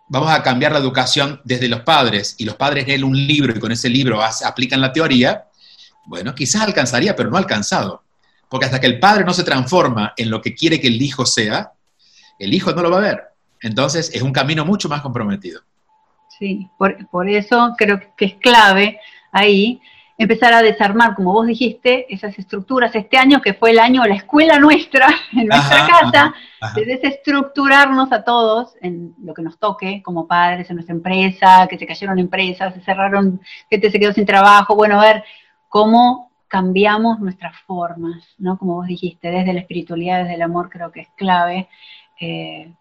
vamos 0.08 0.32
a 0.32 0.42
cambiar 0.42 0.72
la 0.72 0.80
educación 0.80 1.42
desde 1.44 1.68
los 1.68 1.82
padres, 1.82 2.36
y 2.38 2.46
los 2.46 2.56
padres 2.56 2.88
leen 2.88 3.04
un 3.04 3.16
libro 3.16 3.54
y 3.56 3.60
con 3.60 3.72
ese 3.72 3.90
libro 3.90 4.22
aplican 4.24 4.82
la 4.82 4.92
teoría, 4.92 5.46
bueno, 6.06 6.34
quizás 6.34 6.62
alcanzaría, 6.62 7.16
pero 7.16 7.30
no 7.30 7.38
ha 7.38 7.40
alcanzado. 7.40 8.04
Porque 8.50 8.66
hasta 8.66 8.80
que 8.80 8.88
el 8.88 9.00
padre 9.00 9.26
no 9.26 9.34
se 9.34 9.44
transforma 9.44 10.14
en 10.18 10.30
lo 10.30 10.42
que 10.42 10.54
quiere 10.54 10.80
que 10.80 10.88
el 10.88 11.02
hijo 11.02 11.26
sea, 11.26 11.72
el 12.38 12.54
hijo 12.54 12.74
no 12.74 12.82
lo 12.82 12.92
va 12.92 12.98
a 12.98 13.02
ver. 13.02 13.24
Entonces 13.62 14.12
es 14.14 14.22
un 14.22 14.32
camino 14.32 14.66
mucho 14.66 14.88
más 14.88 15.02
comprometido. 15.02 15.62
Sí, 16.38 16.70
por, 16.78 17.30
eso 17.30 17.76
creo 17.78 18.00
que 18.18 18.26
es 18.26 18.34
clave 18.36 19.00
ahí 19.32 19.82
empezar 20.18 20.54
a 20.54 20.62
desarmar, 20.62 21.16
como 21.16 21.34
vos 21.34 21.48
dijiste, 21.48 22.14
esas 22.14 22.38
estructuras. 22.38 22.94
Este 22.96 23.18
año, 23.18 23.42
que 23.42 23.54
fue 23.54 23.72
el 23.72 23.80
año 23.80 24.02
de 24.02 24.10
la 24.10 24.16
escuela 24.16 24.60
nuestra, 24.60 25.08
en 25.34 25.48
nuestra 25.48 25.88
casa, 25.88 26.34
de 26.74 26.86
desestructurarnos 26.86 28.12
a 28.12 28.24
todos 28.24 28.76
en 28.82 29.14
lo 29.24 29.34
que 29.34 29.42
nos 29.42 29.58
toque, 29.60 30.02
como 30.04 30.28
padres, 30.28 30.70
en 30.70 30.78
nuestra 30.78 30.96
empresa, 30.96 31.68
que 31.70 31.78
se 31.78 31.88
cayeron 31.88 32.20
empresas, 32.20 32.74
se 32.74 32.82
cerraron, 32.82 33.42
gente 33.70 33.92
se 33.92 34.00
quedó 34.00 34.14
sin 34.14 34.26
trabajo. 34.26 34.76
Bueno, 34.76 35.00
a 35.00 35.06
ver 35.06 35.24
cómo 35.70 36.32
cambiamos 36.48 37.20
nuestras 37.20 37.58
formas, 37.62 38.24
¿no? 38.38 38.58
Como 38.58 38.76
vos 38.76 38.88
dijiste, 38.88 39.30
desde 39.30 39.54
la 39.54 39.62
espiritualidad, 39.62 40.24
desde 40.24 40.36
el 40.36 40.42
amor, 40.42 40.70
creo 40.70 40.92
que 40.92 41.02
es 41.02 41.10
clave 41.16 41.68
Eh, 42.20 42.72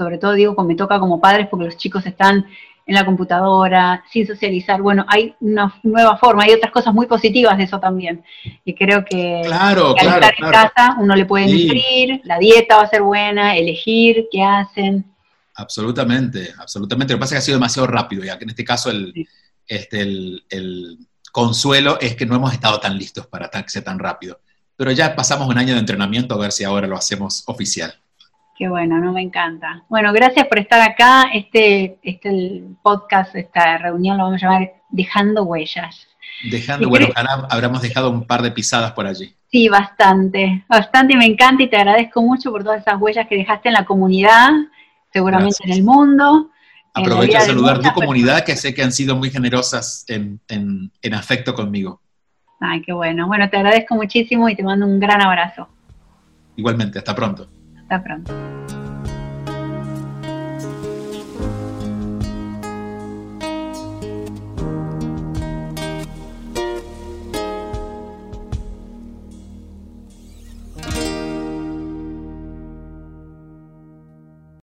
sobre 0.00 0.16
todo 0.16 0.32
digo, 0.32 0.54
me 0.64 0.76
toca 0.76 0.98
como 0.98 1.20
padres 1.20 1.46
porque 1.48 1.66
los 1.66 1.76
chicos 1.76 2.06
están 2.06 2.46
en 2.90 2.96
la 2.96 3.06
computadora, 3.06 4.02
sin 4.10 4.26
socializar. 4.26 4.82
Bueno, 4.82 5.06
hay 5.06 5.32
una 5.38 5.72
nueva 5.84 6.16
forma, 6.16 6.42
hay 6.42 6.50
otras 6.50 6.72
cosas 6.72 6.92
muy 6.92 7.06
positivas 7.06 7.56
de 7.56 7.62
eso 7.62 7.78
también. 7.78 8.24
Y 8.64 8.74
creo 8.74 9.04
que, 9.04 9.42
claro, 9.44 9.94
al 9.96 10.06
estar 10.08 10.34
en 10.36 10.50
casa 10.50 10.96
uno 10.98 11.14
le 11.14 11.24
puede 11.24 11.46
nutrir, 11.46 12.20
la 12.24 12.38
dieta 12.40 12.78
va 12.78 12.82
a 12.82 12.88
ser 12.88 13.02
buena, 13.02 13.56
elegir 13.56 14.26
qué 14.32 14.42
hacen. 14.42 15.04
Absolutamente, 15.54 16.52
absolutamente. 16.58 17.12
Lo 17.12 17.18
que 17.18 17.20
pasa 17.20 17.36
es 17.36 17.38
que 17.38 17.42
ha 17.42 17.46
sido 17.46 17.58
demasiado 17.58 17.86
rápido, 17.86 18.24
ya 18.24 18.36
que 18.36 18.42
en 18.42 18.50
este 18.50 18.64
caso 18.64 18.90
el, 18.90 19.14
este, 19.68 20.02
el, 20.02 20.98
consuelo 21.30 21.96
es 22.00 22.16
que 22.16 22.26
no 22.26 22.34
hemos 22.34 22.52
estado 22.52 22.80
tan 22.80 22.98
listos 22.98 23.28
para 23.28 23.48
que 23.48 23.68
sea 23.68 23.84
tan 23.84 24.00
rápido. 24.00 24.40
Pero 24.74 24.90
ya 24.90 25.14
pasamos 25.14 25.46
un 25.46 25.58
año 25.58 25.74
de 25.74 25.78
entrenamiento 25.78 26.34
a 26.34 26.38
ver 26.38 26.50
si 26.50 26.64
ahora 26.64 26.88
lo 26.88 26.96
hacemos 26.96 27.44
oficial. 27.46 27.94
Qué 28.60 28.68
bueno, 28.68 28.98
no 28.98 29.14
me 29.14 29.22
encanta. 29.22 29.84
Bueno, 29.88 30.12
gracias 30.12 30.46
por 30.46 30.58
estar 30.58 30.82
acá. 30.82 31.30
Este, 31.32 31.98
este 32.02 32.28
el 32.28 32.76
podcast, 32.82 33.34
esta 33.34 33.78
reunión 33.78 34.18
lo 34.18 34.24
vamos 34.24 34.42
a 34.42 34.46
llamar 34.46 34.74
Dejando 34.90 35.44
Huellas. 35.44 36.06
Dejando, 36.50 36.90
bueno, 36.90 37.06
ojalá 37.08 37.46
habremos 37.48 37.80
dejado 37.80 38.10
un 38.10 38.26
par 38.26 38.42
de 38.42 38.50
pisadas 38.50 38.92
por 38.92 39.06
allí. 39.06 39.34
Sí, 39.50 39.70
bastante, 39.70 40.62
bastante, 40.68 41.16
me 41.16 41.24
encanta 41.24 41.62
y 41.62 41.70
te 41.70 41.78
agradezco 41.78 42.20
mucho 42.20 42.52
por 42.52 42.62
todas 42.62 42.82
esas 42.82 43.00
huellas 43.00 43.26
que 43.28 43.36
dejaste 43.36 43.70
en 43.70 43.72
la 43.72 43.86
comunidad, 43.86 44.50
seguramente 45.10 45.64
en 45.64 45.72
el 45.72 45.82
mundo. 45.82 46.50
Aprovecho 46.92 47.38
a 47.38 47.40
saludar 47.40 47.80
tu 47.80 47.90
comunidad, 47.94 48.44
que 48.44 48.56
sé 48.56 48.74
que 48.74 48.82
han 48.82 48.92
sido 48.92 49.16
muy 49.16 49.30
generosas 49.30 50.04
en, 50.06 50.38
en 50.48 51.14
afecto 51.14 51.54
conmigo. 51.54 52.02
Ay, 52.60 52.82
qué 52.82 52.92
bueno. 52.92 53.26
Bueno, 53.26 53.48
te 53.48 53.56
agradezco 53.56 53.94
muchísimo 53.94 54.50
y 54.50 54.54
te 54.54 54.62
mando 54.62 54.84
un 54.84 55.00
gran 55.00 55.22
abrazo. 55.22 55.66
Igualmente, 56.56 56.98
hasta 56.98 57.14
pronto. 57.14 57.48
Hasta 57.90 58.04
pronto. 58.04 58.79